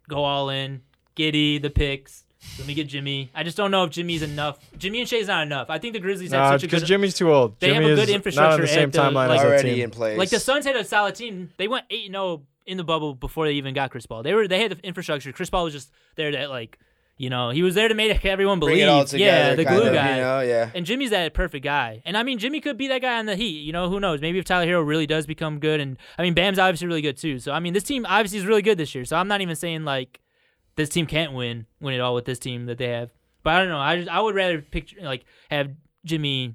go 0.08 0.24
all 0.24 0.50
in, 0.50 0.82
Giddey, 1.16 1.60
the 1.60 1.70
picks. 1.70 2.24
Let 2.56 2.68
me 2.68 2.74
get 2.74 2.86
Jimmy. 2.86 3.30
I 3.34 3.42
just 3.42 3.56
don't 3.56 3.70
know 3.72 3.82
if 3.84 3.90
Jimmy's 3.90 4.22
enough. 4.22 4.58
Jimmy 4.78 5.00
and 5.00 5.08
Shai's 5.08 5.26
not 5.26 5.42
enough. 5.42 5.70
I 5.70 5.78
think 5.78 5.92
the 5.94 5.98
Grizzlies 6.00 6.30
have 6.30 6.40
Nah, 6.40 6.50
such 6.52 6.62
a 6.62 6.66
good. 6.66 6.76
because 6.76 6.88
Jimmy's 6.88 7.14
too 7.14 7.32
old. 7.32 7.58
They 7.58 7.74
have 7.74 7.82
a 7.82 7.94
good 7.94 8.08
is 8.08 8.14
infrastructure 8.14 8.50
not 8.50 8.54
on 8.54 8.60
the 8.60 8.68
same 8.68 8.90
the- 8.90 8.98
timeline 8.98 9.28
like- 9.28 9.30
as 9.38 9.42
that 9.42 9.48
already 9.48 9.74
team. 9.74 9.84
in 9.84 9.90
place. 9.90 10.16
like 10.18 10.30
the 10.30 10.38
Suns 10.38 10.64
had 10.64 10.76
a 10.76 10.84
solid 10.84 11.16
team. 11.16 11.50
They 11.56 11.66
went 11.66 11.86
eight 11.90 12.06
zero 12.10 12.22
oh 12.24 12.42
in 12.64 12.76
the 12.76 12.84
bubble 12.84 13.14
before 13.14 13.46
they 13.46 13.54
even 13.54 13.74
got 13.74 13.90
Chris 13.90 14.06
Paul. 14.06 14.22
They 14.22 14.34
were 14.34 14.46
they 14.46 14.60
had 14.62 14.70
the 14.72 14.86
infrastructure. 14.86 15.32
Chris 15.32 15.50
Paul 15.50 15.64
was 15.64 15.72
just 15.72 15.90
there 16.14 16.30
to 16.30 16.48
like, 16.48 16.78
you 17.18 17.30
know, 17.30 17.50
he 17.50 17.62
was 17.64 17.74
there 17.74 17.88
to 17.88 17.94
make 17.94 18.24
everyone 18.24 18.60
believe. 18.60 18.78
together. 19.08 19.18
yeah, 19.18 19.54
the 19.56 19.64
glue 19.64 19.82
of, 19.82 19.92
guy. 19.92 20.16
You 20.16 20.22
know, 20.22 20.40
yeah. 20.40 20.70
And 20.72 20.86
Jimmy's 20.86 21.10
that 21.10 21.34
perfect 21.34 21.64
guy. 21.64 22.00
And 22.06 22.16
I 22.16 22.22
mean, 22.22 22.38
Jimmy 22.38 22.60
could 22.60 22.78
be 22.78 22.86
that 22.88 23.02
guy 23.02 23.18
on 23.18 23.26
the 23.26 23.34
Heat. 23.34 23.64
You 23.64 23.72
know, 23.72 23.90
who 23.90 23.98
knows? 23.98 24.20
Maybe 24.20 24.38
if 24.38 24.44
Tyler 24.44 24.66
Herro 24.66 24.86
really 24.86 25.06
does 25.06 25.26
become 25.26 25.58
good, 25.58 25.80
and 25.80 25.96
I 26.16 26.22
mean, 26.22 26.34
Bam's 26.34 26.60
obviously 26.60 26.86
really 26.86 27.02
good 27.02 27.16
too. 27.16 27.40
So 27.40 27.52
I 27.52 27.58
mean, 27.58 27.74
this 27.74 27.82
team 27.82 28.06
obviously 28.08 28.38
is 28.38 28.46
really 28.46 28.62
good 28.62 28.78
this 28.78 28.94
year. 28.94 29.04
So 29.04 29.16
I'm 29.16 29.26
not 29.26 29.40
even 29.40 29.56
saying 29.56 29.84
like 29.84 30.20
this 30.76 30.88
team 30.88 31.06
can't 31.06 31.32
win 31.32 31.66
win 31.80 31.92
it 31.92 32.00
all 32.00 32.14
with 32.14 32.24
this 32.24 32.38
team 32.38 32.66
that 32.66 32.78
they 32.78 32.88
have. 32.88 33.10
But 33.42 33.54
I 33.54 33.58
don't 33.60 33.68
know. 33.68 33.78
I 33.78 33.96
just, 33.96 34.08
I 34.08 34.20
would 34.20 34.36
rather 34.36 34.62
picture 34.62 34.96
like 35.02 35.24
have 35.50 35.70
Jimmy 36.04 36.54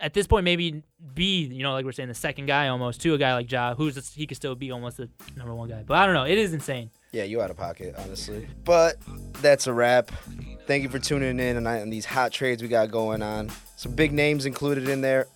at 0.00 0.14
this 0.14 0.26
point 0.26 0.44
maybe 0.44 0.82
be 1.14 1.46
you 1.46 1.62
know 1.62 1.72
like 1.72 1.84
we're 1.84 1.92
saying 1.92 2.08
the 2.08 2.14
second 2.14 2.46
guy 2.46 2.68
almost 2.68 3.00
to 3.00 3.14
a 3.14 3.18
guy 3.18 3.34
like 3.34 3.50
Ja 3.50 3.74
who's 3.74 4.12
he 4.14 4.26
could 4.26 4.36
still 4.36 4.54
be 4.54 4.70
almost 4.70 4.96
the 4.96 5.08
number 5.36 5.54
one 5.54 5.68
guy. 5.68 5.84
But 5.86 5.98
I 5.98 6.06
don't 6.06 6.14
know. 6.14 6.24
It 6.24 6.38
is 6.38 6.52
insane. 6.52 6.90
Yeah, 7.16 7.24
you 7.24 7.40
out 7.40 7.50
of 7.50 7.56
pocket, 7.56 7.94
honestly. 7.96 8.46
But 8.64 8.96
that's 9.40 9.66
a 9.66 9.72
wrap. 9.72 10.12
Thank 10.66 10.82
you 10.82 10.90
for 10.90 10.98
tuning 10.98 11.40
in 11.40 11.56
on, 11.56 11.66
on 11.66 11.88
these 11.88 12.04
hot 12.04 12.30
trades 12.30 12.60
we 12.60 12.68
got 12.68 12.90
going 12.90 13.22
on. 13.22 13.50
Some 13.76 13.92
big 13.92 14.12
names 14.12 14.44
included 14.44 14.86
in 14.86 15.00
there. 15.00 15.26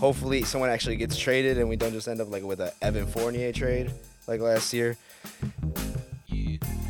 Hopefully, 0.00 0.44
someone 0.44 0.70
actually 0.70 0.96
gets 0.96 1.18
traded 1.18 1.58
and 1.58 1.68
we 1.68 1.76
don't 1.76 1.92
just 1.92 2.08
end 2.08 2.22
up 2.22 2.30
like 2.30 2.42
with 2.42 2.60
a 2.60 2.72
Evan 2.80 3.06
Fournier 3.06 3.52
trade 3.52 3.90
like 4.26 4.40
last 4.40 4.72
year. 4.72 4.96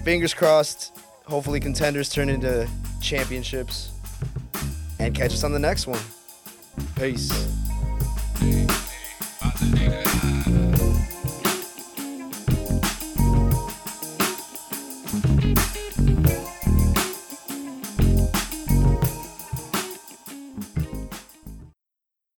Fingers 0.04 0.32
crossed. 0.32 0.96
Hopefully, 1.24 1.58
contenders 1.58 2.08
turn 2.08 2.28
into 2.28 2.68
championships. 3.02 3.90
And 5.00 5.12
catch 5.12 5.32
us 5.32 5.42
on 5.42 5.50
the 5.50 5.58
next 5.58 5.88
one. 5.88 6.00
Peace. 6.94 7.65